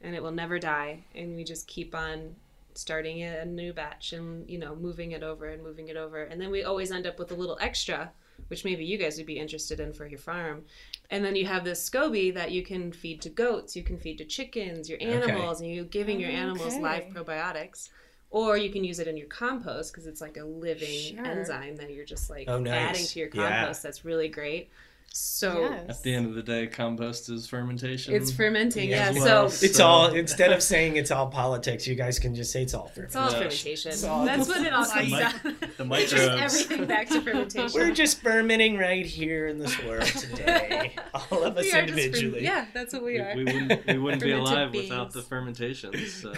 And 0.02 0.14
it 0.14 0.22
will 0.22 0.32
never 0.32 0.58
die. 0.58 1.04
And 1.14 1.36
we 1.36 1.44
just 1.44 1.66
keep 1.66 1.94
on 1.94 2.34
starting 2.74 3.22
a 3.22 3.44
new 3.44 3.72
batch 3.72 4.12
and, 4.12 4.48
you 4.48 4.58
know, 4.58 4.74
moving 4.74 5.12
it 5.12 5.22
over 5.22 5.46
and 5.46 5.62
moving 5.62 5.88
it 5.88 5.96
over. 5.96 6.24
And 6.24 6.40
then 6.40 6.50
we 6.50 6.64
always 6.64 6.90
end 6.90 7.06
up 7.06 7.18
with 7.18 7.30
a 7.32 7.34
little 7.34 7.58
extra 7.60 8.10
which 8.48 8.64
maybe 8.64 8.84
you 8.84 8.98
guys 8.98 9.16
would 9.16 9.26
be 9.26 9.38
interested 9.38 9.80
in 9.80 9.92
for 9.92 10.06
your 10.06 10.18
farm. 10.18 10.64
And 11.10 11.24
then 11.24 11.36
you 11.36 11.46
have 11.46 11.64
this 11.64 11.88
SCOBY 11.88 12.34
that 12.34 12.50
you 12.50 12.62
can 12.62 12.92
feed 12.92 13.20
to 13.22 13.28
goats, 13.28 13.74
you 13.76 13.82
can 13.82 13.98
feed 13.98 14.18
to 14.18 14.24
chickens, 14.24 14.88
your 14.88 14.98
animals, 15.00 15.58
okay. 15.58 15.66
and 15.66 15.74
you're 15.74 15.84
giving 15.84 16.20
your 16.20 16.30
oh, 16.30 16.34
animals 16.34 16.74
okay. 16.74 16.82
live 16.82 17.04
probiotics, 17.14 17.88
or 18.30 18.56
you 18.56 18.70
can 18.70 18.84
use 18.84 19.00
it 19.00 19.08
in 19.08 19.16
your 19.16 19.26
compost 19.26 19.92
because 19.92 20.06
it's 20.06 20.20
like 20.20 20.36
a 20.36 20.44
living 20.44 21.16
sure. 21.16 21.26
enzyme 21.26 21.76
that 21.76 21.90
you're 21.90 22.04
just 22.04 22.30
like 22.30 22.48
oh, 22.48 22.58
nice. 22.58 22.90
adding 22.90 23.06
to 23.06 23.18
your 23.18 23.28
compost. 23.28 23.82
Yeah. 23.82 23.88
That's 23.88 24.04
really 24.04 24.28
great. 24.28 24.70
So 25.12 25.62
yes. 25.62 25.84
at 25.88 26.02
the 26.04 26.14
end 26.14 26.26
of 26.26 26.34
the 26.36 26.42
day, 26.42 26.68
compost 26.68 27.28
is 27.30 27.48
fermentation. 27.48 28.14
It's 28.14 28.30
fermenting, 28.30 28.90
yeah. 28.90 29.10
Well. 29.10 29.50
So 29.50 29.66
it's 29.66 29.80
all 29.80 30.14
instead 30.14 30.52
of 30.52 30.62
saying 30.62 30.96
it's 30.96 31.10
all 31.10 31.26
politics, 31.26 31.84
you 31.84 31.96
guys 31.96 32.20
can 32.20 32.32
just 32.32 32.52
say 32.52 32.62
it's 32.62 32.74
all 32.74 32.86
fermentation. 32.86 33.06
It's 33.06 33.16
all 33.16 33.40
fermentation. 33.40 33.90
It's 33.90 34.04
all 34.04 34.24
That's 34.24 34.46
what 34.46 34.64
it 34.64 34.72
all 34.72 34.84
comes 34.86 35.10
down. 35.10 35.56
The 35.78 35.84
microbes. 35.84 36.14
everything 36.22 36.86
back 36.86 37.08
to 37.08 37.20
fermentation. 37.22 37.80
We're 37.80 37.92
just 37.92 38.22
fermenting 38.22 38.78
right 38.78 39.04
here 39.04 39.48
in 39.48 39.58
this 39.58 39.82
world 39.82 40.04
today. 40.04 40.94
all 41.32 41.42
of 41.42 41.56
us 41.56 41.74
individually. 41.74 42.44
yeah, 42.44 42.66
that's 42.72 42.94
what 42.94 43.02
we, 43.02 43.14
we 43.14 43.18
are. 43.18 43.34
We, 43.34 43.44
wouldn't, 43.44 43.86
we 43.88 43.98
wouldn't 43.98 44.22
be 44.22 44.30
alive 44.30 44.70
beings. 44.70 44.90
without 44.90 45.12
the 45.12 45.22
fermentation. 45.22 45.92
So. 46.06 46.32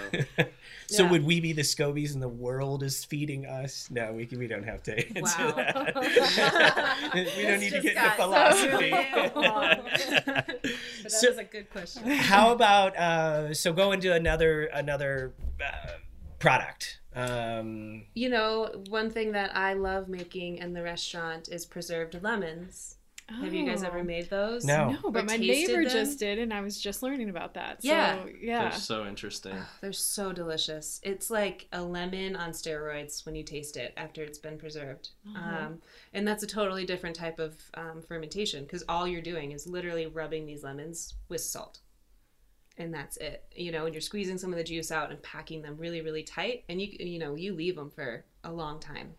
So 0.87 1.05
yeah. 1.05 1.11
would 1.11 1.25
we 1.25 1.41
be 1.41 1.53
the 1.53 1.63
Scobies 1.63 2.15
and 2.15 2.23
the 2.23 2.29
world 2.29 2.83
is 2.83 3.05
feeding 3.05 3.47
us? 3.47 3.89
No, 3.91 4.13
we 4.13 4.29
we 4.37 4.47
don't 4.47 4.65
have 4.65 4.83
to 4.85 4.99
answer 5.17 5.45
wow. 5.45 5.53
that. 5.53 5.95
we 7.37 7.43
don't 7.43 7.61
need 7.61 7.73
to 7.73 7.81
get 7.81 7.97
into 7.97 8.11
philosophy. 8.13 8.91
So, 8.91 9.41
that 11.03 11.11
so, 11.11 11.29
was 11.31 11.39
a 11.39 11.45
good 11.45 11.71
question. 11.71 12.09
How 12.09 12.53
about 12.53 12.97
uh, 12.97 13.55
so 13.55 13.73
go 13.73 13.93
into 13.93 14.13
another 14.13 14.67
another 14.67 15.33
uh, 15.61 15.93
product. 16.43 16.99
Um, 17.15 18.05
you 18.15 18.29
know, 18.29 18.83
one 18.89 19.11
thing 19.11 19.33
that 19.33 19.57
I 19.57 19.75
love 19.75 20.09
making 20.09 20.59
in 20.59 20.73
the 20.73 20.83
restaurant 20.83 21.49
is 21.49 21.65
preserved 21.65 22.21
lemons. 22.23 22.97
Oh. 23.31 23.45
Have 23.45 23.55
you 23.55 23.65
guys 23.65 23.83
ever 23.83 24.01
oh. 24.01 24.05
made 24.05 24.29
those? 24.31 24.65
No, 24.65 24.91
no, 25.03 25.11
but 25.11 25.27
my 25.27 25.37
neighbor 25.37 25.83
them? 25.85 25.93
just 25.93 26.19
did, 26.19 26.39
and 26.39 26.53
I 26.53 26.61
was 26.61 26.81
just 26.81 27.03
learning 27.03 27.31
about 27.31 27.55
that. 27.55 27.83
So, 27.83 27.89
yeah, 27.89 28.25
yeah, 28.41 28.63
they're 28.63 28.79
so 28.79 29.07
interesting. 29.07 29.55
Oh, 29.55 29.67
they're 29.81 29.93
so 29.93 30.33
delicious. 30.33 31.01
It's 31.03 31.31
like 31.31 31.69
a 31.73 31.83
lemon 31.83 32.37
on 32.37 32.51
steroids 32.51 33.25
when 33.25 33.35
you 33.35 33.45
taste 33.45 33.77
it 33.77 33.95
after 33.97 34.23
it's 34.23 34.39
been 34.39 34.59
preserved, 34.59 35.11
uh-huh. 35.29 35.67
um, 35.67 35.83
and 36.13 36.27
that's 36.27 36.43
a 36.43 36.47
totally 36.47 36.85
different 36.85 37.17
type 37.17 37.39
of 37.39 37.57
um, 37.75 38.03
fermentation 38.07 38.65
because 38.65 38.85
all 38.89 39.07
you're 39.07 39.23
doing 39.23 39.53
is 39.53 39.67
literally 39.67 40.07
rubbing 40.07 40.45
these 40.45 40.65
lemons 40.65 41.15
with 41.29 41.41
salt, 41.41 41.79
and 42.77 42.93
that's 42.93 43.17
it. 43.19 43.45
You 43.55 43.73
know, 43.73 43.87
and 43.87 43.95
you're 43.95 44.01
squeezing 44.01 44.39
some 44.39 44.51
of 44.51 44.59
the 44.59 44.65
juice 44.65 44.91
out 44.91 45.11
and 45.11 45.23
packing 45.23 45.63
them 45.63 45.77
really, 45.77 46.01
really 46.01 46.25
tight, 46.25 46.65
and 46.69 46.81
you 46.83 46.89
you 46.99 47.19
know 47.19 47.37
you 47.37 47.55
leave 47.55 47.77
them 47.77 47.91
for 47.91 48.25
a 48.43 48.53
long 48.53 48.81
time, 48.81 49.15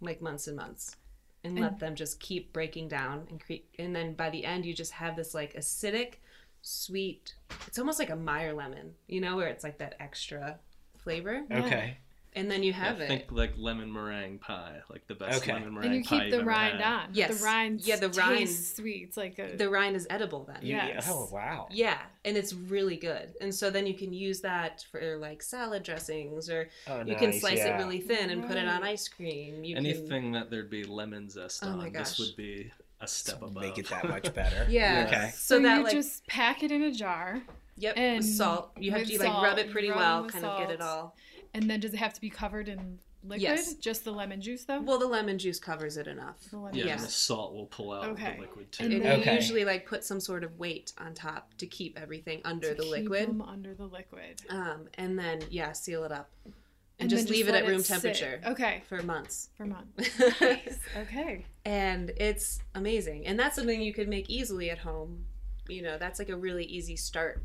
like 0.00 0.20
months 0.20 0.46
and 0.46 0.56
months 0.56 0.96
and, 1.44 1.54
and 1.56 1.60
let 1.60 1.78
them 1.78 1.94
just 1.94 2.20
keep 2.20 2.52
breaking 2.52 2.88
down 2.88 3.26
and 3.30 3.44
cre- 3.44 3.66
and 3.78 3.94
then 3.94 4.14
by 4.14 4.30
the 4.30 4.44
end 4.44 4.64
you 4.64 4.74
just 4.74 4.92
have 4.92 5.16
this 5.16 5.34
like 5.34 5.54
acidic 5.54 6.14
sweet 6.62 7.34
it's 7.66 7.78
almost 7.78 7.98
like 7.98 8.10
a 8.10 8.16
meyer 8.16 8.52
lemon 8.52 8.92
you 9.08 9.20
know 9.20 9.36
where 9.36 9.48
it's 9.48 9.64
like 9.64 9.78
that 9.78 9.94
extra 9.98 10.58
flavor. 10.98 11.42
Okay 11.50 11.96
and 12.34 12.50
then 12.50 12.62
you 12.62 12.72
have 12.72 12.98
yeah, 12.98 13.04
it. 13.04 13.08
Think 13.08 13.24
like 13.30 13.52
lemon 13.56 13.92
meringue 13.92 14.38
pie, 14.38 14.80
like 14.88 15.06
the 15.08 15.14
best 15.14 15.42
okay. 15.42 15.52
lemon 15.52 15.74
meringue 15.74 16.04
pie. 16.04 16.16
And 16.16 16.24
you 16.24 16.30
keep 16.30 16.38
the 16.38 16.44
rind 16.44 16.80
on. 16.80 17.08
Yes, 17.12 17.38
the 17.38 17.44
rind. 17.44 17.80
Yeah, 17.80 17.96
the 17.96 18.08
rind 18.10 18.48
sweet. 18.48 19.04
It's 19.08 19.16
like 19.16 19.38
a... 19.38 19.56
the 19.56 19.68
rind 19.68 19.96
is 19.96 20.06
edible 20.10 20.44
then. 20.44 20.58
Yes. 20.62 21.08
Oh 21.10 21.28
wow. 21.32 21.66
Yeah, 21.70 21.98
and 22.24 22.36
it's 22.36 22.52
really 22.52 22.96
good. 22.96 23.34
And 23.40 23.52
so 23.52 23.70
then 23.70 23.86
you 23.86 23.94
can 23.94 24.12
use 24.12 24.40
that 24.42 24.84
for 24.92 25.16
like 25.16 25.42
salad 25.42 25.82
dressings, 25.82 26.48
or 26.48 26.68
oh, 26.86 26.98
you 27.00 27.12
nice. 27.12 27.18
can 27.18 27.32
slice 27.32 27.58
yeah. 27.58 27.76
it 27.76 27.78
really 27.78 28.00
thin 28.00 28.30
and 28.30 28.42
right. 28.42 28.48
put 28.48 28.56
it 28.58 28.68
on 28.68 28.84
ice 28.84 29.08
cream. 29.08 29.64
You 29.64 29.76
Anything 29.76 30.22
can... 30.22 30.32
that 30.32 30.50
there'd 30.50 30.70
be 30.70 30.84
lemon 30.84 31.28
zest 31.28 31.64
oh 31.64 31.68
on, 31.68 31.92
this 31.92 32.18
would 32.18 32.36
be 32.36 32.70
a 33.00 33.08
step 33.08 33.42
above. 33.42 33.54
Make 33.54 33.78
it 33.78 33.88
that 33.88 34.08
much 34.08 34.32
better. 34.34 34.66
yeah. 34.70 35.06
Okay. 35.08 35.30
So, 35.34 35.56
so 35.56 35.62
that 35.62 35.78
you 35.78 35.84
like 35.84 35.92
just 35.92 36.26
pack 36.28 36.62
it 36.62 36.70
in 36.70 36.82
a 36.82 36.92
jar. 36.92 37.42
Yep. 37.76 37.94
And 37.96 38.18
with 38.18 38.26
salt. 38.26 38.72
You 38.78 38.92
have 38.92 39.06
to 39.06 39.18
like 39.18 39.42
rub 39.42 39.58
it 39.58 39.70
pretty 39.70 39.90
well, 39.90 40.26
kind 40.26 40.42
salt. 40.42 40.60
of 40.60 40.68
get 40.68 40.74
it 40.74 40.82
all. 40.82 41.16
And 41.54 41.68
then 41.68 41.80
does 41.80 41.94
it 41.94 41.98
have 41.98 42.12
to 42.14 42.20
be 42.20 42.30
covered 42.30 42.68
in 42.68 42.98
liquid? 43.24 43.42
Yes. 43.42 43.74
Just 43.74 44.04
the 44.04 44.12
lemon 44.12 44.40
juice 44.40 44.64
though? 44.64 44.80
Well, 44.80 44.98
the 44.98 45.06
lemon 45.06 45.38
juice 45.38 45.58
covers 45.58 45.96
it 45.96 46.06
enough. 46.06 46.36
yeah, 46.52 46.68
yeah. 46.72 46.92
and 46.92 47.00
the 47.00 47.08
salt 47.08 47.54
will 47.54 47.66
pull 47.66 47.92
out 47.92 48.04
okay. 48.10 48.34
the 48.36 48.42
liquid 48.42 48.72
too. 48.72 48.84
And 48.84 49.02
they 49.02 49.12
okay. 49.20 49.34
usually 49.34 49.64
like 49.64 49.86
put 49.86 50.04
some 50.04 50.20
sort 50.20 50.44
of 50.44 50.58
weight 50.58 50.92
on 50.98 51.14
top 51.14 51.54
to 51.58 51.66
keep 51.66 52.00
everything 52.00 52.40
under 52.44 52.74
to 52.74 52.74
the 52.74 52.88
liquid. 52.88 53.40
under 53.46 53.74
the 53.74 53.86
liquid. 53.86 54.42
Um, 54.48 54.88
and 54.94 55.18
then 55.18 55.42
yeah, 55.50 55.72
seal 55.72 56.04
it 56.04 56.12
up. 56.12 56.30
And, 56.44 56.54
and 56.98 57.10
just 57.10 57.30
leave 57.30 57.46
just 57.46 57.56
it 57.56 57.64
at 57.64 57.68
room 57.68 57.80
it 57.80 57.86
temperature. 57.86 58.40
Okay. 58.46 58.82
For 58.88 59.02
months. 59.02 59.48
For 59.56 59.64
months. 59.64 60.18
nice. 60.40 60.78
Okay. 60.96 61.46
And 61.64 62.10
it's 62.16 62.60
amazing. 62.74 63.26
And 63.26 63.38
that's 63.38 63.56
something 63.56 63.80
you 63.80 63.94
could 63.94 64.08
make 64.08 64.28
easily 64.28 64.70
at 64.70 64.78
home. 64.78 65.24
You 65.66 65.82
know, 65.82 65.98
that's 65.98 66.18
like 66.18 66.28
a 66.28 66.36
really 66.36 66.64
easy 66.64 66.96
start 66.96 67.42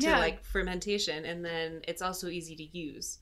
to 0.00 0.06
yeah. 0.06 0.18
like 0.18 0.44
fermentation 0.44 1.24
and 1.24 1.44
then 1.44 1.80
it's 1.88 2.02
also 2.02 2.28
easy 2.28 2.54
to 2.54 2.78
use 2.78 3.18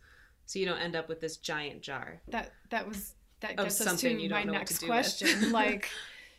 so 0.46 0.58
you 0.58 0.66
don't 0.66 0.78
end 0.78 0.96
up 0.96 1.08
with 1.08 1.20
this 1.20 1.36
giant 1.36 1.82
jar. 1.82 2.20
That 2.28 2.52
that 2.70 2.86
was 2.86 3.14
that 3.40 3.56
gets 3.56 3.80
us 3.80 4.00
to 4.00 4.28
my 4.28 4.44
next 4.44 4.80
to 4.80 4.86
question. 4.86 5.52
like, 5.52 5.90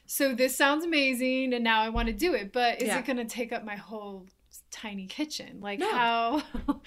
so 0.06 0.34
this 0.34 0.56
sounds 0.56 0.84
amazing, 0.84 1.54
and 1.54 1.64
now 1.64 1.82
I 1.82 1.90
want 1.90 2.08
to 2.08 2.14
do 2.14 2.34
it, 2.34 2.52
but 2.52 2.82
is 2.82 2.88
yeah. 2.88 3.00
it 3.00 3.06
going 3.06 3.18
to 3.18 3.26
take 3.26 3.52
up 3.52 3.64
my 3.64 3.76
whole 3.76 4.26
tiny 4.72 5.08
kitchen? 5.08 5.60
Like 5.62 5.80
no. 5.80 5.92
how 5.92 6.44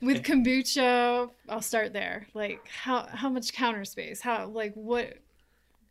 with 0.00 0.22
kombucha? 0.22 1.30
I'll 1.48 1.62
start 1.62 1.92
there. 1.92 2.26
Like 2.34 2.66
how 2.68 3.06
how 3.06 3.28
much 3.28 3.52
counter 3.52 3.84
space? 3.84 4.20
How 4.20 4.46
like 4.46 4.74
what? 4.74 5.14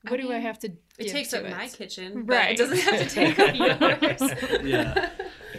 What 0.03 0.13
I 0.13 0.17
do 0.17 0.29
mean, 0.29 0.33
I 0.33 0.39
have 0.39 0.57
to? 0.59 0.71
It 0.97 1.09
takes 1.09 1.31
up 1.33 1.43
it? 1.43 1.51
my 1.51 1.67
kitchen, 1.67 2.25
right? 2.25 2.51
It 2.51 2.57
doesn't 2.57 2.79
have 2.79 3.07
to 3.07 3.09
take 3.09 3.37
up 3.37 3.55
yours. 4.19 4.63
yeah. 4.63 5.09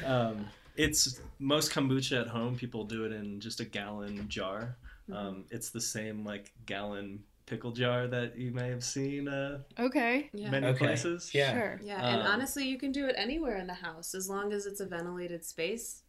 Um, 0.05 0.47
it's 0.77 1.21
most 1.39 1.73
kombucha 1.73 2.23
at 2.23 2.29
home. 2.29 2.57
People 2.57 2.85
do 2.85 3.05
it 3.05 3.13
in 3.13 3.39
just 3.39 3.61
a 3.61 3.65
gallon 3.65 4.29
jar. 4.29 4.77
Mm-hmm. 5.11 5.27
Um, 5.27 5.45
it's 5.51 5.71
the 5.71 5.81
same 5.81 6.25
like 6.25 6.53
gallon 6.67 7.25
pickle 7.47 7.73
jar 7.73 8.07
that 8.07 8.39
you 8.39 8.53
may 8.53 8.69
have 8.69 8.85
seen 8.85 9.29
uh, 9.29 9.59
okay 9.79 10.31
many 10.33 10.67
okay. 10.69 10.79
places. 10.79 11.31
Yeah, 11.35 11.53
sure. 11.53 11.81
Yeah, 11.83 11.97
um, 11.97 12.15
and 12.15 12.29
honestly, 12.29 12.67
you 12.67 12.79
can 12.79 12.93
do 12.93 13.07
it 13.07 13.15
anywhere 13.19 13.57
in 13.57 13.67
the 13.67 13.75
house 13.75 14.15
as 14.15 14.29
long 14.29 14.53
as 14.53 14.67
it's 14.67 14.81
a 14.81 14.87
ventilated 14.87 15.45
space. 15.45 16.03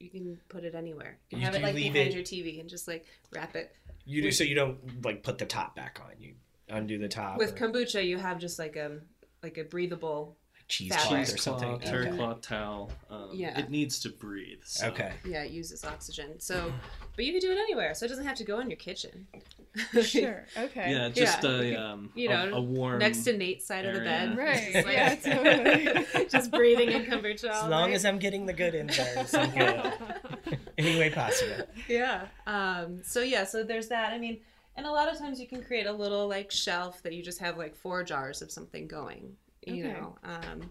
You 0.00 0.10
can 0.10 0.40
put 0.48 0.64
it 0.64 0.74
anywhere. 0.74 1.18
You 1.30 1.36
can 1.36 1.38
you 1.38 1.44
have 1.46 1.54
it 1.54 1.62
like 1.62 1.76
behind 1.76 1.96
it, 1.96 2.14
your 2.14 2.24
TV 2.24 2.60
and 2.60 2.68
just 2.68 2.88
like 2.88 3.06
wrap 3.32 3.54
it. 3.54 3.74
You 4.04 4.20
do 4.20 4.32
so 4.32 4.42
you 4.42 4.56
don't 4.56 5.04
like 5.04 5.22
put 5.22 5.38
the 5.38 5.46
top 5.46 5.76
back 5.76 6.00
on. 6.04 6.20
You 6.20 6.34
undo 6.68 6.98
the 6.98 7.08
top. 7.08 7.38
With 7.38 7.60
or... 7.60 7.68
kombucha, 7.68 8.04
you 8.04 8.18
have 8.18 8.38
just 8.38 8.58
like 8.58 8.76
a 8.76 8.98
like 9.42 9.58
a 9.58 9.64
breathable 9.64 10.36
cheesecloth 10.68 11.34
or 11.34 11.36
something. 11.36 11.78
Terry 11.80 12.10
cloth 12.10 12.40
towel. 12.40 12.90
Um, 13.10 13.30
yeah. 13.32 13.58
It 13.58 13.70
needs 13.70 14.00
to 14.00 14.08
breathe. 14.08 14.60
So. 14.64 14.88
Okay. 14.88 15.12
Yeah, 15.24 15.42
it 15.42 15.50
uses 15.50 15.84
oxygen. 15.84 16.40
So, 16.40 16.72
but 17.16 17.24
you 17.24 17.32
can 17.32 17.40
do 17.40 17.50
it 17.50 17.58
anywhere, 17.58 17.94
so 17.94 18.06
it 18.06 18.08
doesn't 18.08 18.24
have 18.24 18.36
to 18.36 18.44
go 18.44 18.60
in 18.60 18.70
your 18.70 18.78
kitchen. 18.78 19.26
sure. 20.02 20.46
Okay. 20.56 20.92
Yeah, 20.92 21.08
just 21.08 21.42
yeah. 21.42 21.50
a 21.50 21.76
um, 21.76 22.10
you 22.14 22.28
know, 22.28 22.50
a, 22.52 22.56
a, 22.56 22.60
warm 22.60 22.98
next 22.98 23.24
to 23.24 23.36
Nate's 23.36 23.66
side 23.66 23.84
area. 23.84 23.98
of 23.98 24.04
the 24.04 24.04
bed. 24.04 24.38
Right. 24.38 24.74
Like, 24.74 24.94
yeah, 24.94 25.14
totally. 26.04 26.26
just 26.28 26.50
breathing 26.50 26.90
in 26.90 27.04
kombucha. 27.04 27.50
As 27.50 27.68
long 27.68 27.90
night. 27.90 27.94
as 27.94 28.04
I'm 28.04 28.18
getting 28.18 28.46
the 28.46 28.52
good 28.52 28.74
in 28.74 28.88
there, 28.88 29.26
I'm 29.34 29.50
good. 29.50 30.58
Any 30.78 30.98
way 30.98 31.10
possible. 31.10 31.66
Yeah. 31.88 32.26
Um. 32.46 33.02
So 33.02 33.22
yeah. 33.22 33.44
So 33.44 33.62
there's 33.64 33.88
that. 33.88 34.12
I 34.12 34.18
mean. 34.18 34.40
And 34.74 34.86
a 34.86 34.90
lot 34.90 35.12
of 35.12 35.18
times 35.18 35.38
you 35.38 35.46
can 35.46 35.62
create 35.62 35.84
a 35.84 35.92
little 35.92 36.26
like 36.28 36.50
shelf 36.50 37.02
that 37.02 37.12
you 37.12 37.22
just 37.22 37.40
have 37.40 37.58
like 37.58 37.76
four 37.76 38.02
jars 38.04 38.40
of 38.40 38.50
something 38.50 38.86
going 38.86 39.36
you 39.66 39.84
okay. 39.84 39.92
know 39.92 40.16
um, 40.24 40.70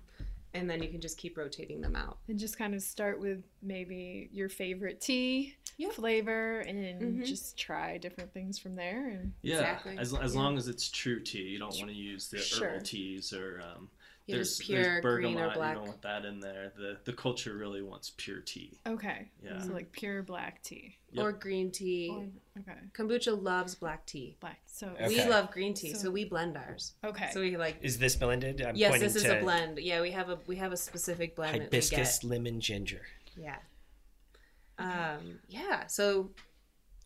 and 0.53 0.69
then 0.69 0.83
you 0.83 0.89
can 0.89 0.99
just 0.99 1.17
keep 1.17 1.37
rotating 1.37 1.81
them 1.81 1.95
out 1.95 2.17
and 2.27 2.37
just 2.37 2.57
kind 2.57 2.73
of 2.73 2.81
start 2.81 3.19
with 3.19 3.43
maybe 3.61 4.29
your 4.31 4.49
favorite 4.49 4.99
tea 4.99 5.55
yep. 5.77 5.93
flavor 5.93 6.59
and 6.61 7.01
mm-hmm. 7.01 7.23
just 7.23 7.57
try 7.57 7.97
different 7.97 8.33
things 8.33 8.59
from 8.59 8.75
there 8.75 9.09
and 9.09 9.31
yeah 9.41 9.55
exactly. 9.55 9.97
as, 9.97 10.13
as 10.13 10.33
yeah. 10.33 10.41
long 10.41 10.57
as 10.57 10.67
it's 10.67 10.89
true 10.89 11.19
tea 11.19 11.39
you 11.39 11.59
don't 11.59 11.75
want 11.77 11.89
to 11.89 11.95
use 11.95 12.27
the 12.27 12.37
sure. 12.37 12.69
herbal 12.69 12.81
teas 12.81 13.33
or 13.33 13.61
um, 13.61 13.89
yeah, 14.31 14.37
there's 14.37 14.59
pure 14.59 14.83
there's 14.83 15.01
bergamot, 15.01 15.35
green 15.35 15.49
or 15.49 15.53
black. 15.53 15.69
You 15.69 15.75
don't 15.75 15.87
want 15.87 16.01
that 16.01 16.25
in 16.25 16.39
there. 16.39 16.71
The 16.75 16.97
the 17.03 17.13
culture 17.13 17.55
really 17.55 17.81
wants 17.81 18.11
pure 18.17 18.39
tea. 18.39 18.79
Okay. 18.87 19.29
Yeah. 19.43 19.61
So 19.61 19.73
like 19.73 19.91
pure 19.91 20.23
black 20.23 20.63
tea. 20.63 20.97
Yep. 21.11 21.25
Or 21.25 21.31
green 21.33 21.71
tea. 21.71 22.09
Or, 22.11 22.61
okay. 22.61 22.79
Kombucha 22.93 23.41
loves 23.41 23.75
black 23.75 24.05
tea. 24.05 24.37
Black. 24.39 24.61
So 24.65 24.87
okay. 24.87 25.07
we 25.09 25.25
love 25.25 25.51
green 25.51 25.73
tea, 25.73 25.93
so, 25.93 26.03
so, 26.03 26.11
we 26.11 26.23
blend 26.25 26.55
ours. 26.55 26.93
Okay. 27.03 27.29
So 27.33 27.41
we 27.41 27.57
like. 27.57 27.77
Is 27.81 27.97
this 27.99 28.15
blended? 28.15 28.61
I'm 28.61 28.75
yes, 28.75 28.99
this 28.99 29.15
is 29.15 29.25
a 29.25 29.39
blend. 29.41 29.77
Yeah, 29.79 30.01
we 30.01 30.11
have 30.11 30.29
a 30.29 30.39
we 30.47 30.55
have 30.55 30.71
a 30.71 30.77
specific 30.77 31.35
blend. 31.35 31.61
Hibiscus, 31.61 32.23
lemon, 32.23 32.61
ginger. 32.61 33.01
Yeah. 33.35 33.57
Um. 34.79 35.39
Yeah. 35.49 35.87
So 35.87 36.31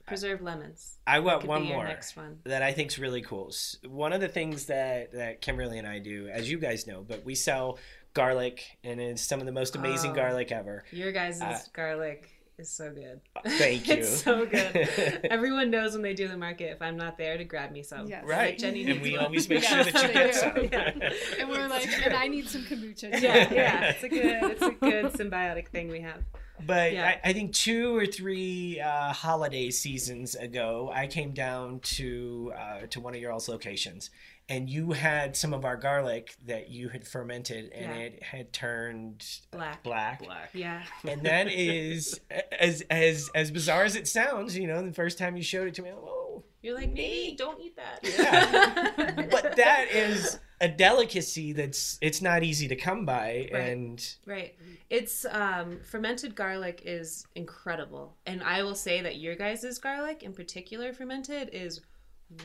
preserved 0.06 0.42
lemons. 0.42 0.98
I 1.08 1.20
want 1.20 1.46
one 1.46 1.64
more 1.64 1.84
next 1.86 2.16
one. 2.16 2.40
that 2.46 2.62
I 2.62 2.72
think 2.74 2.92
is 2.92 3.00
really 3.00 3.22
cool. 3.22 3.52
One 3.88 4.14
of 4.14 4.22
the 4.22 4.28
things 4.28 4.66
that 4.66 5.14
that 5.14 5.42
Kimberly 5.42 5.78
and 5.78 5.88
I 5.88 6.00
do, 6.00 6.28
as 6.28 6.50
you 6.50 6.58
guys 6.58 6.88
know, 6.88 7.04
but 7.08 7.26
we 7.26 7.36
sell 7.36 7.78
garlic, 8.14 8.64
and 8.84 9.00
it's 9.00 9.22
some 9.22 9.40
of 9.40 9.46
the 9.46 9.52
most 9.52 9.76
amazing 9.76 10.12
oh, 10.12 10.16
garlic 10.16 10.52
ever. 10.52 10.84
Your 10.92 11.12
guys' 11.12 11.42
uh, 11.42 11.60
garlic 11.74 12.36
is 12.58 12.70
so 12.70 12.92
good. 12.92 13.22
Thank 13.58 13.88
you. 13.88 13.96
it's 13.96 14.24
so 14.24 14.46
good. 14.46 14.90
Everyone 15.30 15.70
knows 15.70 15.94
when 15.94 16.02
they 16.02 16.14
do 16.14 16.28
the 16.28 16.38
market 16.38 16.72
if 16.72 16.82
I'm 16.82 16.98
not 16.98 17.18
there 17.18 17.38
to 17.38 17.44
grab 17.44 17.72
me 17.72 17.84
some. 17.84 18.08
Yes. 18.08 18.24
Right. 18.26 18.52
Like 18.52 18.58
Jenny 18.58 18.90
and 18.90 19.02
we 19.02 19.14
one. 19.14 19.26
always 19.26 19.50
make 19.50 19.64
sure 19.64 19.84
that 19.84 20.02
you 20.08 20.14
get 20.14 20.36
some. 20.36 20.58
Yeah. 20.72 21.10
And 21.40 21.50
we're 21.50 21.68
like, 21.68 21.88
and 22.06 22.14
I 22.14 22.28
need 22.28 22.48
some 22.48 22.64
kombucha. 22.64 23.22
Yeah, 23.22 23.54
yeah. 23.54 23.84
It's 23.92 24.04
a 24.04 24.10
good, 24.10 24.44
it's 24.44 24.62
a 24.62 24.72
good 24.72 25.06
symbiotic 25.14 25.68
thing 25.70 25.90
we 25.90 26.02
have. 26.02 26.24
But 26.66 26.94
yeah. 26.94 27.20
I, 27.24 27.30
I, 27.30 27.34
think 27.34 27.54
two 27.54 27.96
or 27.98 28.06
three 28.06 28.80
uh, 28.80 29.12
holiday 29.12 29.72
seasons 29.72 30.36
ago, 30.36 30.92
I 30.94 31.08
came 31.08 31.32
down 31.32 31.80
to 31.82 32.54
uh, 32.58 32.88
to 32.92 33.00
one 33.00 33.16
of 33.16 33.22
your 33.22 33.32
all's 33.32 33.50
locations, 33.50 34.10
and 34.48 34.70
you 34.70 34.92
had 34.92 35.36
some 35.36 35.54
of 35.54 35.66
our 35.66 35.76
garlic 35.76 36.36
that 36.46 36.70
you 36.70 36.90
had 36.90 37.08
fermented 37.08 37.72
and 37.74 37.96
yeah. 37.96 38.02
it 38.02 38.24
had 38.24 38.54
turned 38.54 39.26
black. 39.52 39.84
black. 39.84 40.24
Black. 40.24 40.50
Yeah. 40.54 40.84
And 41.08 41.24
that 41.24 41.52
is 41.52 42.20
as 42.52 42.82
as 42.90 43.30
as 43.34 43.52
bizarre 43.52 43.84
as 43.84 43.96
it 43.96 44.08
sounds 44.08 44.58
you 44.58 44.68
know 44.68 44.86
the 44.86 44.94
first 44.94 45.18
time 45.18 45.36
you 45.36 45.44
showed 45.44 45.68
it 45.68 45.74
to 45.76 45.82
me 45.82 45.90
oh 45.92 46.25
you're 46.66 46.76
like 46.76 46.92
me 46.92 47.36
don't 47.38 47.62
eat 47.62 47.76
that 47.76 48.00
yeah 48.04 49.28
but 49.32 49.56
that 49.56 49.88
is 49.92 50.40
a 50.62 50.68
delicacy 50.68 51.54
that's 51.54 51.98
it's 52.02 52.22
not 52.22 52.44
easy 52.44 52.68
to 52.68 52.76
come 52.76 53.06
by 53.06 53.48
right. 53.54 53.62
and 53.62 54.16
right 54.26 54.56
it's 54.90 55.26
um 55.30 55.80
fermented 55.84 56.36
garlic 56.36 56.82
is 56.86 57.28
incredible 57.36 58.18
and 58.26 58.42
i 58.44 58.64
will 58.64 58.76
say 58.76 59.02
that 59.02 59.18
your 59.18 59.36
guys's 59.36 59.78
garlic 59.78 60.24
in 60.24 60.34
particular 60.34 60.92
fermented 60.92 61.50
is 61.54 61.82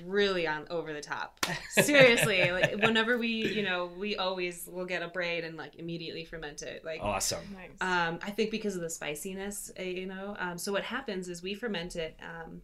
really 0.04 0.46
on 0.46 0.66
over 0.70 0.92
the 0.92 1.00
top. 1.00 1.44
Seriously, 1.70 2.50
like 2.50 2.76
whenever 2.82 3.18
we, 3.18 3.28
you 3.28 3.62
know, 3.62 3.90
we 3.98 4.16
always 4.16 4.68
will 4.70 4.84
get 4.84 5.02
a 5.02 5.08
braid 5.08 5.44
and 5.44 5.56
like 5.56 5.76
immediately 5.76 6.24
ferment 6.24 6.62
it. 6.62 6.84
Like 6.84 7.00
awesome. 7.02 7.40
Nice. 7.54 7.70
Um, 7.80 8.18
I 8.22 8.30
think 8.30 8.50
because 8.50 8.76
of 8.76 8.82
the 8.82 8.90
spiciness, 8.90 9.72
uh, 9.78 9.82
you 9.82 10.06
know. 10.06 10.36
Um, 10.38 10.58
so 10.58 10.72
what 10.72 10.82
happens 10.82 11.28
is 11.28 11.42
we 11.42 11.54
ferment 11.54 11.96
it 11.96 12.16
um, 12.20 12.60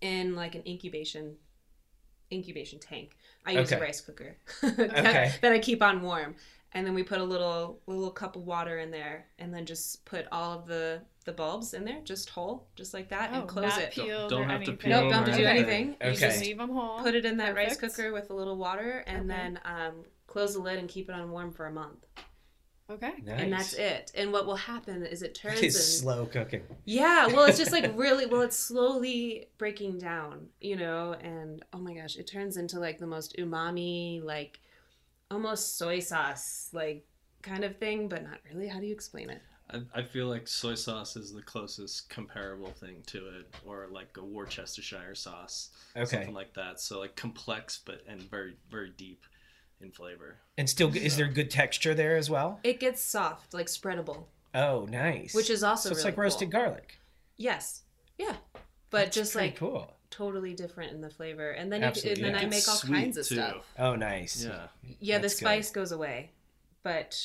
in 0.00 0.34
like 0.34 0.54
an 0.54 0.62
incubation 0.66 1.36
incubation 2.32 2.78
tank. 2.78 3.16
I 3.44 3.52
use 3.52 3.72
okay. 3.72 3.80
a 3.80 3.84
rice 3.84 4.00
cooker 4.00 4.36
that, 4.62 4.98
okay. 4.98 5.32
that 5.40 5.52
I 5.52 5.58
keep 5.60 5.82
on 5.82 6.02
warm 6.02 6.34
and 6.76 6.86
then 6.86 6.92
we 6.92 7.02
put 7.02 7.18
a 7.18 7.24
little 7.24 7.80
little 7.86 8.10
cup 8.10 8.36
of 8.36 8.42
water 8.42 8.78
in 8.78 8.90
there 8.90 9.26
and 9.38 9.52
then 9.52 9.64
just 9.64 10.04
put 10.04 10.26
all 10.30 10.58
of 10.58 10.66
the 10.66 11.00
the 11.24 11.32
bulbs 11.32 11.74
in 11.74 11.84
there 11.84 12.00
just 12.04 12.28
whole 12.30 12.66
just 12.76 12.92
like 12.92 13.08
that 13.08 13.30
oh, 13.32 13.40
and 13.40 13.48
close 13.48 13.76
it 13.78 13.94
don't, 13.94 14.28
don't 14.28 14.42
have 14.44 14.56
anything. 14.56 14.76
to 14.76 14.82
peel 14.82 14.90
nope 15.00 15.10
don't 15.10 15.24
have 15.24 15.34
to 15.34 15.40
do 15.42 15.46
anything 15.46 15.96
okay. 16.00 16.10
you 16.10 16.16
just 16.16 16.40
leave 16.40 16.58
them 16.58 16.70
whole 16.70 17.00
put 17.00 17.14
it 17.14 17.24
in 17.24 17.38
that 17.38 17.54
Perfect. 17.54 17.80
rice 17.82 17.90
cooker 17.96 18.12
with 18.12 18.30
a 18.30 18.34
little 18.34 18.56
water 18.56 19.02
and 19.06 19.30
okay. 19.30 19.40
then 19.40 19.60
um, 19.64 20.04
close 20.26 20.54
the 20.54 20.60
lid 20.60 20.78
and 20.78 20.88
keep 20.88 21.08
it 21.08 21.14
on 21.14 21.30
warm 21.30 21.50
for 21.50 21.66
a 21.66 21.72
month 21.72 22.06
Okay. 22.88 23.14
Nice. 23.24 23.40
And 23.40 23.52
that's 23.52 23.74
it. 23.74 24.12
And 24.14 24.32
what 24.32 24.46
will 24.46 24.56
happen 24.56 25.04
is 25.04 25.22
it 25.22 25.34
turns 25.34 25.60
it's 25.60 25.74
and, 25.74 25.84
slow 25.84 26.26
cooking. 26.26 26.62
Yeah, 26.84 27.26
well 27.26 27.44
it's 27.46 27.58
just 27.58 27.72
like 27.72 27.92
really 27.96 28.26
well 28.26 28.42
it's 28.42 28.56
slowly 28.56 29.48
breaking 29.58 29.98
down, 29.98 30.46
you 30.60 30.76
know, 30.76 31.14
and 31.14 31.64
oh 31.72 31.78
my 31.78 31.94
gosh, 31.94 32.16
it 32.16 32.26
turns 32.26 32.56
into 32.56 32.78
like 32.78 32.98
the 32.98 33.06
most 33.06 33.36
umami 33.38 34.22
like 34.22 34.60
almost 35.30 35.76
soy 35.76 35.98
sauce 35.98 36.68
like 36.72 37.04
kind 37.42 37.64
of 37.64 37.76
thing, 37.76 38.08
but 38.08 38.22
not 38.22 38.38
really. 38.52 38.68
How 38.68 38.78
do 38.78 38.86
you 38.86 38.92
explain 38.92 39.30
it? 39.30 39.42
I, 39.68 39.80
I 39.94 40.02
feel 40.02 40.28
like 40.28 40.46
soy 40.46 40.74
sauce 40.74 41.16
is 41.16 41.32
the 41.32 41.42
closest 41.42 42.08
comparable 42.08 42.70
thing 42.70 43.02
to 43.06 43.18
it, 43.30 43.52
or 43.64 43.88
like 43.90 44.16
a 44.16 44.24
Worcestershire 44.24 45.16
sauce, 45.16 45.70
okay. 45.96 46.04
something 46.04 46.34
like 46.34 46.54
that. 46.54 46.80
So 46.80 47.00
like 47.00 47.16
complex, 47.16 47.80
but 47.84 48.02
and 48.06 48.22
very 48.22 48.54
very 48.70 48.90
deep 48.96 49.24
in 49.80 49.90
flavor. 49.90 50.36
And 50.58 50.68
still, 50.68 50.92
so. 50.92 50.98
is 50.98 51.16
there 51.16 51.28
good 51.28 51.50
texture 51.50 51.94
there 51.94 52.16
as 52.16 52.30
well? 52.30 52.60
It 52.64 52.80
gets 52.80 53.02
soft, 53.02 53.54
like 53.54 53.66
spreadable. 53.66 54.24
Oh, 54.54 54.86
nice. 54.90 55.34
Which 55.34 55.50
is 55.50 55.62
also 55.62 55.88
so 55.88 55.92
it's 55.92 55.98
really 56.00 56.12
like 56.12 56.18
roasted 56.18 56.50
cool. 56.50 56.60
garlic. 56.60 56.98
Yes. 57.36 57.82
Yeah. 58.18 58.36
But 58.90 59.06
That's 59.06 59.16
just 59.16 59.34
like 59.34 59.56
cool 59.56 59.96
totally 60.10 60.54
different 60.54 60.92
in 60.92 61.00
the 61.00 61.10
flavor. 61.10 61.50
And 61.50 61.72
then 61.72 61.82
you, 61.82 62.10
and 62.10 62.24
then 62.24 62.34
I 62.34 62.46
make 62.46 62.66
all 62.68 62.78
kinds 62.78 63.16
of 63.16 63.26
too. 63.26 63.36
stuff. 63.36 63.72
Oh, 63.78 63.94
nice. 63.94 64.44
Yeah. 64.44 64.66
Yeah, 65.00 65.18
That's 65.18 65.34
the 65.34 65.38
spice 65.38 65.70
good. 65.70 65.80
goes 65.80 65.92
away, 65.92 66.30
but 66.82 67.20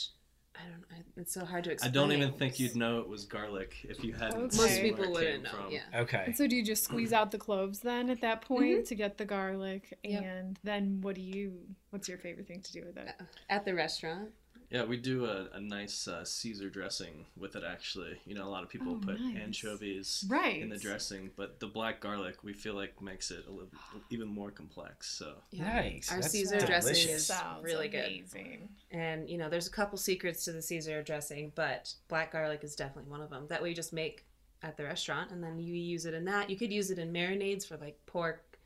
I 0.62 0.70
don't. 0.70 0.84
I, 0.92 1.04
it's 1.18 1.34
so 1.34 1.46
hard 1.46 1.64
to 1.66 1.72
explain. 1.72 1.90
I 1.90 1.94
don't 1.94 2.12
even 2.12 2.34
think 2.34 2.60
you'd 2.60 2.76
know 2.76 3.00
it 3.00 3.08
was 3.08 3.26
garlic 3.26 3.76
if 3.84 4.04
you 4.04 4.14
hadn't. 4.14 4.38
Okay. 4.38 4.58
Most 4.58 4.82
people 4.82 5.12
wouldn't 5.12 5.44
know. 5.44 5.50
From. 5.50 5.72
Yeah. 5.72 6.02
Okay. 6.02 6.24
And 6.28 6.38
so 6.38 6.48
do 6.48 6.56
you 6.56 6.64
just 6.64 6.84
squeeze 6.84 7.14
out 7.14 7.32
the 7.32 7.38
cloves 7.38 7.80
then 7.80 8.10
at 8.10 8.22
that 8.22 8.42
point 8.42 8.64
mm-hmm. 8.64 8.84
to 8.84 8.96
get 8.96 9.18
the 9.18 9.26
garlic, 9.26 9.98
and 10.04 10.60
then 10.64 11.00
what 11.02 11.16
do 11.16 11.22
you? 11.22 11.60
What's 11.90 12.08
your 12.08 12.18
favorite 12.18 12.48
thing 12.48 12.62
to 12.62 12.72
do 12.72 12.84
with 12.86 12.98
it? 12.98 13.10
At 13.50 13.66
the 13.66 13.74
restaurant. 13.74 14.30
Yeah, 14.72 14.86
we 14.86 14.96
do 14.96 15.26
a, 15.26 15.50
a 15.54 15.60
nice 15.60 16.08
uh, 16.08 16.24
Caesar 16.24 16.70
dressing 16.70 17.26
with 17.38 17.58
it. 17.58 17.64
Actually, 17.70 18.18
you 18.26 18.34
know, 18.34 18.46
a 18.46 18.50
lot 18.50 18.64
of 18.64 18.70
people 18.70 18.94
oh, 18.94 19.06
put 19.06 19.20
nice. 19.20 19.36
anchovies 19.36 20.26
right. 20.30 20.62
in 20.62 20.70
the 20.70 20.78
dressing, 20.78 21.30
but 21.36 21.60
the 21.60 21.68
black 21.68 22.00
garlic 22.00 22.38
we 22.42 22.54
feel 22.54 22.74
like 22.74 23.02
makes 23.02 23.32
it 23.32 23.46
a 23.48 23.52
little 23.52 23.70
even 24.10 24.30
more 24.30 24.50
complex. 24.50 25.10
So 25.10 25.34
yeah. 25.52 25.74
nice. 25.74 26.10
Our 26.10 26.22
That's 26.22 26.32
Caesar 26.32 26.60
delicious. 26.60 26.86
dressing 26.86 27.10
is 27.14 27.26
Sounds 27.28 27.64
really 27.66 27.90
amazing. 27.90 28.70
good. 28.90 28.98
And 28.98 29.30
you 29.30 29.38
know, 29.38 29.50
there's 29.50 29.68
a 29.68 29.72
couple 29.72 29.98
secrets 29.98 30.46
to 30.46 30.54
the 30.54 30.62
Caesar 30.62 31.04
dressing, 31.04 31.52
but 31.54 31.94
black 32.08 32.32
garlic 32.32 32.64
is 32.64 32.74
definitely 32.74 33.12
one 33.12 33.22
of 33.22 33.30
them. 33.30 33.48
That 33.50 33.62
we 33.62 33.74
just 33.74 33.92
make 33.92 34.26
at 34.64 34.78
the 34.78 34.86
restaurant, 34.86 35.32
and 35.32 35.44
then 35.44 35.60
you 35.60 35.74
use 35.74 36.06
it 36.06 36.14
in 36.14 36.24
that. 36.26 36.50
You 36.50 36.56
could 36.56 36.72
use 36.72 36.92
it 36.92 36.98
in 36.98 37.12
marinades 37.12 37.68
for 37.68 37.76
like 37.76 38.00
pork 38.06 38.58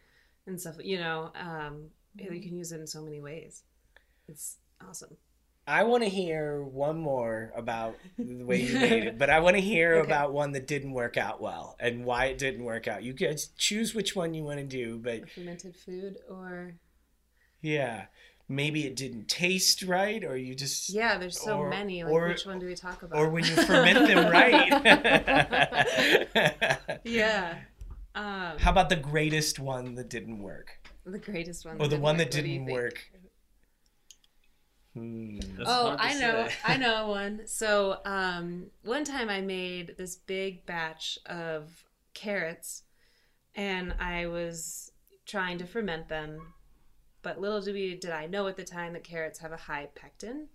and 0.45 0.61
stuff. 0.61 0.75
You 0.83 0.99
know, 0.99 1.31
um, 1.33 1.89
mm-hmm. 2.15 2.31
you 2.31 2.41
can 2.41 2.55
use 2.55 2.71
it 2.71 2.79
in 2.79 2.85
so 2.85 3.01
many 3.01 3.21
ways. 3.21 3.63
It's 4.27 4.57
awesome. 4.87 5.17
I 5.67 5.83
want 5.83 6.03
to 6.03 6.09
hear 6.09 6.61
one 6.61 6.99
more 6.99 7.51
about 7.55 7.95
the 8.19 8.43
way 8.43 8.61
you 8.61 8.79
made 8.79 9.03
it, 9.05 9.17
but 9.19 9.29
I 9.31 9.39
want 9.39 9.55
to 9.55 9.61
hear 9.61 9.95
okay. 9.95 10.05
about 10.05 10.31
one 10.31 10.51
that 10.51 10.67
didn't 10.67 10.91
work 10.91 11.17
out 11.17 11.41
well 11.41 11.75
and 11.79 12.05
why 12.05 12.25
it 12.25 12.37
didn't 12.37 12.63
work 12.63 12.87
out. 12.87 13.03
You 13.03 13.13
guys 13.13 13.47
choose 13.57 13.95
which 13.95 14.15
one 14.15 14.33
you 14.33 14.43
want 14.43 14.59
to 14.59 14.65
do, 14.65 14.99
but 14.99 15.29
fermented 15.29 15.75
food 15.75 16.17
or 16.29 16.75
yeah, 17.61 18.05
maybe 18.47 18.85
it 18.85 18.95
didn't 18.95 19.27
taste 19.27 19.81
right, 19.83 20.23
or 20.23 20.37
you 20.37 20.53
just 20.53 20.89
yeah. 20.89 21.17
There's 21.17 21.39
so 21.39 21.57
or, 21.57 21.69
many. 21.69 22.03
Like, 22.03 22.13
or, 22.13 22.27
which 22.27 22.45
one 22.45 22.59
do 22.59 22.67
we 22.67 22.75
talk 22.75 23.01
about? 23.01 23.17
Or 23.17 23.29
when 23.29 23.43
you 23.43 23.55
ferment 23.55 24.07
them 24.07 24.31
right. 24.31 24.71
yeah. 27.03 27.59
Um, 28.15 28.57
How 28.59 28.71
about 28.71 28.87
the 28.87 28.95
greatest 28.95 29.59
one 29.59 29.95
that 29.95 30.09
didn't 30.09 30.39
work? 30.39 30.79
The 31.05 31.19
greatest 31.19 31.65
one. 31.65 31.81
Or 31.81 31.89
the 31.89 31.99
one 31.99 32.15
work. 32.15 32.19
that 32.19 32.31
didn't 32.31 32.65
work. 32.67 33.01
Hmm. 34.95 35.39
Oh, 35.65 35.95
I 35.99 36.17
know, 36.17 36.47
I 36.63 36.77
know 36.77 37.07
one. 37.09 37.41
So, 37.45 37.99
um, 38.05 38.67
one 38.83 39.03
time 39.03 39.29
I 39.29 39.41
made 39.41 39.95
this 39.97 40.15
big 40.15 40.65
batch 40.65 41.19
of 41.25 41.83
carrots, 42.13 42.83
and 43.55 43.93
I 43.99 44.27
was 44.27 44.91
trying 45.25 45.57
to 45.57 45.65
ferment 45.65 46.07
them, 46.07 46.53
but 47.21 47.41
little 47.41 47.61
did 47.61 47.73
we 47.73 47.95
did 47.95 48.11
I 48.11 48.27
know 48.27 48.47
at 48.47 48.55
the 48.55 48.63
time 48.63 48.93
that 48.93 49.03
carrots 49.03 49.39
have 49.39 49.51
a 49.51 49.57
high 49.57 49.89
pectin 49.95 50.47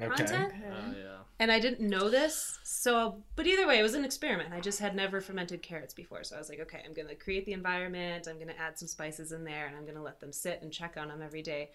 okay. 0.00 0.08
content. 0.08 0.52
Okay. 0.54 0.68
Uh, 0.68 0.92
yeah. 0.96 1.18
And 1.38 1.52
I 1.52 1.60
didn't 1.60 1.88
know 1.88 2.08
this, 2.08 2.58
so 2.64 3.22
but 3.36 3.46
either 3.46 3.66
way, 3.66 3.78
it 3.78 3.82
was 3.82 3.94
an 3.94 4.04
experiment. 4.04 4.52
I 4.52 4.60
just 4.60 4.80
had 4.80 4.96
never 4.96 5.20
fermented 5.20 5.62
carrots 5.62 5.94
before, 5.94 6.24
so 6.24 6.36
I 6.36 6.38
was 6.38 6.48
like, 6.48 6.60
okay, 6.60 6.82
I'm 6.84 6.94
gonna 6.94 7.14
create 7.14 7.46
the 7.46 7.52
environment. 7.52 8.26
I'm 8.28 8.38
gonna 8.38 8.54
add 8.58 8.78
some 8.78 8.88
spices 8.88 9.32
in 9.32 9.44
there, 9.44 9.66
and 9.66 9.76
I'm 9.76 9.86
gonna 9.86 10.02
let 10.02 10.20
them 10.20 10.32
sit 10.32 10.60
and 10.62 10.72
check 10.72 10.96
on 10.96 11.08
them 11.08 11.22
every 11.22 11.42
day. 11.42 11.70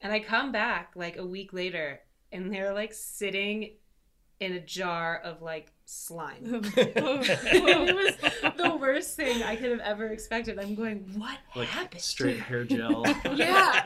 And 0.00 0.12
I 0.12 0.20
come 0.20 0.52
back 0.52 0.92
like 0.94 1.16
a 1.16 1.26
week 1.26 1.52
later 1.52 2.00
and 2.32 2.52
they're 2.52 2.72
like 2.72 2.92
sitting 2.92 3.72
in 4.40 4.54
a 4.54 4.60
jar 4.60 5.20
of 5.22 5.42
like 5.42 5.72
slime. 5.84 6.62
it 6.76 7.94
was 7.94 8.54
the 8.56 8.76
worst 8.76 9.16
thing 9.16 9.42
I 9.42 9.54
could 9.56 9.70
have 9.70 9.80
ever 9.80 10.06
expected. 10.06 10.58
I'm 10.58 10.74
going, 10.74 11.12
what 11.16 11.38
like 11.54 11.68
happened? 11.68 12.00
Straight 12.00 12.40
hair 12.40 12.64
gel. 12.64 13.04
yeah, 13.34 13.84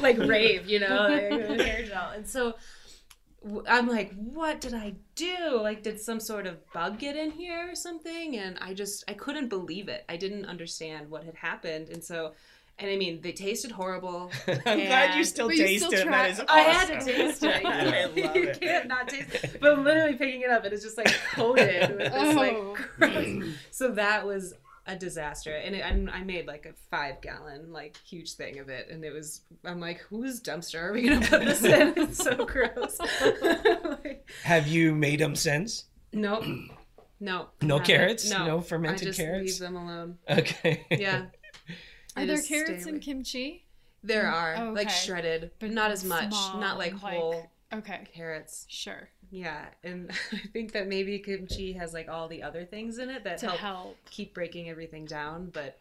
like 0.00 0.18
rave, 0.18 0.68
you 0.68 0.80
know, 0.80 1.08
like 1.08 1.60
hair 1.60 1.86
gel. 1.86 2.10
And 2.14 2.28
so 2.28 2.54
I'm 3.66 3.88
like, 3.88 4.14
what 4.14 4.60
did 4.60 4.74
I 4.74 4.94
do? 5.14 5.60
Like, 5.60 5.82
did 5.82 6.00
some 6.00 6.20
sort 6.20 6.46
of 6.46 6.58
bug 6.72 6.98
get 6.98 7.16
in 7.16 7.30
here 7.30 7.70
or 7.70 7.74
something? 7.74 8.36
And 8.36 8.58
I 8.60 8.74
just, 8.74 9.04
I 9.08 9.14
couldn't 9.14 9.48
believe 9.48 9.88
it. 9.88 10.04
I 10.08 10.16
didn't 10.16 10.44
understand 10.44 11.10
what 11.10 11.24
had 11.24 11.36
happened, 11.36 11.88
and 11.88 12.04
so 12.04 12.32
and 12.78 12.90
I 12.90 12.96
mean, 12.96 13.20
they 13.20 13.32
tasted 13.32 13.70
horrible. 13.70 14.30
I'm 14.48 14.60
glad 14.62 15.16
you 15.16 15.24
still 15.24 15.48
taste 15.48 15.92
it. 15.92 16.06
That 16.08 16.30
is 16.30 16.40
awesome. 16.40 16.46
I 16.50 16.60
had 16.60 17.00
to 17.00 17.04
taste 17.04 17.42
it. 17.42 17.62
Yeah, 17.62 17.70
I 17.70 18.04
love 18.26 18.36
you 18.36 18.48
it. 18.48 18.60
can't 18.60 18.88
not 18.88 19.08
taste 19.08 19.32
it. 19.44 19.58
But 19.60 19.78
literally 19.80 20.14
picking 20.14 20.40
it 20.42 20.50
up, 20.50 20.64
and 20.64 20.72
it's 20.72 20.82
just 20.82 20.96
like 20.98 21.12
coated 21.32 21.90
with 21.96 22.12
this 22.12 22.36
Oh. 22.36 22.76
like. 23.00 23.42
so 23.70 23.92
that 23.92 24.26
was 24.26 24.54
a 24.86 24.96
disaster, 24.96 25.54
and 25.54 25.74
it, 25.74 25.82
I, 25.82 26.18
I 26.18 26.24
made 26.24 26.46
like 26.46 26.66
a 26.66 26.74
five 26.90 27.20
gallon 27.22 27.72
like 27.72 27.96
huge 28.04 28.32
thing 28.34 28.58
of 28.58 28.68
it, 28.68 28.88
and 28.90 29.04
it 29.04 29.12
was. 29.12 29.40
I'm 29.64 29.80
like, 29.80 30.00
whose 30.10 30.42
dumpster 30.42 30.82
are 30.82 30.92
we 30.92 31.08
gonna 31.08 31.24
put 31.26 31.40
this 31.44 31.64
in? 31.64 31.94
It's 31.96 32.18
so 32.22 32.44
gross. 32.44 32.98
Like, 33.42 34.28
Have 34.42 34.66
you 34.66 34.94
made 34.94 35.20
them 35.20 35.36
since? 35.36 35.84
nope. 36.12 36.44
No. 37.20 37.48
No 37.62 37.78
carrots? 37.80 38.28
No. 38.28 38.44
No 38.46 38.58
I 38.88 38.94
just 38.96 39.18
carrots? 39.18 39.52
leave 39.52 39.58
them 39.60 39.76
alone. 39.76 40.18
Okay. 40.28 40.84
Yeah. 40.90 41.26
Are 42.16 42.26
there 42.26 42.36
just 42.36 42.48
carrots 42.48 42.82
stay 42.82 42.90
in 42.92 43.00
kimchi? 43.00 43.64
There 44.02 44.24
mm, 44.24 44.32
are 44.32 44.56
Oh, 44.58 44.72
like 44.72 44.90
shredded, 44.90 45.50
but 45.58 45.70
not 45.70 45.90
as 45.90 46.04
much. 46.04 46.28
Small, 46.30 46.60
not 46.60 46.78
like 46.78 46.92
whole 46.92 47.50
Okay, 47.72 48.04
carrots. 48.14 48.66
sure. 48.68 49.08
Yeah, 49.30 49.64
and 49.82 50.10
I 50.32 50.36
think 50.52 50.72
that 50.72 50.86
maybe 50.86 51.18
kimchi 51.18 51.72
has 51.72 51.92
like 51.92 52.08
all 52.08 52.28
the 52.28 52.42
other 52.42 52.64
things 52.64 52.98
in 52.98 53.10
it 53.10 53.24
that 53.24 53.40
help, 53.40 53.56
help. 53.58 53.96
keep 54.10 54.34
breaking 54.34 54.68
everything 54.70 55.06
down. 55.06 55.50
But 55.52 55.78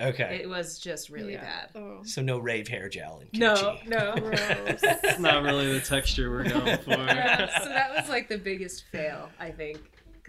Okay. 0.00 0.40
It 0.42 0.48
was 0.48 0.78
just 0.78 1.10
really 1.10 1.34
yeah. 1.34 1.42
bad. 1.42 1.70
Oh. 1.74 2.00
So 2.04 2.22
no 2.22 2.38
rave 2.38 2.66
hair 2.68 2.88
gel 2.88 3.20
in 3.20 3.28
kimchi. 3.28 3.62
No, 3.62 3.76
no. 3.86 4.14
it's 4.16 5.18
not 5.20 5.42
really 5.42 5.70
the 5.74 5.80
texture 5.80 6.30
we're 6.30 6.48
going 6.48 6.78
for. 6.84 6.92
Yeah, 6.92 7.58
so 7.62 7.68
that 7.68 7.94
was 7.94 8.08
like 8.08 8.26
the 8.28 8.38
biggest 8.38 8.84
fail, 8.90 9.28
I 9.38 9.50
think, 9.50 9.78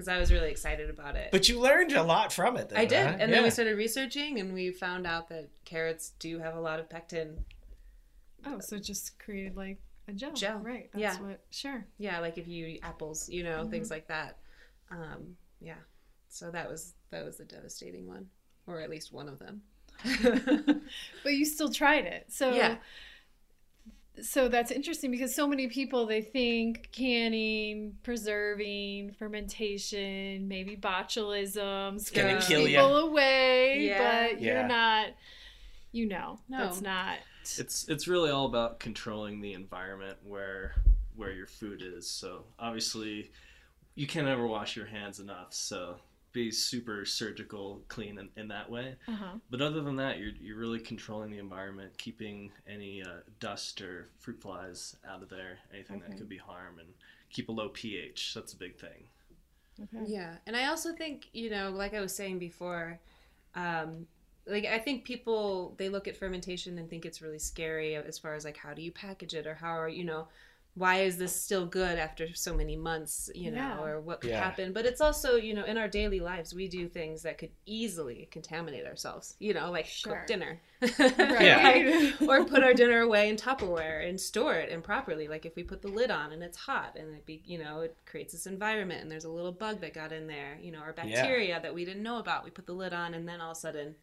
because 0.02 0.16
I 0.16 0.20
was 0.20 0.32
really 0.32 0.50
excited 0.50 0.90
about 0.90 1.16
it. 1.16 1.30
But 1.32 1.48
you 1.48 1.60
learned 1.60 1.92
a 1.92 2.02
lot 2.02 2.34
from 2.34 2.58
it, 2.58 2.70
though. 2.70 2.76
I 2.76 2.86
did, 2.86 3.06
huh? 3.06 3.18
and 3.20 3.30
yeah. 3.30 3.36
then 3.36 3.44
we 3.44 3.52
started 3.52 3.78
researching, 3.78 4.40
and 4.40 4.52
we 4.52 4.72
found 4.72 5.06
out 5.06 5.30
that 5.30 5.50
carrots 5.64 6.14
do 6.18 6.40
have 6.40 6.56
a 6.56 6.60
lot 6.60 6.80
of 6.80 6.90
pectin. 6.90 7.46
Oh, 8.48 8.60
so 8.60 8.78
it 8.78 8.84
just 8.84 9.20
created 9.20 9.56
like 9.56 9.78
a 10.08 10.14
gel. 10.14 10.34
Gel, 10.34 10.58
right? 10.58 10.90
That's 10.92 11.02
yeah. 11.02 11.24
What, 11.24 11.42
sure. 11.52 11.86
Yeah, 12.00 12.20
like 12.20 12.40
if 12.40 12.48
you 12.48 12.66
eat 12.66 12.80
apples, 12.82 13.30
you 13.30 13.44
know, 13.44 13.60
mm-hmm. 13.60 13.70
things 13.70 13.92
like 13.92 14.08
that. 14.08 14.40
Um, 14.90 15.36
yeah. 15.60 15.76
So 16.30 16.50
that 16.50 16.68
was 16.68 16.96
that 17.12 17.24
was 17.24 17.38
the 17.38 17.46
devastating 17.46 18.08
one 18.08 18.26
or 18.66 18.82
at 18.82 18.90
least 18.90 19.14
one 19.14 19.28
of 19.28 19.38
them. 19.38 19.62
but 21.24 21.34
you 21.34 21.46
still 21.46 21.72
tried 21.72 22.06
it. 22.06 22.26
So 22.30 22.52
yeah. 22.54 22.78
So 24.20 24.50
that's 24.50 24.72
interesting 24.72 25.10
because 25.10 25.34
so 25.34 25.48
many 25.48 25.68
people 25.68 26.06
they 26.06 26.22
think 26.22 26.90
canning, 26.92 27.96
preserving, 28.04 29.14
fermentation, 29.18 30.48
maybe 30.48 30.76
botulism, 30.76 32.00
scaring 32.00 32.38
people 32.38 32.68
you. 32.68 32.80
away, 32.80 33.88
yeah. 33.88 34.28
but 34.30 34.42
yeah. 34.42 34.60
you're 34.60 34.68
not. 34.68 35.08
You 35.94 36.08
know, 36.08 36.40
no. 36.48 36.58
that's 36.58 36.82
not. 36.82 37.18
It's 37.42 37.88
it's 37.90 38.08
really 38.08 38.32
all 38.32 38.46
about 38.46 38.80
controlling 38.80 39.42
the 39.42 39.54
environment 39.54 40.18
where 40.24 40.76
where 41.16 41.32
your 41.32 41.48
food 41.48 41.82
is. 41.82 42.10
So 42.10 42.46
obviously, 42.60 43.32
you 43.96 44.08
can 44.08 44.26
never 44.26 44.48
wash 44.48 44.76
your 44.76 44.86
hands 44.86 45.20
enough. 45.20 45.54
So 45.54 45.98
be 46.32 46.52
super 46.52 47.06
surgical, 47.06 47.82
clean 47.88 48.18
in, 48.18 48.30
in 48.36 48.48
that 48.50 48.70
way. 48.70 48.96
Uh-huh. 49.08 49.38
But 49.50 49.62
other 49.62 49.82
than 49.82 49.96
that, 49.98 50.20
you're 50.20 50.34
you're 50.40 50.58
really 50.58 50.80
controlling 50.80 51.32
the 51.32 51.40
environment, 51.40 51.98
keeping 51.98 52.52
any 52.68 53.04
uh, 53.04 53.22
dust 53.40 53.82
or 53.82 54.10
fruit 54.20 54.42
flies 54.42 54.96
out 55.08 55.22
of 55.22 55.30
there, 55.30 55.60
anything 55.74 55.98
okay. 55.98 56.08
that 56.10 56.18
could 56.18 56.30
be 56.30 56.38
harm, 56.38 56.80
and 56.80 56.90
keep 57.30 57.50
a 57.50 57.52
low 57.52 57.70
pH. 57.70 58.34
That's 58.34 58.54
a 58.54 58.58
big 58.58 58.78
thing. 58.78 59.08
Okay. 59.82 60.06
Yeah, 60.12 60.36
and 60.46 60.56
I 60.56 60.68
also 60.68 60.94
think 60.94 61.30
you 61.34 61.50
know, 61.50 61.72
like 61.72 61.94
I 61.94 62.02
was 62.02 62.16
saying 62.16 62.40
before, 62.40 63.00
um, 63.56 64.08
like 64.48 64.66
I 64.66 64.80
think 64.80 65.04
people 65.04 65.76
they 65.78 65.90
look 65.90 66.08
at 66.08 66.18
fermentation 66.18 66.78
and 66.78 66.90
think 66.90 67.06
it's 67.06 67.22
really 67.22 67.40
scary 67.40 67.96
as 67.96 68.18
far 68.18 68.36
as 68.36 68.46
like 68.46 68.58
how 68.58 68.74
do 68.74 68.82
you 68.82 68.92
package 68.92 69.34
it 69.34 69.48
or 69.48 69.56
how 69.56 69.78
are 69.78 69.90
you 69.90 70.04
know 70.04 70.28
why 70.76 71.02
is 71.02 71.18
this 71.18 71.36
still 71.36 71.66
good 71.66 71.98
after 71.98 72.34
so 72.34 72.56
many 72.56 72.78
months 72.78 73.30
you 73.36 73.52
know 73.52 73.58
yeah. 73.58 73.82
or 73.82 74.00
what 74.00 74.22
could 74.22 74.30
yeah. 74.30 74.42
happen 74.42 74.72
but 74.72 74.86
it's 74.86 75.02
also 75.02 75.36
you 75.36 75.54
know 75.54 75.66
in 75.66 75.78
our 75.78 75.88
daily 75.88 76.22
lives 76.22 76.54
we 76.54 76.68
do 76.68 76.88
things 76.88 77.22
that 77.24 77.38
could 77.38 77.52
easily 77.66 78.30
contaminate 78.32 78.86
ourselves 78.86 79.36
you 79.40 79.54
know 79.54 79.70
like 79.70 79.86
sure. 79.86 80.16
cook 80.16 80.28
dinner 80.28 80.62
right? 81.00 82.14
or 82.28 82.46
put 82.46 82.64
our 82.64 82.74
dinner 82.74 83.02
away 83.02 83.28
in 83.28 83.36
tupperware 83.36 84.08
and 84.08 84.20
store 84.20 84.56
it 84.56 84.72
improperly 84.72 85.28
like 85.28 85.46
if 85.46 85.56
we 85.56 85.64
put 85.64 85.82
the 85.82 85.90
lid 85.90 86.10
on 86.10 86.32
and 86.32 86.42
it's 86.42 86.58
hot 86.58 86.96
and 86.98 87.16
it 87.16 87.26
be 87.26 87.42
you 87.46 87.58
know 87.58 87.82
it 87.82 87.96
creates 88.06 88.32
this 88.32 88.48
environment 88.48 89.02
and 89.02 89.12
there's 89.12 89.26
a 89.26 89.30
little 89.30 89.52
bug 89.52 89.82
that 89.82 89.94
got 89.94 90.14
in 90.14 90.26
there 90.26 90.58
you 90.62 90.72
know 90.72 90.82
or 90.82 90.94
bacteria 90.94 91.50
yeah. 91.50 91.60
that 91.60 91.74
we 91.74 91.84
didn't 91.84 92.04
know 92.04 92.20
about 92.20 92.46
we 92.46 92.50
put 92.50 92.66
the 92.66 92.74
lid 92.74 92.94
on 92.94 93.14
and 93.14 93.28
then 93.28 93.42
all 93.42 93.52
of 93.52 93.58
a 93.58 93.60
sudden 93.60 93.96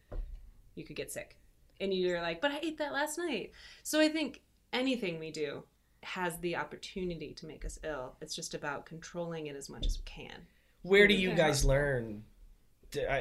you 0.75 0.83
could 0.83 0.95
get 0.95 1.11
sick 1.11 1.35
and 1.81 1.93
you're 1.93 2.21
like 2.21 2.39
but 2.41 2.51
i 2.51 2.59
ate 2.61 2.77
that 2.77 2.93
last 2.93 3.17
night 3.17 3.51
so 3.81 3.99
i 3.99 4.07
think 4.07 4.41
anything 4.71 5.17
we 5.17 5.31
do 5.31 5.63
has 6.03 6.37
the 6.37 6.55
opportunity 6.55 7.33
to 7.33 7.45
make 7.45 7.65
us 7.65 7.79
ill. 7.83 8.15
It's 8.21 8.35
just 8.35 8.53
about 8.53 8.85
controlling 8.85 9.47
it 9.47 9.55
as 9.55 9.69
much 9.69 9.85
as 9.85 9.97
we 9.97 10.03
can. 10.05 10.47
Where 10.81 11.07
do 11.07 11.13
you 11.13 11.33
guys 11.33 11.65
learn? 11.65 12.23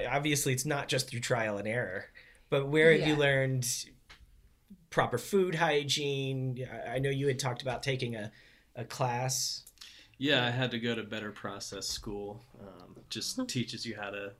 Obviously, 0.08 0.52
it's 0.52 0.64
not 0.64 0.88
just 0.88 1.10
through 1.10 1.20
trial 1.20 1.58
and 1.58 1.66
error, 1.66 2.06
but 2.50 2.68
where 2.68 2.92
have 2.92 3.00
yeah. 3.00 3.08
you 3.08 3.16
learned 3.16 3.68
proper 4.90 5.18
food 5.18 5.54
hygiene? 5.54 6.66
I 6.88 6.98
know 6.98 7.10
you 7.10 7.26
had 7.26 7.38
talked 7.38 7.62
about 7.62 7.82
taking 7.82 8.14
a, 8.14 8.30
a 8.76 8.84
class. 8.84 9.64
Yeah, 10.18 10.46
I 10.46 10.50
had 10.50 10.70
to 10.72 10.78
go 10.78 10.94
to 10.94 11.02
Better 11.02 11.30
Process 11.30 11.86
School. 11.86 12.42
Um, 12.60 12.96
just 13.10 13.46
teaches 13.48 13.84
you 13.84 13.96
how 13.96 14.10
to 14.10 14.32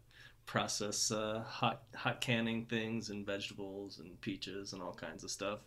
process 0.46 1.10
uh, 1.12 1.44
hot 1.46 1.82
hot 1.94 2.20
canning 2.20 2.64
things 2.66 3.10
and 3.10 3.26
vegetables 3.26 3.98
and 3.98 4.20
peaches 4.20 4.72
and 4.72 4.82
all 4.82 4.94
kinds 4.94 5.22
of 5.22 5.30
stuff. 5.30 5.60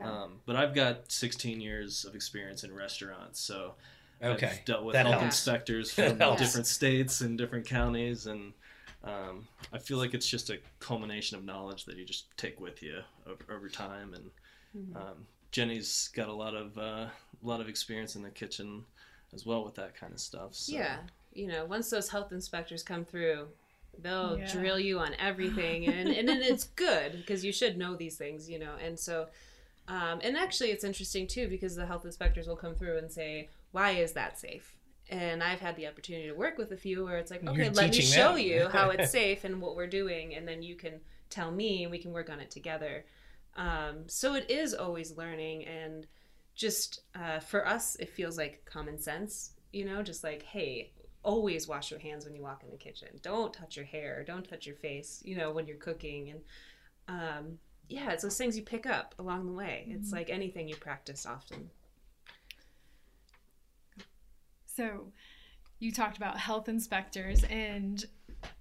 Um, 0.00 0.40
but 0.46 0.56
I've 0.56 0.74
got 0.74 1.10
16 1.10 1.60
years 1.60 2.04
of 2.04 2.14
experience 2.14 2.64
in 2.64 2.74
restaurants, 2.74 3.40
so 3.40 3.74
okay. 4.22 4.46
I've 4.46 4.64
dealt 4.64 4.84
with 4.84 4.94
that 4.94 5.06
health 5.06 5.20
helps. 5.20 5.36
inspectors 5.36 5.90
from 5.94 6.18
different 6.36 6.66
states 6.66 7.20
and 7.20 7.38
different 7.38 7.66
counties, 7.66 8.26
and 8.26 8.52
um, 9.04 9.46
I 9.72 9.78
feel 9.78 9.98
like 9.98 10.14
it's 10.14 10.28
just 10.28 10.50
a 10.50 10.58
culmination 10.80 11.36
of 11.36 11.44
knowledge 11.44 11.84
that 11.84 11.96
you 11.96 12.04
just 12.04 12.36
take 12.36 12.60
with 12.60 12.82
you 12.82 13.00
over, 13.26 13.54
over 13.54 13.68
time. 13.68 14.14
And 14.14 14.30
mm-hmm. 14.76 14.96
um, 14.96 15.26
Jenny's 15.50 16.10
got 16.14 16.28
a 16.28 16.32
lot 16.32 16.54
of 16.54 16.76
uh, 16.78 17.06
a 17.06 17.10
lot 17.42 17.60
of 17.60 17.68
experience 17.68 18.16
in 18.16 18.22
the 18.22 18.30
kitchen 18.30 18.84
as 19.34 19.44
well 19.44 19.64
with 19.64 19.74
that 19.74 19.94
kind 19.94 20.12
of 20.12 20.20
stuff. 20.20 20.54
So. 20.54 20.74
Yeah, 20.74 20.98
you 21.32 21.46
know, 21.46 21.64
once 21.64 21.90
those 21.90 22.08
health 22.08 22.32
inspectors 22.32 22.82
come 22.82 23.04
through, 23.04 23.48
they'll 23.98 24.38
yeah. 24.38 24.50
drill 24.50 24.78
you 24.78 24.98
on 24.98 25.14
everything, 25.18 25.86
and 25.86 26.08
and, 26.08 26.28
and 26.28 26.42
it's 26.42 26.64
good 26.64 27.12
because 27.12 27.44
you 27.44 27.52
should 27.52 27.76
know 27.76 27.94
these 27.94 28.16
things, 28.16 28.48
you 28.48 28.58
know, 28.58 28.72
and 28.82 28.98
so 28.98 29.26
um, 29.88 30.20
and 30.22 30.36
actually, 30.36 30.70
it's 30.70 30.84
interesting 30.84 31.26
too 31.26 31.48
because 31.48 31.76
the 31.76 31.86
health 31.86 32.04
inspectors 32.04 32.46
will 32.46 32.56
come 32.56 32.74
through 32.74 32.98
and 32.98 33.10
say, 33.10 33.50
"Why 33.72 33.90
is 33.92 34.12
that 34.12 34.38
safe?" 34.38 34.74
And 35.10 35.42
I've 35.42 35.60
had 35.60 35.76
the 35.76 35.86
opportunity 35.86 36.26
to 36.28 36.34
work 36.34 36.56
with 36.56 36.72
a 36.72 36.76
few 36.76 37.04
where 37.04 37.18
it's 37.18 37.30
like, 37.30 37.46
"Okay, 37.46 37.64
You're 37.64 37.72
let 37.72 37.90
me 37.90 38.00
show 38.00 38.34
them. 38.34 38.38
you 38.38 38.68
how 38.68 38.90
it's 38.90 39.10
safe 39.20 39.44
and 39.44 39.60
what 39.60 39.76
we're 39.76 39.86
doing, 39.86 40.34
and 40.34 40.48
then 40.48 40.62
you 40.62 40.74
can 40.76 41.00
tell 41.28 41.50
me, 41.50 41.82
and 41.82 41.90
we 41.90 41.98
can 41.98 42.12
work 42.12 42.30
on 42.30 42.40
it 42.40 42.50
together." 42.50 43.04
Um, 43.56 44.08
so 44.08 44.34
it 44.34 44.50
is 44.50 44.74
always 44.74 45.16
learning, 45.16 45.66
and 45.66 46.06
just 46.54 47.02
uh, 47.14 47.40
for 47.40 47.66
us, 47.66 47.96
it 47.96 48.08
feels 48.08 48.38
like 48.38 48.64
common 48.64 48.98
sense. 48.98 49.52
You 49.72 49.84
know, 49.84 50.02
just 50.02 50.24
like, 50.24 50.42
hey, 50.44 50.92
always 51.22 51.66
wash 51.68 51.90
your 51.90 52.00
hands 52.00 52.24
when 52.24 52.34
you 52.34 52.42
walk 52.42 52.62
in 52.62 52.70
the 52.70 52.76
kitchen. 52.76 53.08
Don't 53.22 53.52
touch 53.52 53.76
your 53.76 53.84
hair. 53.84 54.24
Don't 54.24 54.48
touch 54.48 54.66
your 54.66 54.76
face. 54.76 55.20
You 55.24 55.36
know, 55.36 55.50
when 55.50 55.66
you're 55.66 55.76
cooking, 55.76 56.30
and 56.30 56.40
um, 57.08 57.58
yeah, 57.88 58.10
it's 58.10 58.22
those 58.22 58.38
things 58.38 58.56
you 58.56 58.62
pick 58.62 58.86
up 58.86 59.14
along 59.18 59.46
the 59.46 59.52
way. 59.52 59.86
Mm-hmm. 59.88 59.98
It's 59.98 60.12
like 60.12 60.30
anything 60.30 60.68
you 60.68 60.76
practice 60.76 61.26
often. 61.26 61.70
So, 64.66 65.12
you 65.78 65.92
talked 65.92 66.16
about 66.16 66.38
health 66.38 66.68
inspectors, 66.68 67.44
and 67.44 68.04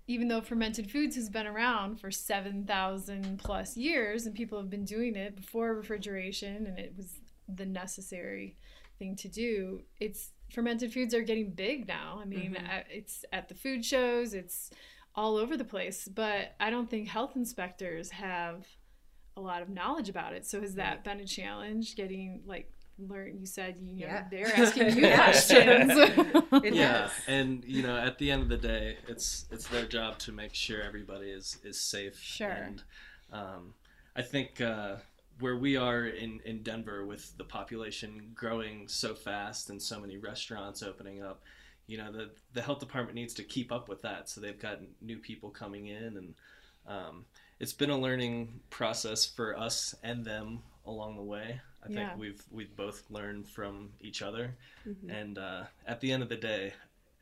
even 0.07 0.27
though 0.27 0.41
fermented 0.41 0.91
foods 0.91 1.15
has 1.15 1.29
been 1.29 1.47
around 1.47 1.99
for 1.99 2.12
7,000 2.12 3.39
plus 3.39 3.77
years 3.77 4.25
and 4.25 4.36
people 4.36 4.57
have 4.59 4.69
been 4.69 4.86
doing 4.86 5.15
it 5.15 5.36
before 5.36 5.73
refrigeration 5.73 6.67
and 6.67 6.77
it 6.77 6.93
was 6.97 7.19
the 7.47 7.65
necessary 7.65 8.57
thing 8.99 9.15
to 9.15 9.27
do, 9.27 9.81
it's 9.99 10.31
fermented 10.51 10.93
foods 10.93 11.13
are 11.13 11.21
getting 11.21 11.51
big 11.51 11.88
now. 11.88 12.19
I 12.21 12.25
mean, 12.25 12.55
mm-hmm. 12.55 12.81
it's 12.89 13.23
at 13.31 13.47
the 13.47 13.55
food 13.55 13.86
shows, 13.86 14.33
it's 14.33 14.69
all 15.15 15.38
over 15.38 15.55
the 15.55 15.63
place, 15.63 16.07
but 16.13 16.55
I 16.59 16.69
don't 16.69 16.89
think 16.89 17.07
health 17.07 17.36
inspectors 17.36 18.12
have 18.12 18.65
a 19.35 19.41
lot 19.41 19.61
of 19.61 19.69
knowledge 19.69 20.09
about 20.09 20.33
it. 20.33 20.45
So 20.45 20.61
has 20.61 20.75
that 20.75 21.03
been 21.03 21.19
a 21.19 21.25
challenge 21.25 21.95
getting 21.95 22.41
like 22.45 22.71
learn 22.99 23.39
you 23.39 23.45
said 23.47 23.75
you 23.81 24.01
know 24.01 24.05
yeah. 24.05 24.25
they're 24.29 24.55
asking 24.55 24.97
you 24.97 25.07
questions. 25.13 25.91
yeah. 26.75 27.09
And 27.27 27.63
you 27.65 27.83
know, 27.83 27.97
at 27.97 28.17
the 28.17 28.31
end 28.31 28.43
of 28.43 28.49
the 28.49 28.57
day, 28.57 28.97
it's 29.07 29.45
it's 29.51 29.67
their 29.67 29.85
job 29.85 30.19
to 30.19 30.31
make 30.31 30.53
sure 30.53 30.81
everybody 30.81 31.29
is 31.29 31.57
is 31.63 31.79
safe. 31.79 32.19
Sure. 32.19 32.49
And 32.49 32.83
um, 33.31 33.73
I 34.15 34.21
think 34.21 34.61
uh, 34.61 34.97
where 35.39 35.57
we 35.57 35.75
are 35.75 36.05
in, 36.05 36.39
in 36.45 36.61
Denver 36.61 37.05
with 37.05 37.35
the 37.37 37.43
population 37.43 38.31
growing 38.35 38.87
so 38.87 39.15
fast 39.15 39.69
and 39.69 39.81
so 39.81 39.99
many 39.99 40.17
restaurants 40.17 40.83
opening 40.83 41.23
up, 41.23 41.41
you 41.87 41.97
know, 41.97 42.11
the 42.11 42.29
the 42.53 42.61
health 42.61 42.79
department 42.79 43.15
needs 43.15 43.33
to 43.35 43.43
keep 43.43 43.71
up 43.71 43.89
with 43.89 44.01
that. 44.03 44.29
So 44.29 44.39
they've 44.39 44.59
got 44.59 44.79
new 45.01 45.17
people 45.17 45.49
coming 45.49 45.87
in 45.87 46.17
and 46.17 46.33
um, 46.87 47.25
it's 47.63 47.71
been 47.71 47.91
a 47.91 47.97
learning 47.97 48.60
process 48.69 49.26
for 49.26 49.58
us 49.58 49.95
and 50.04 50.26
them 50.26 50.62
along 50.86 51.15
the 51.15 51.23
way. 51.23 51.62
I 51.82 51.89
yeah. 51.89 52.10
think 52.10 52.19
we've 52.19 52.43
we've 52.52 52.76
both 52.76 53.04
learned 53.10 53.47
from 53.47 53.91
each 54.02 54.21
other, 54.21 54.54
mm-hmm. 54.86 55.10
and 55.10 55.38
uh, 55.38 55.63
at 55.88 56.02
the 56.02 56.12
end 56.12 56.23
of 56.23 56.28
the 56.28 56.36
day, 56.36 56.73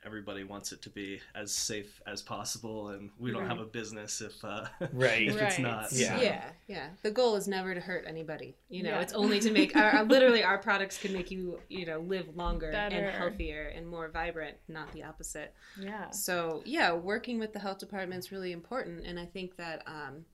everybody 0.06 0.44
wants 0.44 0.72
it 0.72 0.82
to 0.82 0.90
be 0.90 1.20
as 1.36 1.52
safe 1.52 2.02
as 2.08 2.22
possible, 2.22 2.90
and 2.90 3.10
we 3.20 3.32
don't 3.32 3.42
right. 3.42 3.50
have 3.50 3.60
a 3.60 3.66
business 3.66 4.22
if 4.22 4.44
uh, 4.44 4.66
right 4.94 5.22
if 5.28 5.36
right. 5.36 5.44
it's 5.44 5.60
not. 5.60 5.92
Yeah. 5.92 6.20
yeah, 6.20 6.44
yeah. 6.68 6.88
The 7.04 7.12
goal 7.12 7.36
is 7.36 7.48
never 7.48 7.74
to 7.74 7.80
hurt 7.80 8.06
anybody. 8.08 8.56
You 8.70 8.84
know, 8.84 8.92
yeah. 8.92 9.02
it's 9.02 9.14
only 9.14 9.40
to 9.40 9.52
make 9.52 9.76
our, 9.76 10.04
literally 10.04 10.44
our 10.44 10.58
products 10.58 10.98
can 10.98 11.14
make 11.14 11.32
you 11.32 11.60
you 11.70 11.86
know 11.86 12.00
live 12.00 12.36
longer 12.36 12.72
Better. 12.72 12.96
and 12.96 13.16
healthier 13.16 13.72
and 13.76 13.88
more 13.88 14.10
vibrant, 14.10 14.58
not 14.68 14.92
the 14.94 15.04
opposite. 15.04 15.54
Yeah. 15.80 16.10
So 16.12 16.62
yeah, 16.66 16.94
working 16.94 17.40
with 17.40 17.54
the 17.54 17.60
health 17.60 17.80
department 17.80 18.20
is 18.20 18.32
really 18.32 18.52
important, 18.52 19.06
and 19.06 19.20
I 19.20 19.26
think 19.26 19.58
that 19.58 19.84
um, 19.86 20.26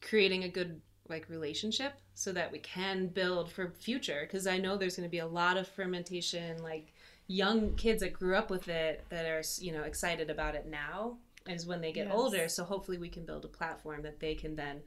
creating 0.00 0.44
a 0.44 0.48
good 0.48 0.80
like 1.08 1.28
relationship 1.28 1.94
so 2.14 2.32
that 2.32 2.52
we 2.52 2.58
can 2.60 3.08
build 3.08 3.50
for 3.50 3.72
future 3.80 4.20
because 4.22 4.46
i 4.46 4.56
know 4.56 4.76
there's 4.76 4.94
going 4.94 5.08
to 5.08 5.10
be 5.10 5.18
a 5.18 5.26
lot 5.26 5.56
of 5.56 5.66
fermentation 5.66 6.62
like 6.62 6.94
young 7.30 7.76
kids 7.76 8.00
that 8.00 8.12
grew 8.12 8.34
up 8.34 8.50
with 8.50 8.66
it 8.66 9.04
that 9.08 9.24
are 9.24 9.42
you 9.58 9.72
know 9.72 9.82
excited 9.82 10.30
about 10.30 10.56
it 10.56 10.66
now 10.66 11.16
is 11.46 11.64
when 11.64 11.80
they 11.80 11.92
get 11.92 12.08
yes. 12.08 12.14
older. 12.14 12.48
So 12.48 12.64
hopefully 12.64 12.98
we 12.98 13.08
can 13.08 13.24
build 13.24 13.44
a 13.44 13.48
platform 13.48 14.02
that 14.02 14.18
they 14.18 14.34
can 14.34 14.56
then 14.56 14.80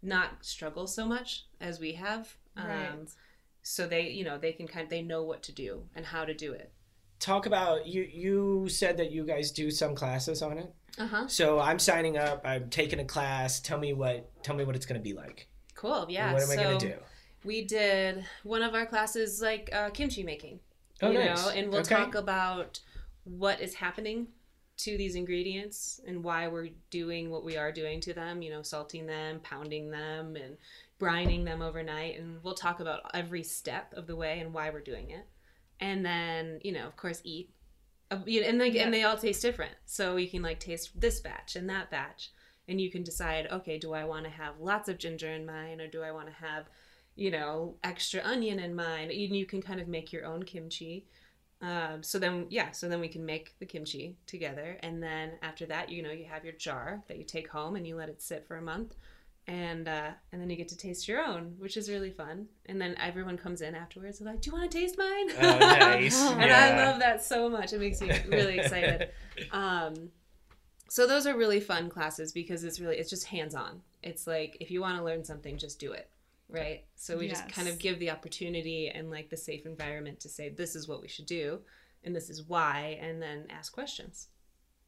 not 0.00 0.44
struggle 0.44 0.86
so 0.86 1.04
much 1.04 1.46
as 1.60 1.80
we 1.80 1.92
have. 1.92 2.36
Right. 2.56 2.88
Um, 2.88 3.06
so 3.62 3.86
they, 3.86 4.10
you 4.10 4.24
know, 4.24 4.38
they 4.38 4.52
can 4.52 4.66
kind 4.68 4.84
of, 4.84 4.90
they 4.90 5.02
know 5.02 5.24
what 5.24 5.42
to 5.44 5.52
do 5.52 5.82
and 5.94 6.06
how 6.06 6.24
to 6.24 6.32
do 6.32 6.52
it. 6.52 6.72
Talk 7.18 7.46
about 7.46 7.86
you. 7.86 8.02
You 8.02 8.68
said 8.68 8.96
that 8.98 9.10
you 9.10 9.24
guys 9.24 9.50
do 9.50 9.70
some 9.70 9.94
classes 9.94 10.40
on 10.40 10.58
it. 10.58 10.72
Uh 10.98 11.06
huh. 11.06 11.26
So 11.26 11.58
I'm 11.58 11.80
signing 11.80 12.16
up. 12.16 12.42
I'm 12.44 12.70
taking 12.70 13.00
a 13.00 13.04
class. 13.04 13.60
Tell 13.60 13.78
me 13.78 13.92
what. 13.92 14.30
Tell 14.44 14.54
me 14.54 14.64
what 14.64 14.76
it's 14.76 14.86
going 14.86 15.00
to 15.00 15.04
be 15.04 15.14
like. 15.14 15.48
Cool. 15.74 16.06
Yeah. 16.08 16.32
What 16.32 16.42
am 16.42 16.48
so 16.48 16.52
I 16.52 16.62
going 16.62 16.78
to 16.78 16.88
do? 16.90 16.94
We 17.44 17.64
did 17.64 18.24
one 18.44 18.62
of 18.62 18.74
our 18.74 18.86
classes 18.86 19.42
like 19.42 19.68
uh, 19.72 19.90
kimchi 19.90 20.22
making. 20.22 20.60
Oh, 21.02 21.10
you 21.10 21.18
nice. 21.18 21.44
know, 21.44 21.52
and 21.52 21.70
we'll 21.70 21.80
okay. 21.80 21.94
talk 21.94 22.14
about 22.14 22.80
what 23.24 23.60
is 23.60 23.74
happening 23.74 24.28
to 24.78 24.96
these 24.96 25.14
ingredients 25.16 26.00
and 26.06 26.22
why 26.22 26.48
we're 26.48 26.70
doing 26.90 27.30
what 27.30 27.44
we 27.44 27.56
are 27.56 27.72
doing 27.72 28.00
to 28.00 28.14
them, 28.14 28.42
you 28.42 28.50
know, 28.50 28.62
salting 28.62 29.06
them, 29.06 29.40
pounding 29.40 29.90
them, 29.90 30.36
and 30.36 30.56
brining 31.00 31.44
them 31.44 31.62
overnight. 31.62 32.18
And 32.18 32.42
we'll 32.42 32.54
talk 32.54 32.80
about 32.80 33.10
every 33.14 33.42
step 33.42 33.92
of 33.94 34.06
the 34.06 34.16
way 34.16 34.40
and 34.40 34.54
why 34.54 34.70
we're 34.70 34.80
doing 34.80 35.10
it. 35.10 35.26
And 35.80 36.04
then, 36.04 36.60
you 36.62 36.72
know, 36.72 36.86
of 36.86 36.96
course, 36.96 37.20
eat. 37.24 37.50
And 38.10 38.58
like, 38.58 38.74
yeah. 38.74 38.84
and 38.84 38.94
they 38.94 39.02
all 39.02 39.16
taste 39.16 39.42
different. 39.42 39.74
So 39.84 40.16
you 40.16 40.28
can 40.28 40.42
like 40.42 40.60
taste 40.60 41.00
this 41.00 41.20
batch 41.20 41.56
and 41.56 41.68
that 41.68 41.90
batch, 41.90 42.30
and 42.66 42.80
you 42.80 42.90
can 42.90 43.02
decide, 43.02 43.48
okay, 43.50 43.78
do 43.78 43.92
I 43.94 44.04
want 44.04 44.24
to 44.24 44.30
have 44.30 44.60
lots 44.60 44.88
of 44.88 44.98
ginger 44.98 45.28
in 45.28 45.44
mine, 45.44 45.80
or 45.80 45.88
do 45.88 46.02
I 46.02 46.10
want 46.12 46.26
to 46.28 46.32
have, 46.34 46.66
you 47.18 47.30
know, 47.30 47.74
extra 47.84 48.22
onion 48.24 48.58
in 48.58 48.74
mine? 48.74 49.10
And 49.10 49.36
you 49.36 49.44
can 49.44 49.60
kind 49.60 49.80
of 49.80 49.88
make 49.88 50.12
your 50.12 50.24
own 50.24 50.42
kimchi 50.44 51.06
um, 51.60 52.02
so 52.02 52.18
then, 52.18 52.46
yeah, 52.50 52.70
so 52.70 52.88
then 52.88 53.00
we 53.00 53.08
can 53.08 53.26
make 53.26 53.58
the 53.58 53.66
kimchi 53.66 54.16
together, 54.26 54.78
and 54.80 55.02
then 55.02 55.32
after 55.42 55.66
that, 55.66 55.88
you 55.88 56.02
know, 56.02 56.12
you 56.12 56.24
have 56.26 56.44
your 56.44 56.52
jar 56.52 57.02
that 57.08 57.18
you 57.18 57.24
take 57.24 57.48
home 57.48 57.74
and 57.74 57.86
you 57.86 57.96
let 57.96 58.08
it 58.08 58.22
sit 58.22 58.46
for 58.46 58.56
a 58.56 58.62
month, 58.62 58.94
and 59.48 59.88
uh, 59.88 60.10
and 60.30 60.40
then 60.40 60.50
you 60.50 60.56
get 60.56 60.68
to 60.68 60.76
taste 60.76 61.08
your 61.08 61.20
own, 61.20 61.56
which 61.58 61.76
is 61.76 61.90
really 61.90 62.12
fun. 62.12 62.46
And 62.66 62.80
then 62.80 62.94
everyone 62.98 63.36
comes 63.36 63.60
in 63.60 63.74
afterwards, 63.74 64.20
and 64.20 64.28
like, 64.28 64.40
"Do 64.40 64.50
you 64.50 64.56
want 64.56 64.70
to 64.70 64.78
taste 64.78 64.96
mine?" 64.96 65.30
Oh, 65.40 65.58
nice! 65.58 66.20
and 66.30 66.42
yeah. 66.42 66.84
I 66.84 66.90
love 66.90 67.00
that 67.00 67.24
so 67.24 67.48
much. 67.48 67.72
It 67.72 67.80
makes 67.80 68.00
me 68.00 68.12
really 68.28 68.58
excited. 68.58 69.10
Um, 69.52 70.10
so 70.88 71.06
those 71.06 71.24
are 71.24 71.36
really 71.36 71.60
fun 71.60 71.88
classes 71.88 72.32
because 72.32 72.64
it's 72.64 72.80
really 72.80 72.96
it's 72.96 73.08
just 73.08 73.24
hands 73.24 73.54
on. 73.54 73.82
It's 74.02 74.26
like 74.26 74.56
if 74.58 74.68
you 74.72 74.80
want 74.80 74.98
to 74.98 75.04
learn 75.04 75.24
something, 75.24 75.56
just 75.56 75.78
do 75.78 75.92
it 75.92 76.10
right? 76.48 76.84
So 76.94 77.18
we 77.18 77.28
yes. 77.28 77.40
just 77.40 77.54
kind 77.54 77.68
of 77.68 77.78
give 77.78 77.98
the 77.98 78.10
opportunity 78.10 78.88
and 78.88 79.10
like 79.10 79.30
the 79.30 79.36
safe 79.36 79.66
environment 79.66 80.20
to 80.20 80.28
say 80.28 80.48
this 80.48 80.74
is 80.74 80.88
what 80.88 81.00
we 81.00 81.08
should 81.08 81.26
do 81.26 81.60
and 82.04 82.14
this 82.14 82.30
is 82.30 82.42
why 82.44 82.98
and 83.00 83.20
then 83.20 83.46
ask 83.50 83.72
questions. 83.72 84.28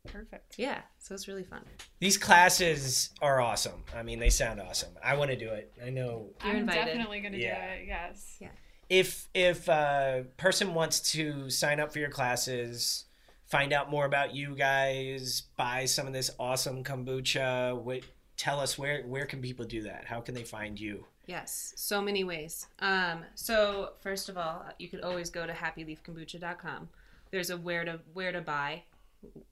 Perfect. 0.06 0.54
Yeah, 0.58 0.80
so 0.98 1.14
it's 1.14 1.28
really 1.28 1.44
fun. 1.44 1.62
These 1.98 2.16
classes 2.16 3.10
are 3.20 3.40
awesome. 3.40 3.84
I 3.94 4.02
mean, 4.02 4.18
they 4.18 4.30
sound 4.30 4.60
awesome. 4.60 4.90
I 5.04 5.14
want 5.16 5.30
to 5.30 5.36
do 5.36 5.50
it. 5.50 5.72
I 5.84 5.90
know 5.90 6.30
you're 6.42 6.52
I'm 6.52 6.60
invited. 6.60 6.86
definitely 6.86 7.20
going 7.20 7.32
to 7.34 7.38
yeah. 7.38 7.76
do 7.76 7.82
it. 7.82 7.86
Yes. 7.86 8.36
Yeah. 8.40 8.48
If 8.88 9.28
if 9.34 9.68
a 9.68 10.24
person 10.36 10.74
wants 10.74 11.12
to 11.12 11.50
sign 11.50 11.80
up 11.80 11.92
for 11.92 11.98
your 11.98 12.08
classes, 12.08 13.04
find 13.46 13.72
out 13.72 13.90
more 13.90 14.06
about 14.06 14.34
you 14.34 14.56
guys, 14.56 15.42
buy 15.56 15.84
some 15.84 16.06
of 16.06 16.12
this 16.12 16.30
awesome 16.38 16.82
kombucha, 16.82 17.80
what 17.80 18.00
tell 18.36 18.58
us 18.58 18.78
where 18.78 19.02
where 19.02 19.26
can 19.26 19.42
people 19.42 19.66
do 19.66 19.82
that? 19.82 20.06
How 20.06 20.20
can 20.20 20.34
they 20.34 20.44
find 20.44 20.80
you? 20.80 21.04
Yes, 21.30 21.74
so 21.76 22.02
many 22.02 22.24
ways. 22.24 22.66
Um, 22.80 23.20
so 23.36 23.90
first 24.00 24.28
of 24.28 24.36
all, 24.36 24.64
you 24.80 24.88
could 24.88 25.02
always 25.02 25.30
go 25.30 25.46
to 25.46 25.52
happyleafkombucha.com. 25.52 26.88
There's 27.30 27.50
a 27.50 27.56
where 27.56 27.84
to 27.84 28.00
where 28.14 28.32
to 28.32 28.40
buy 28.40 28.82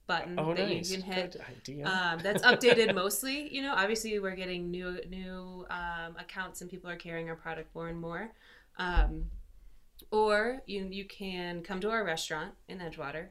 button 0.05 0.37
oh, 0.37 0.53
that 0.53 0.67
nice. 0.67 0.91
you 0.91 0.97
can 0.97 1.09
hit. 1.09 1.37
Um, 1.85 2.19
that's 2.21 2.43
updated 2.43 2.93
mostly. 2.93 3.47
You 3.55 3.61
know, 3.61 3.73
obviously 3.73 4.19
we're 4.19 4.35
getting 4.35 4.69
new 4.69 4.99
new 5.09 5.65
um, 5.69 6.17
accounts 6.19 6.59
and 6.59 6.69
people 6.69 6.89
are 6.89 6.97
carrying 6.97 7.29
our 7.29 7.37
product 7.37 7.73
more 7.73 7.87
and 7.87 8.01
more. 8.01 8.29
Um, 8.77 9.27
or 10.11 10.61
you 10.65 10.85
you 10.91 11.05
can 11.05 11.61
come 11.61 11.79
to 11.79 11.89
our 11.91 12.03
restaurant 12.03 12.55
in 12.67 12.79
Edgewater. 12.79 13.27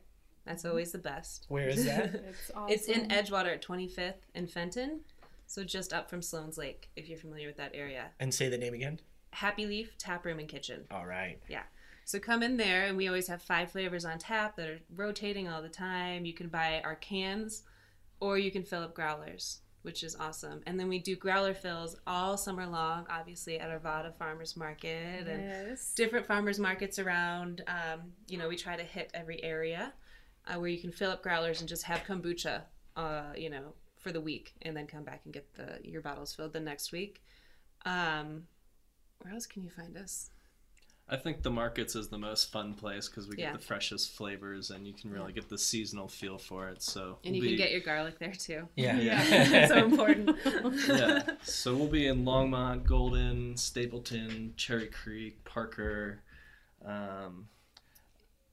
That's 0.46 0.64
always 0.64 0.92
the 0.92 0.98
best. 0.98 1.44
Where 1.48 1.68
is 1.68 1.84
that? 1.84 2.14
it's, 2.14 2.50
awesome. 2.56 2.72
it's 2.72 2.86
in 2.86 3.08
Edgewater 3.08 3.52
at 3.52 3.62
25th 3.62 4.14
and 4.34 4.50
Fenton. 4.50 5.00
So 5.48 5.64
just 5.64 5.94
up 5.94 6.10
from 6.10 6.20
Sloan's 6.20 6.58
Lake, 6.58 6.90
if 6.94 7.08
you're 7.08 7.18
familiar 7.18 7.46
with 7.46 7.56
that 7.56 7.72
area. 7.74 8.10
And 8.20 8.32
say 8.32 8.50
the 8.50 8.58
name 8.58 8.74
again. 8.74 9.00
Happy 9.30 9.66
Leaf 9.66 9.96
Tap 9.96 10.26
Room 10.26 10.38
and 10.38 10.48
Kitchen. 10.48 10.84
All 10.90 11.06
right. 11.06 11.40
Yeah. 11.48 11.62
So 12.04 12.18
come 12.18 12.42
in 12.42 12.58
there, 12.58 12.84
and 12.84 12.96
we 12.96 13.08
always 13.08 13.28
have 13.28 13.42
five 13.42 13.70
flavors 13.72 14.04
on 14.04 14.18
tap 14.18 14.56
that 14.56 14.68
are 14.68 14.78
rotating 14.94 15.48
all 15.48 15.62
the 15.62 15.68
time. 15.70 16.26
You 16.26 16.34
can 16.34 16.48
buy 16.48 16.82
our 16.84 16.96
cans, 16.96 17.62
or 18.20 18.36
you 18.36 18.50
can 18.50 18.62
fill 18.62 18.82
up 18.82 18.94
growlers, 18.94 19.60
which 19.82 20.02
is 20.02 20.16
awesome. 20.16 20.60
And 20.66 20.78
then 20.78 20.88
we 20.88 20.98
do 20.98 21.16
growler 21.16 21.54
fills 21.54 21.96
all 22.06 22.36
summer 22.36 22.66
long, 22.66 23.06
obviously 23.08 23.58
at 23.58 23.70
Arvada 23.70 24.14
Farmers 24.18 24.54
Market 24.54 25.26
and 25.28 25.78
different 25.96 26.26
farmers 26.26 26.58
markets 26.58 26.98
around. 26.98 27.62
Um, 27.66 28.12
you 28.26 28.36
know, 28.36 28.48
we 28.48 28.56
try 28.56 28.76
to 28.76 28.84
hit 28.84 29.10
every 29.14 29.42
area 29.42 29.94
uh, 30.46 30.58
where 30.58 30.68
you 30.68 30.78
can 30.78 30.92
fill 30.92 31.10
up 31.10 31.22
growlers 31.22 31.60
and 31.60 31.68
just 31.68 31.84
have 31.84 32.04
kombucha. 32.04 32.62
Uh, 32.96 33.32
you 33.36 33.48
know, 33.48 33.72
for 33.98 34.12
the 34.12 34.20
week 34.20 34.54
and 34.62 34.76
then 34.76 34.86
come 34.86 35.04
back 35.04 35.22
and 35.24 35.34
get 35.34 35.54
the 35.54 35.78
your 35.82 36.00
bottles 36.00 36.34
filled 36.34 36.52
the 36.52 36.60
next 36.60 36.92
week. 36.92 37.22
Um, 37.84 38.44
where 39.20 39.34
else 39.34 39.46
can 39.46 39.62
you 39.62 39.70
find 39.70 39.96
us? 39.96 40.30
I 41.10 41.16
think 41.16 41.42
the 41.42 41.50
markets 41.50 41.96
is 41.96 42.08
the 42.08 42.18
most 42.18 42.52
fun 42.52 42.74
place 42.74 43.08
because 43.08 43.28
we 43.28 43.38
yeah. 43.38 43.52
get 43.52 43.60
the 43.60 43.66
freshest 43.66 44.12
flavors 44.12 44.70
and 44.70 44.86
you 44.86 44.92
can 44.92 45.10
really 45.10 45.32
get 45.32 45.48
the 45.48 45.56
seasonal 45.56 46.06
feel 46.06 46.36
for 46.36 46.68
it. 46.68 46.82
So 46.82 47.18
and 47.24 47.34
you 47.34 47.40
we'll 47.40 47.50
can 47.50 47.56
be... 47.56 47.62
get 47.62 47.70
your 47.72 47.80
garlic 47.80 48.18
there 48.18 48.32
too. 48.32 48.68
Yeah, 48.76 48.98
yeah, 49.00 49.66
so 49.68 49.76
important. 49.76 50.36
yeah, 50.88 51.22
so 51.42 51.74
we'll 51.74 51.88
be 51.88 52.08
in 52.08 52.24
Longmont, 52.24 52.84
Golden, 52.84 53.56
Stapleton, 53.56 54.52
Cherry 54.56 54.88
Creek, 54.88 55.42
Parker. 55.44 56.20
Um, 56.84 57.27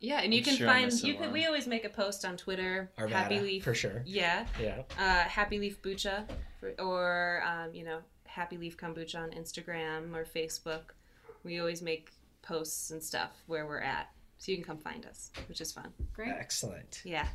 yeah, 0.06 0.22
and 0.22 0.34
you 0.34 0.40
I'm 0.40 0.44
can 0.46 0.56
sure 0.56 0.68
find 0.68 0.92
you 1.04 1.16
can. 1.16 1.32
We 1.32 1.46
always 1.46 1.68
make 1.68 1.84
a 1.86 1.90
post 1.90 2.26
on 2.26 2.38
Twitter. 2.38 2.92
Arvada, 2.98 3.10
Happy 3.10 3.40
Leaf 3.40 3.64
for 3.64 3.74
sure. 3.74 4.04
Yeah. 4.06 4.46
Yeah. 4.62 4.84
Uh, 5.00 5.28
Happy 5.28 5.60
Leaf 5.60 5.82
Bucha, 5.82 6.28
for, 6.60 6.74
or 6.80 7.44
um, 7.46 7.74
you 7.74 7.84
know 7.84 8.00
Happy 8.26 8.58
Leaf 8.58 8.78
Kombucha 8.78 9.22
on 9.22 9.32
Instagram 9.32 10.16
or 10.16 10.26
Facebook. 10.26 10.94
We 11.44 11.60
always 11.60 11.82
make 11.82 12.12
posts 12.42 12.92
and 12.92 13.02
stuff 13.02 13.32
where 13.48 13.66
we're 13.66 13.80
at, 13.82 14.10
so 14.38 14.52
you 14.52 14.58
can 14.58 14.66
come 14.66 14.78
find 14.78 15.06
us, 15.06 15.32
which 15.48 15.62
is 15.62 15.72
fun. 15.72 15.92
Great. 16.14 16.30
Excellent. 16.30 17.02
Yeah. 17.04 17.28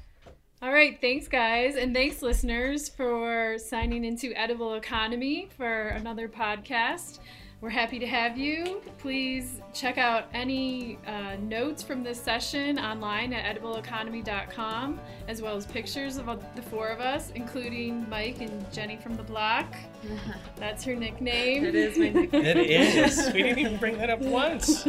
All 0.63 0.73
right, 0.73 1.01
thanks 1.01 1.27
guys, 1.27 1.77
and 1.77 1.95
thanks 1.95 2.21
listeners 2.21 2.87
for 2.91 3.57
signing 3.57 4.05
into 4.05 4.35
Edible 4.35 4.75
Economy 4.75 5.49
for 5.57 5.89
another 5.89 6.29
podcast. 6.29 7.19
We're 7.61 7.69
happy 7.69 7.99
to 7.99 8.07
have 8.07 8.39
you. 8.39 8.81
Please 8.97 9.61
check 9.75 9.99
out 9.99 10.25
any 10.33 10.99
uh, 11.07 11.37
notes 11.43 11.83
from 11.83 12.03
this 12.03 12.19
session 12.19 12.79
online 12.79 13.35
at 13.35 13.55
edibleeconomy.com, 13.55 14.99
as 15.29 15.43
well 15.43 15.57
as 15.57 15.67
pictures 15.67 16.17
of 16.17 16.27
the 16.57 16.63
four 16.63 16.89
of 16.89 17.01
us, 17.01 17.31
including 17.35 18.09
Mike 18.09 18.41
and 18.41 18.73
Jenny 18.73 18.97
from 18.97 19.15
the 19.15 19.23
block. 19.23 19.77
That's 20.57 20.83
her 20.85 20.95
nickname. 20.95 21.67
It 21.67 21.75
is 21.75 21.99
my 21.99 22.09
nickname. 22.09 22.47
it 22.47 22.57
is. 22.57 23.31
We 23.35 23.43
didn't 23.43 23.59
even 23.59 23.77
bring 23.77 23.99
that 23.99 24.09
up 24.09 24.21
once. 24.21 24.89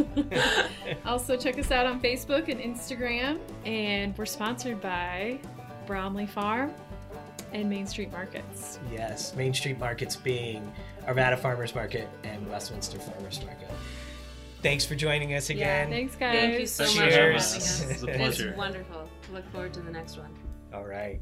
also, 1.05 1.35
check 1.35 1.59
us 1.59 1.71
out 1.71 1.85
on 1.85 2.01
Facebook 2.01 2.47
and 2.47 2.61
Instagram. 2.61 3.37
And 3.65 4.17
we're 4.17 4.25
sponsored 4.25 4.79
by 4.79 5.39
Bromley 5.85 6.25
Farm 6.25 6.73
and 7.51 7.69
Main 7.69 7.85
Street 7.85 8.13
Markets. 8.13 8.79
Yes, 8.89 9.35
Main 9.35 9.53
Street 9.53 9.77
Markets 9.77 10.15
being 10.15 10.71
Arvada 11.07 11.37
Farmers 11.37 11.73
Market 11.75 12.07
and 12.23 12.49
Westminster 12.49 12.99
Farmers 12.99 13.43
Market. 13.45 13.69
Thanks 14.61 14.85
for 14.85 14.95
joining 14.95 15.33
us 15.33 15.49
again. 15.49 15.89
Yeah, 15.89 15.95
thanks, 15.97 16.15
guys. 16.15 16.33
Thank 16.35 16.59
you 16.59 16.67
so 16.67 16.85
Cheers. 16.85 16.95
much 16.95 17.13
for 17.13 17.19
having 17.19 17.35
us. 17.37 17.89
It's 17.89 18.03
a 18.03 18.07
pleasure. 18.07 18.49
It's 18.49 18.57
wonderful. 18.57 19.09
Look 19.33 19.51
forward 19.51 19.73
to 19.73 19.79
the 19.79 19.91
next 19.91 20.17
one. 20.17 20.37
All 20.73 20.85
right. 20.85 21.21